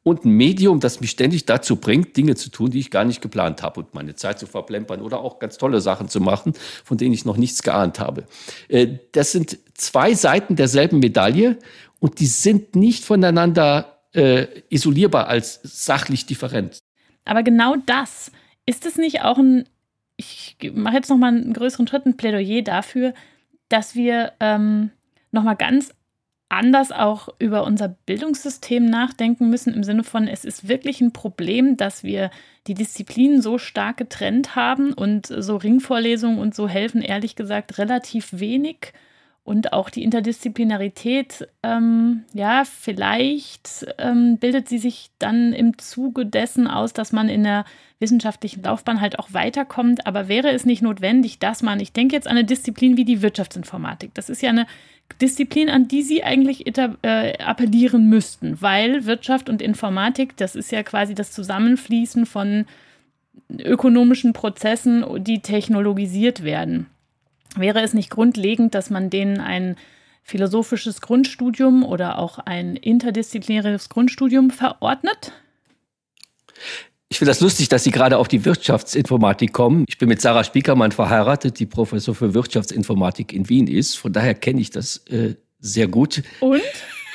[0.03, 3.21] und ein Medium, das mich ständig dazu bringt, Dinge zu tun, die ich gar nicht
[3.21, 6.53] geplant habe und meine Zeit zu verplempern oder auch ganz tolle Sachen zu machen,
[6.83, 8.25] von denen ich noch nichts geahnt habe.
[8.69, 11.57] Äh, das sind zwei Seiten derselben Medaille
[11.99, 16.79] und die sind nicht voneinander äh, isolierbar als sachlich different.
[17.25, 18.31] Aber genau das,
[18.65, 19.67] ist es nicht auch ein,
[20.19, 23.13] ich mache jetzt noch mal einen größeren Schritt, ein Plädoyer dafür,
[23.69, 24.91] dass wir ähm,
[25.31, 25.93] nochmal ganz
[26.49, 31.77] anders auch über unser Bildungssystem nachdenken müssen, im Sinne von, es ist wirklich ein Problem,
[31.77, 32.31] dass wir
[32.67, 38.39] die Disziplinen so stark getrennt haben und so Ringvorlesungen und so helfen, ehrlich gesagt, relativ
[38.39, 38.93] wenig.
[39.49, 46.67] Und auch die Interdisziplinarität, ähm, ja, vielleicht ähm, bildet sie sich dann im Zuge dessen
[46.67, 47.65] aus, dass man in der
[47.97, 50.05] wissenschaftlichen Laufbahn halt auch weiterkommt.
[50.05, 53.23] Aber wäre es nicht notwendig, dass man, ich denke jetzt an eine Disziplin wie die
[53.23, 54.67] Wirtschaftsinformatik, das ist ja eine
[55.19, 60.83] Disziplin, an die Sie eigentlich äh, appellieren müssten, weil Wirtschaft und Informatik, das ist ja
[60.83, 62.67] quasi das Zusammenfließen von
[63.57, 66.85] ökonomischen Prozessen, die technologisiert werden.
[67.55, 69.75] Wäre es nicht grundlegend, dass man denen ein
[70.23, 75.33] philosophisches Grundstudium oder auch ein interdisziplinäres Grundstudium verordnet?
[77.11, 79.85] Ich finde das lustig, dass Sie gerade auf die Wirtschaftsinformatik kommen.
[79.87, 83.95] Ich bin mit Sarah Spiekermann verheiratet, die Professor für Wirtschaftsinformatik in Wien ist.
[83.95, 86.21] Von daher kenne ich das äh, sehr gut.
[86.39, 86.61] Und?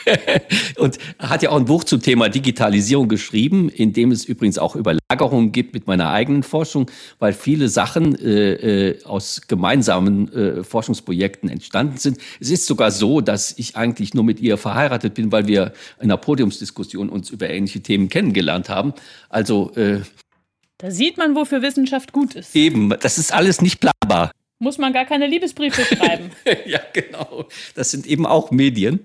[0.78, 4.76] und hat ja auch ein Buch zum Thema Digitalisierung geschrieben, in dem es übrigens auch
[4.76, 11.48] Überlagerungen gibt mit meiner eigenen Forschung, weil viele Sachen äh, äh, aus gemeinsamen äh, Forschungsprojekten
[11.48, 12.18] entstanden sind.
[12.40, 16.04] Es ist sogar so, dass ich eigentlich nur mit ihr verheiratet bin, weil wir in
[16.04, 18.94] einer Podiumsdiskussion uns über ähnliche Themen kennengelernt haben.
[19.28, 20.00] Also äh,
[20.78, 22.54] da sieht man, wofür Wissenschaft gut ist.
[22.54, 26.30] Eben, das ist alles nicht planbar muss man gar keine Liebesbriefe schreiben.
[26.66, 27.46] ja, genau.
[27.74, 29.00] Das sind eben auch Medien.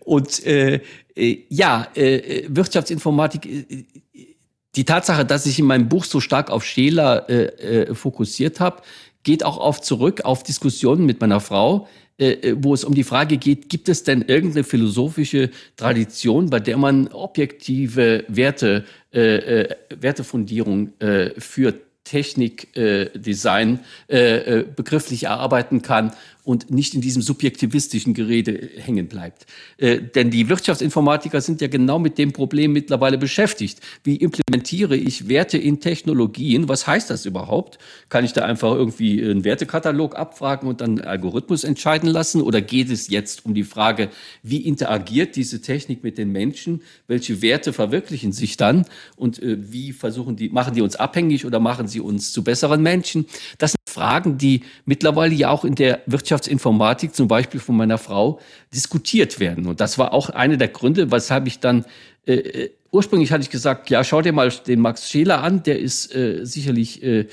[0.00, 0.80] Und äh,
[1.14, 3.84] äh, ja, äh, Wirtschaftsinformatik, äh,
[4.74, 8.82] die Tatsache, dass ich in meinem Buch so stark auf Scheler äh, äh, fokussiert habe,
[9.22, 11.88] geht auch auf zurück auf Diskussionen mit meiner Frau,
[12.18, 16.76] äh, wo es um die Frage geht, gibt es denn irgendeine philosophische Tradition, bei der
[16.76, 21.80] man objektive Werte, äh, äh, Wertefundierung äh, führt?
[22.04, 23.10] Technik, äh,
[24.08, 26.12] äh, äh, begrifflich erarbeiten kann
[26.44, 29.46] und nicht in diesem subjektivistischen Gerede hängen bleibt.
[29.78, 33.80] Äh, denn die Wirtschaftsinformatiker sind ja genau mit dem Problem mittlerweile beschäftigt.
[34.02, 36.68] Wie implementiere ich Werte in Technologien?
[36.68, 37.78] Was heißt das überhaupt?
[38.08, 42.42] Kann ich da einfach irgendwie einen Wertekatalog abfragen und dann einen Algorithmus entscheiden lassen?
[42.42, 44.08] Oder geht es jetzt um die Frage,
[44.42, 46.82] wie interagiert diese Technik mit den Menschen?
[47.06, 48.86] Welche Werte verwirklichen sich dann?
[49.16, 52.82] Und äh, wie versuchen die, machen die uns abhängig oder machen sie uns zu besseren
[52.82, 53.26] Menschen?
[53.58, 56.00] Das sind Fragen, die mittlerweile ja auch in der
[56.32, 58.40] Wirtschaftsinformatik, zum Beispiel von meiner Frau,
[58.74, 59.66] diskutiert werden.
[59.66, 61.84] Und das war auch einer der Gründe, weshalb ich dann
[62.26, 65.78] äh, äh, ursprünglich hatte ich gesagt, ja, schau dir mal den Max Scheler an, der
[65.78, 67.26] ist äh, sicherlich äh,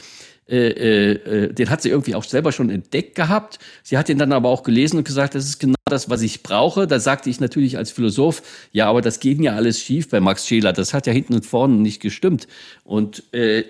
[0.50, 3.60] äh, äh, den hat sie irgendwie auch selber schon entdeckt gehabt.
[3.84, 6.42] Sie hat ihn dann aber auch gelesen und gesagt, das ist genau das, was ich
[6.42, 6.88] brauche.
[6.88, 10.48] Da sagte ich natürlich als Philosoph, ja, aber das geht ja alles schief bei Max
[10.48, 10.74] Scheler.
[10.74, 12.48] Das hat ja hinten und vorne nicht gestimmt.
[12.84, 13.64] Und äh,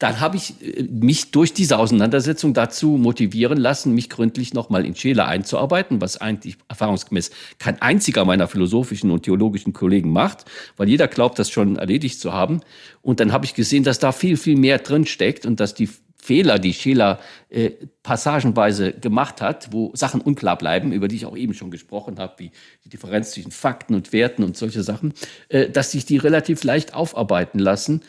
[0.00, 4.96] dann habe ich äh, mich durch diese Auseinandersetzung dazu motivieren lassen, mich gründlich nochmal in
[4.96, 10.46] Scheler einzuarbeiten, was eigentlich erfahrungsgemäß kein einziger meiner philosophischen und theologischen Kollegen macht,
[10.76, 12.62] weil jeder glaubt, das schon erledigt zu haben.
[13.02, 15.90] Und dann habe ich gesehen, dass da viel, viel mehr drin steckt und dass die
[16.20, 17.18] Fehler, die Scheler
[17.48, 17.70] äh,
[18.02, 22.34] passagenweise gemacht hat, wo Sachen unklar bleiben, über die ich auch eben schon gesprochen habe,
[22.38, 22.50] wie
[22.84, 25.14] die Differenz zwischen Fakten und Werten und solche Sachen,
[25.48, 28.02] äh, dass sich die relativ leicht aufarbeiten lassen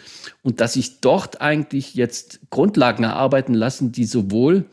[0.44, 4.66] und dass sich dort eigentlich jetzt Grundlagen erarbeiten lassen, die sowohl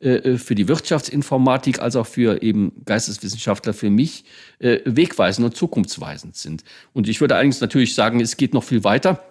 [0.00, 4.24] äh, äh für die Wirtschaftsinformatik als auch für eben Geisteswissenschaftler für mich
[4.58, 6.64] äh, wegweisend und zukunftsweisend sind.
[6.92, 9.29] Und ich würde allerdings natürlich sagen, es geht noch viel weiter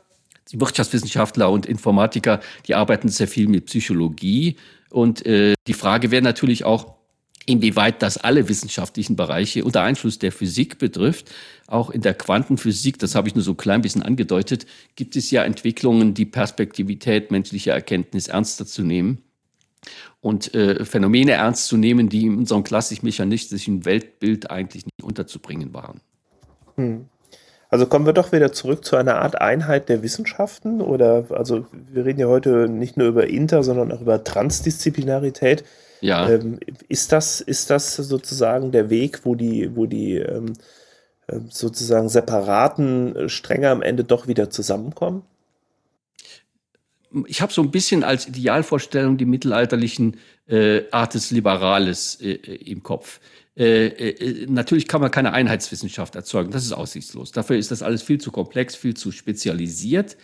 [0.52, 4.56] die Wirtschaftswissenschaftler und Informatiker, die arbeiten sehr viel mit Psychologie.
[4.90, 7.00] Und äh, die Frage wäre natürlich auch,
[7.46, 11.32] inwieweit das alle wissenschaftlichen Bereiche unter Einfluss der Physik betrifft.
[11.68, 15.32] Auch in der Quantenphysik, das habe ich nur so ein klein bisschen angedeutet, gibt es
[15.32, 19.24] ja Entwicklungen, die Perspektivität menschlicher Erkenntnis ernster zu nehmen
[20.22, 26.02] und äh, Phänomene ernst zu nehmen, die in unserem klassisch-mechanistischen Weltbild eigentlich nicht unterzubringen waren.
[26.76, 27.06] Hm.
[27.70, 32.04] Also kommen wir doch wieder zurück zu einer Art Einheit der Wissenschaften oder also wir
[32.04, 35.64] reden ja heute nicht nur über Inter, sondern auch über Transdisziplinarität.
[36.02, 36.30] Ja.
[36.30, 40.54] Ähm, ist das ist das sozusagen der Weg, wo die wo die ähm,
[41.28, 45.22] ähm sozusagen separaten Stränge am Ende doch wieder zusammenkommen?
[47.28, 50.18] Ich habe so ein bisschen als Idealvorstellung die mittelalterlichen
[50.48, 53.20] äh, Artes Liberales äh, im Kopf.
[53.60, 56.52] Äh, äh, natürlich kann man keine Einheitswissenschaft erzeugen.
[56.52, 57.34] Das ist aussichtslos.
[57.34, 60.16] Dafür ist das alles viel zu komplex, viel zu spezialisiert.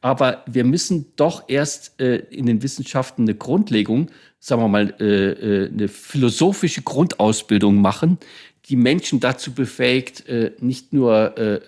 [0.00, 4.10] Aber wir müssen doch erst äh, in den Wissenschaften eine Grundlegung,
[4.40, 8.18] sagen wir mal, äh, äh eine philosophische Grundausbildung machen,
[8.64, 11.60] die Menschen dazu befähigt, äh, nicht nur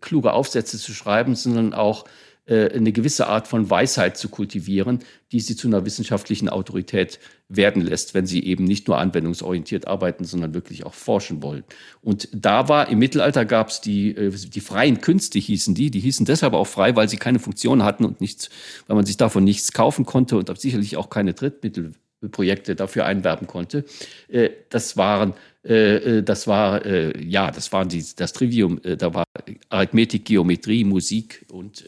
[0.00, 2.04] kluge Aufsätze zu schreiben, sondern auch
[2.50, 5.00] eine gewisse Art von Weisheit zu kultivieren,
[5.32, 10.24] die sie zu einer wissenschaftlichen Autorität werden lässt, wenn sie eben nicht nur anwendungsorientiert arbeiten,
[10.24, 11.64] sondern wirklich auch forschen wollen.
[12.00, 16.00] Und da war im Mittelalter gab es die, äh, die freien Künste hießen die, die
[16.00, 18.50] hießen deshalb auch frei, weil sie keine Funktion hatten und nichts,
[18.86, 23.84] weil man sich davon nichts kaufen konnte und sicherlich auch keine Drittmittelprojekte dafür einwerben konnte.
[24.28, 28.80] Äh, das waren das war ja, das waren die, das Trivium.
[28.82, 29.24] da war
[29.68, 31.84] Arithmetik, Geometrie, Musik und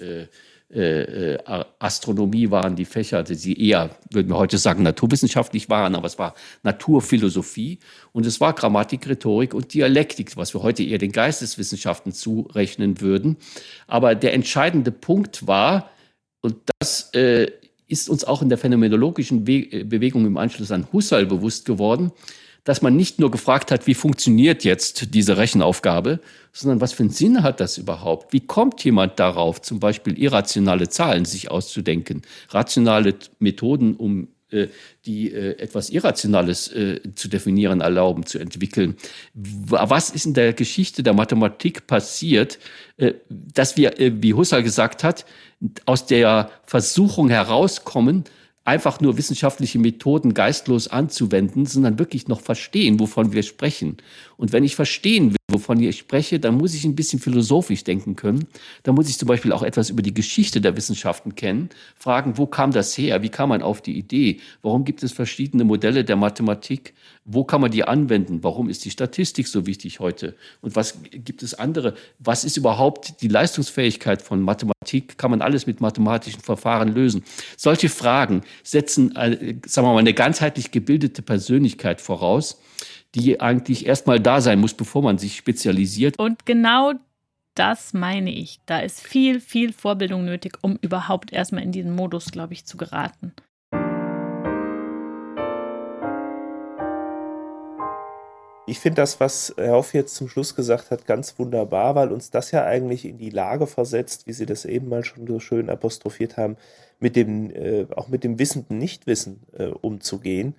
[0.74, 6.06] äh, äh, Astronomie waren die Fächer, die eher, würden wir heute sagen, naturwissenschaftlich waren, aber
[6.06, 7.78] es war Naturphilosophie
[8.12, 13.36] und es war Grammatik, Rhetorik und Dialektik, was wir heute eher den Geisteswissenschaften zurechnen würden.
[13.86, 15.90] Aber der entscheidende Punkt war,
[16.40, 17.50] und das äh,
[17.86, 22.12] ist uns auch in der phänomenologischen We äh, Bewegung im Anschluss an Husserl bewusst geworden,
[22.64, 26.20] dass man nicht nur gefragt hat, wie funktioniert jetzt diese Rechenaufgabe,
[26.52, 28.32] sondern was für einen Sinn hat das überhaupt?
[28.32, 34.68] Wie kommt jemand darauf, zum Beispiel irrationale Zahlen sich auszudenken, rationale Methoden, um äh,
[35.06, 38.96] die äh, etwas Irrationales äh, zu definieren erlauben, zu entwickeln.
[39.34, 42.60] Was ist in der Geschichte der Mathematik passiert,
[42.98, 45.24] äh, dass wir, äh, wie Husserl gesagt hat,
[45.86, 48.24] aus der Versuchung herauskommen,
[48.64, 53.96] einfach nur wissenschaftliche Methoden geistlos anzuwenden, sondern wirklich noch verstehen, wovon wir sprechen.
[54.42, 58.16] Und wenn ich verstehen will, wovon ich spreche, dann muss ich ein bisschen philosophisch denken
[58.16, 58.48] können.
[58.82, 62.46] Da muss ich zum Beispiel auch etwas über die Geschichte der Wissenschaften kennen, fragen, wo
[62.46, 63.22] kam das her?
[63.22, 64.40] Wie kam man auf die Idee?
[64.60, 66.92] Warum gibt es verschiedene Modelle der Mathematik?
[67.24, 68.42] Wo kann man die anwenden?
[68.42, 70.34] Warum ist die Statistik so wichtig heute?
[70.60, 71.94] Und was gibt es andere?
[72.18, 75.18] Was ist überhaupt die Leistungsfähigkeit von Mathematik?
[75.18, 77.22] Kann man alles mit mathematischen Verfahren lösen?
[77.56, 82.58] Solche Fragen setzen, äh, sagen wir mal, eine ganzheitlich gebildete Persönlichkeit voraus
[83.14, 86.18] die eigentlich erstmal da sein muss, bevor man sich spezialisiert.
[86.18, 86.94] Und genau
[87.54, 88.60] das meine ich.
[88.66, 92.76] Da ist viel, viel Vorbildung nötig, um überhaupt erstmal in diesen Modus, glaube ich, zu
[92.76, 93.32] geraten.
[98.72, 102.30] ich finde das, was Herr Hoff jetzt zum Schluss gesagt hat, ganz wunderbar, weil uns
[102.30, 105.68] das ja eigentlich in die Lage versetzt, wie Sie das eben mal schon so schön
[105.68, 106.56] apostrophiert haben,
[106.98, 110.54] mit dem, äh, auch mit dem wissenden Nichtwissen äh, umzugehen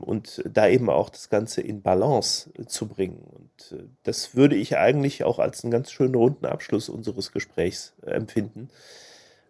[0.00, 3.24] und da eben auch das Ganze in Balance äh, zu bringen.
[3.24, 7.94] Und äh, das würde ich eigentlich auch als einen ganz schönen runden Abschluss unseres Gesprächs
[8.04, 8.68] äh, empfinden.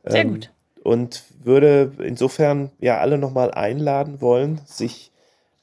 [0.04, 0.50] Sehr ähm, gut.
[0.82, 5.12] Und würde insofern ja alle nochmal einladen wollen, sich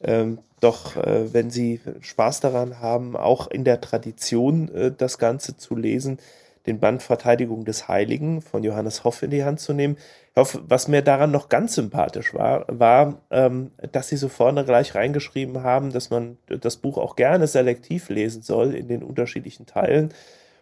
[0.02, 5.58] ähm, doch, äh, wenn Sie Spaß daran haben, auch in der Tradition äh, das Ganze
[5.58, 6.20] zu lesen,
[6.66, 9.98] den Band Verteidigung des Heiligen von Johannes Hoff in die Hand zu nehmen.
[10.32, 14.64] Ich hoffe, was mir daran noch ganz sympathisch war, war, ähm, dass Sie so vorne
[14.64, 19.66] gleich reingeschrieben haben, dass man das Buch auch gerne selektiv lesen soll in den unterschiedlichen
[19.66, 20.14] Teilen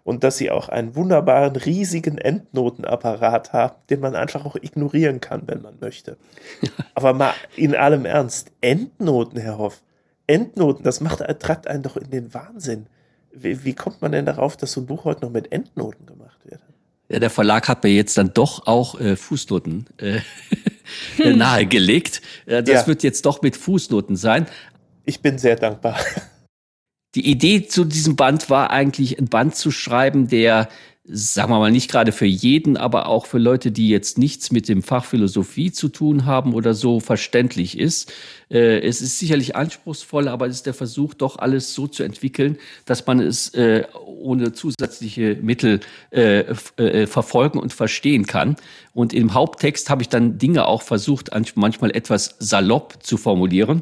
[0.04, 5.44] und dass Sie auch einen wunderbaren, riesigen Endnotenapparat haben, den man einfach auch ignorieren kann,
[5.46, 6.18] wenn man möchte.
[6.96, 9.82] Aber mal in allem Ernst, Endnoten, Herr Hoff,
[10.26, 12.88] Endnoten, das macht, treibt einen doch in den Wahnsinn.
[13.31, 16.39] Wie, wie kommt man denn darauf, dass so ein Buch heute noch mit Endnoten gemacht
[16.43, 16.61] wird?
[17.10, 20.19] Ja, der Verlag hat mir jetzt dann doch auch äh, Fußnoten äh,
[21.18, 21.38] hm.
[21.38, 22.22] nahegelegt.
[22.45, 22.88] Das ja.
[22.88, 24.47] wird jetzt doch mit Fußnoten sein.
[25.06, 25.97] Ich bin sehr dankbar.
[27.15, 30.69] Die Idee zu diesem Band war eigentlich, ein Band zu schreiben, der
[31.11, 34.69] sagen wir mal, nicht gerade für jeden, aber auch für Leute, die jetzt nichts mit
[34.69, 38.11] dem Fach Philosophie zu tun haben oder so verständlich ist.
[38.52, 42.57] Äh, es ist sicherlich anspruchsvoll, aber es ist der Versuch, doch alles so zu entwickeln,
[42.86, 45.80] dass man es äh, ohne zusätzliche Mittel
[46.11, 46.41] äh,
[46.77, 48.56] äh, verfolgen und verstehen kann.
[48.94, 53.81] Und im Haupttext habe ich dann Dinge auch versucht, manchmal etwas salopp zu formulieren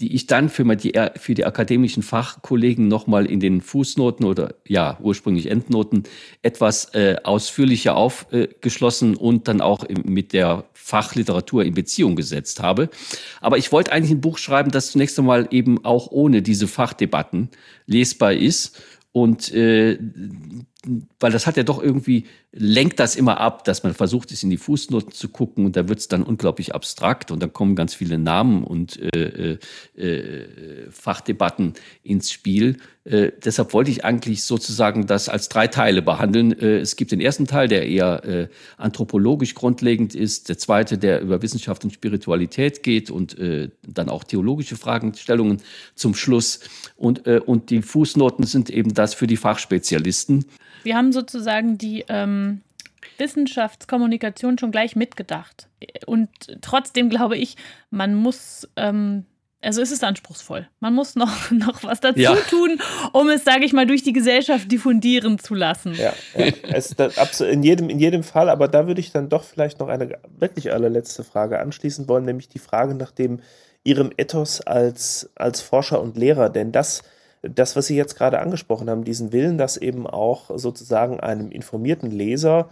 [0.00, 4.98] die ich dann für die, für die akademischen Fachkollegen nochmal in den Fußnoten oder ja,
[5.00, 6.04] ursprünglich Endnoten
[6.42, 12.88] etwas äh, ausführlicher aufgeschlossen und dann auch mit der Fachliteratur in Beziehung gesetzt habe.
[13.40, 17.50] Aber ich wollte eigentlich ein Buch schreiben, das zunächst einmal eben auch ohne diese Fachdebatten
[17.86, 18.80] lesbar ist
[19.12, 19.98] und äh,
[21.18, 24.50] weil das hat ja doch irgendwie, lenkt das immer ab, dass man versucht, es in
[24.50, 27.94] die Fußnoten zu gucken und da wird es dann unglaublich abstrakt und dann kommen ganz
[27.94, 29.58] viele Namen und äh,
[29.96, 32.78] äh, äh, Fachdebatten ins Spiel.
[33.04, 36.58] Äh, deshalb wollte ich eigentlich sozusagen das als drei Teile behandeln.
[36.58, 41.20] Äh, es gibt den ersten Teil, der eher äh, anthropologisch grundlegend ist, der zweite, der
[41.20, 43.36] über Wissenschaft und Spiritualität geht und
[43.86, 45.62] dann auch theologische Fragestellungen
[45.94, 46.60] zum Schluss.
[46.96, 50.44] Und, und die Fußnoten sind eben das für die Fachspezialisten.
[50.82, 52.62] Wir haben sozusagen die ähm,
[53.18, 55.68] Wissenschaftskommunikation schon gleich mitgedacht.
[56.06, 56.28] Und
[56.60, 57.56] trotzdem glaube ich,
[57.90, 59.24] man muss, ähm,
[59.62, 60.68] also es ist anspruchsvoll.
[60.80, 62.34] Man muss noch, noch was dazu ja.
[62.34, 62.80] tun,
[63.12, 65.94] um es, sage ich mal, durch die Gesellschaft diffundieren zu lassen.
[65.94, 66.52] Ja, ja.
[66.72, 66.92] Es
[67.40, 70.72] in, jedem, in jedem Fall, aber da würde ich dann doch vielleicht noch eine wirklich
[70.72, 73.40] allerletzte Frage anschließen wollen, nämlich die Frage nach dem
[73.82, 76.50] Ihrem Ethos als, als Forscher und Lehrer.
[76.50, 77.02] Denn das
[77.42, 82.10] das, was Sie jetzt gerade angesprochen haben, diesen Willen, dass eben auch sozusagen einem informierten
[82.10, 82.68] Leser,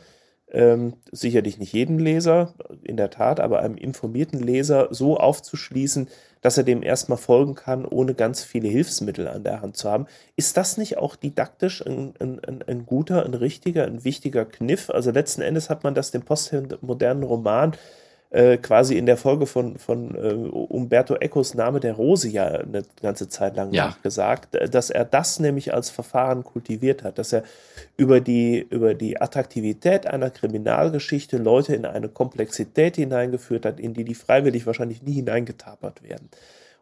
[0.50, 6.08] ähm, sicherlich nicht jedem Leser, in der Tat, aber einem informierten Leser so aufzuschließen,
[6.40, 10.06] dass er dem erstmal folgen kann, ohne ganz viele Hilfsmittel an der Hand zu haben.
[10.36, 14.88] Ist das nicht auch didaktisch ein, ein, ein guter, ein richtiger, ein wichtiger Kniff?
[14.88, 17.76] Also letzten Endes hat man das dem postmodernen Roman äh,
[18.30, 23.30] quasi in der Folge von, von äh, Umberto Ecos Name der Rose ja eine ganze
[23.30, 23.96] Zeit lang ja.
[24.02, 27.42] gesagt, äh, dass er das nämlich als Verfahren kultiviert hat, dass er
[27.96, 34.04] über die, über die Attraktivität einer Kriminalgeschichte Leute in eine Komplexität hineingeführt hat, in die
[34.04, 36.28] die freiwillig wahrscheinlich nie hineingetapert werden.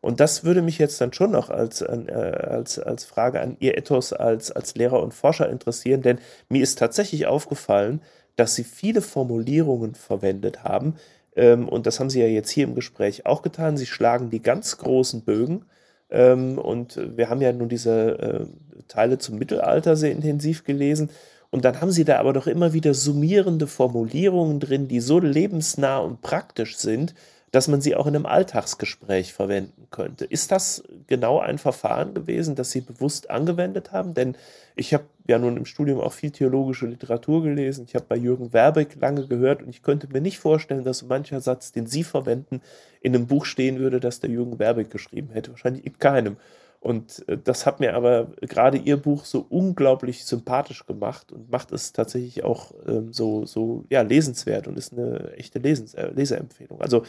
[0.00, 3.78] Und das würde mich jetzt dann schon noch als, äh, als, als Frage an Ihr
[3.78, 6.18] Ethos als, als Lehrer und Forscher interessieren, denn
[6.48, 8.00] mir ist tatsächlich aufgefallen,
[8.36, 10.96] dass Sie viele Formulierungen verwendet haben,
[11.36, 13.76] und das haben sie ja jetzt hier im Gespräch auch getan.
[13.76, 15.64] Sie schlagen die ganz großen Bögen.
[16.10, 21.10] Ähm, und wir haben ja nun diese äh, Teile zum Mittelalter sehr intensiv gelesen.
[21.50, 25.98] Und dann haben sie da aber doch immer wieder summierende Formulierungen drin, die so lebensnah
[25.98, 27.14] und praktisch sind,
[27.52, 30.24] dass man sie auch in einem Alltagsgespräch verwenden könnte.
[30.24, 34.14] Ist das genau ein Verfahren gewesen, das Sie bewusst angewendet haben?
[34.14, 34.36] Denn
[34.74, 37.84] ich habe ja nun im Studium auch viel theologische Literatur gelesen.
[37.88, 41.40] Ich habe bei Jürgen Werbeck lange gehört und ich könnte mir nicht vorstellen, dass mancher
[41.40, 42.60] Satz, den Sie verwenden,
[43.00, 45.52] in einem Buch stehen würde, das der Jürgen Werbeck geschrieben hätte.
[45.52, 46.36] Wahrscheinlich in keinem.
[46.80, 51.72] Und äh, das hat mir aber gerade Ihr Buch so unglaublich sympathisch gemacht und macht
[51.72, 56.80] es tatsächlich auch ähm, so, so ja, lesenswert und ist eine echte Lesens äh, Leseempfehlung.
[56.80, 57.02] Also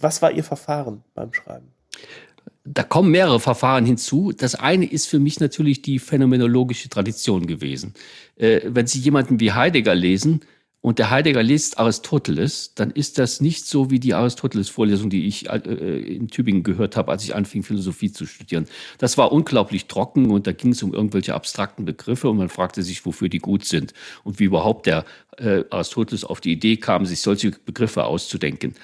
[0.00, 1.68] was war Ihr Verfahren beim Schreiben?
[2.66, 4.32] Da kommen mehrere Verfahren hinzu.
[4.32, 7.92] Das eine ist für mich natürlich die phänomenologische Tradition gewesen.
[8.36, 10.40] Äh, wenn Sie jemanden wie Heidegger lesen
[10.80, 15.50] und der Heidegger liest Aristoteles, dann ist das nicht so wie die Aristoteles-Vorlesung, die ich
[15.50, 18.66] äh, in Tübingen gehört habe, als ich anfing, Philosophie zu studieren.
[18.96, 22.82] Das war unglaublich trocken und da ging es um irgendwelche abstrakten Begriffe und man fragte
[22.82, 23.92] sich, wofür die gut sind
[24.24, 25.04] und wie überhaupt der
[25.36, 28.74] äh, Aristoteles auf die Idee kam, sich solche Begriffe auszudenken.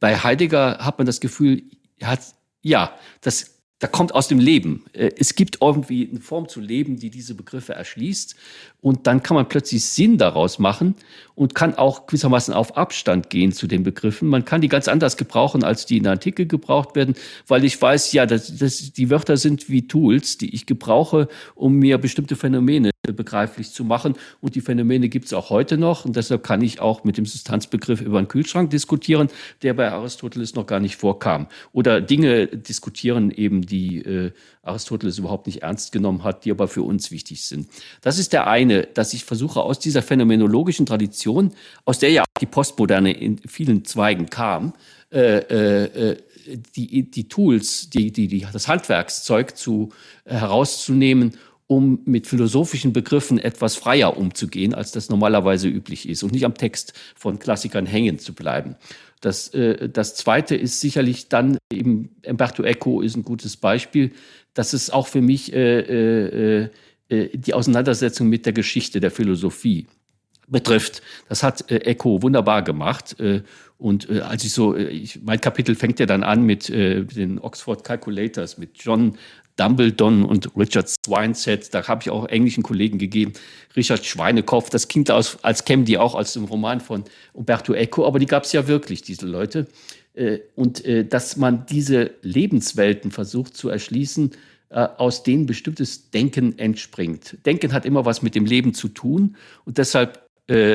[0.00, 1.62] Bei Heidegger hat man das Gefühl,
[2.02, 2.20] hat,
[2.62, 4.84] ja, das da kommt aus dem Leben.
[4.92, 8.34] Äh, es gibt irgendwie eine Form zu leben, die diese Begriffe erschließt.
[8.80, 10.96] Und dann kann man plötzlich Sinn daraus machen
[11.34, 14.28] und kann auch gewissermaßen auf Abstand gehen zu den Begriffen.
[14.28, 17.14] Man kann die ganz anders gebrauchen, als die in der Antike gebraucht werden,
[17.46, 21.74] weil ich weiß, ja, das, das, die Wörter sind wie Tools, die ich gebrauche, um
[21.74, 24.14] mir bestimmte Phänomene begreiflich zu machen.
[24.40, 26.04] Und die Phänomene gibt es auch heute noch.
[26.04, 29.28] Und deshalb kann ich auch mit dem Substanzbegriff über einen Kühlschrank diskutieren,
[29.62, 31.48] der bei Aristoteles noch gar nicht vorkam.
[31.72, 34.32] Oder Dinge diskutieren eben, die äh,
[34.62, 37.68] Aristoteles überhaupt nicht ernst genommen hat, die aber für uns wichtig sind.
[38.00, 41.52] Das ist der eine, dass ich versuche, aus dieser phänomenologischen Tradition,
[41.84, 44.74] aus der ja auch die Postmoderne in vielen Zweigen kam,
[45.10, 46.16] äh, äh,
[46.76, 49.90] die, die Tools, die, die, die, das Handwerkszeug zu,
[50.24, 51.32] äh, herauszunehmen
[51.68, 56.54] um mit philosophischen Begriffen etwas freier umzugehen, als das normalerweise üblich ist und nicht am
[56.54, 58.74] Text von Klassikern hängen zu bleiben.
[59.20, 64.12] Das, äh, das Zweite ist sicherlich dann eben, Umberto Eco ist ein gutes Beispiel,
[64.54, 65.80] dass es auch für mich äh,
[66.62, 66.68] äh,
[67.10, 69.86] äh, die Auseinandersetzung mit der Geschichte der Philosophie
[70.46, 71.02] betrifft.
[71.28, 73.20] Das hat äh, Eco wunderbar gemacht.
[73.20, 73.42] Äh,
[73.76, 77.04] und äh, als ich so, äh, ich, mein Kapitel fängt ja dann an mit äh,
[77.04, 79.18] den Oxford Calculators, mit John
[79.58, 81.74] Dumbledore und Richard Swineset.
[81.74, 83.32] Da habe ich auch englischen Kollegen gegeben.
[83.76, 88.06] Richard Schweinekopf, das klingt aus, als kämen die auch aus dem Roman von Umberto Eco,
[88.06, 89.66] aber die gab es ja wirklich, diese Leute.
[90.14, 94.32] Äh, und äh, dass man diese Lebenswelten versucht zu erschließen,
[94.70, 97.38] äh, aus denen bestimmtes Denken entspringt.
[97.46, 100.26] Denken hat immer was mit dem Leben zu tun und deshalb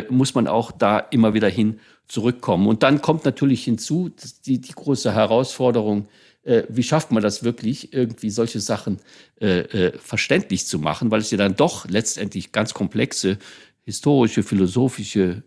[0.10, 2.68] muss man auch da immer wieder hin zurückkommen.
[2.68, 4.12] Und dann kommt natürlich hinzu
[4.46, 6.08] die, die große Herausforderung,
[6.44, 9.00] äh, wie schafft man das wirklich, irgendwie solche Sachen
[9.40, 13.38] äh, äh, verständlich zu machen, weil es ja dann doch letztendlich ganz komplexe
[13.86, 15.44] historische, philosophische,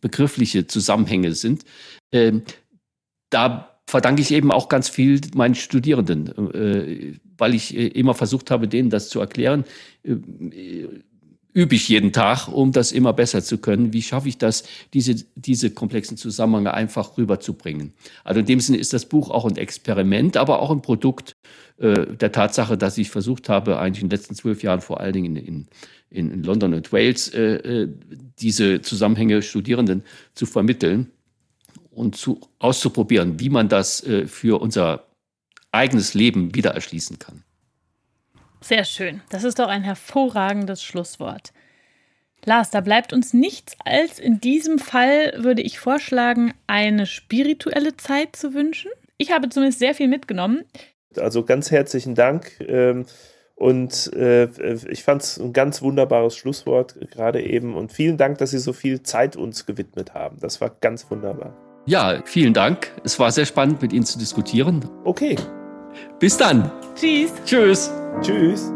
[0.00, 1.64] begriffliche Zusammenhänge sind.
[2.12, 2.42] Ähm,
[3.30, 8.50] da verdanke ich eben auch ganz viel meinen Studierenden, äh, weil ich äh, immer versucht
[8.50, 9.64] habe, denen das zu erklären
[10.02, 10.14] äh,
[11.58, 13.92] übe ich jeden Tag, um das immer besser zu können.
[13.92, 14.62] Wie schaffe ich das,
[14.94, 17.94] diese, diese komplexen Zusammenhänge einfach rüberzubringen?
[18.22, 21.32] Also in dem Sinne ist das Buch auch ein Experiment, aber auch ein Produkt
[21.78, 25.14] äh, der Tatsache, dass ich versucht habe, eigentlich in den letzten zwölf Jahren vor allen
[25.14, 25.66] Dingen in,
[26.10, 27.88] in, in London und Wales äh, äh,
[28.38, 30.04] diese Zusammenhänge Studierenden
[30.34, 31.10] zu vermitteln
[31.90, 35.08] und zu, auszuprobieren, wie man das äh, für unser
[35.72, 37.42] eigenes Leben wieder erschließen kann.
[38.60, 39.22] Sehr schön.
[39.30, 41.52] Das ist doch ein hervorragendes Schlusswort.
[42.44, 48.36] Lars, da bleibt uns nichts als in diesem Fall, würde ich vorschlagen, eine spirituelle Zeit
[48.36, 48.90] zu wünschen.
[49.16, 50.64] Ich habe zumindest sehr viel mitgenommen.
[51.16, 52.52] Also ganz herzlichen Dank.
[52.60, 53.06] Ähm,
[53.54, 54.44] und äh,
[54.88, 57.74] ich fand es ein ganz wunderbares Schlusswort gerade eben.
[57.74, 60.38] Und vielen Dank, dass Sie so viel Zeit uns gewidmet haben.
[60.40, 61.56] Das war ganz wunderbar.
[61.84, 62.92] Ja, vielen Dank.
[63.02, 64.88] Es war sehr spannend, mit Ihnen zu diskutieren.
[65.04, 65.36] Okay.
[66.18, 66.70] Bis dann.
[66.94, 67.32] Tschüss.
[67.44, 67.90] Tschüss.
[68.20, 68.72] Tschüss.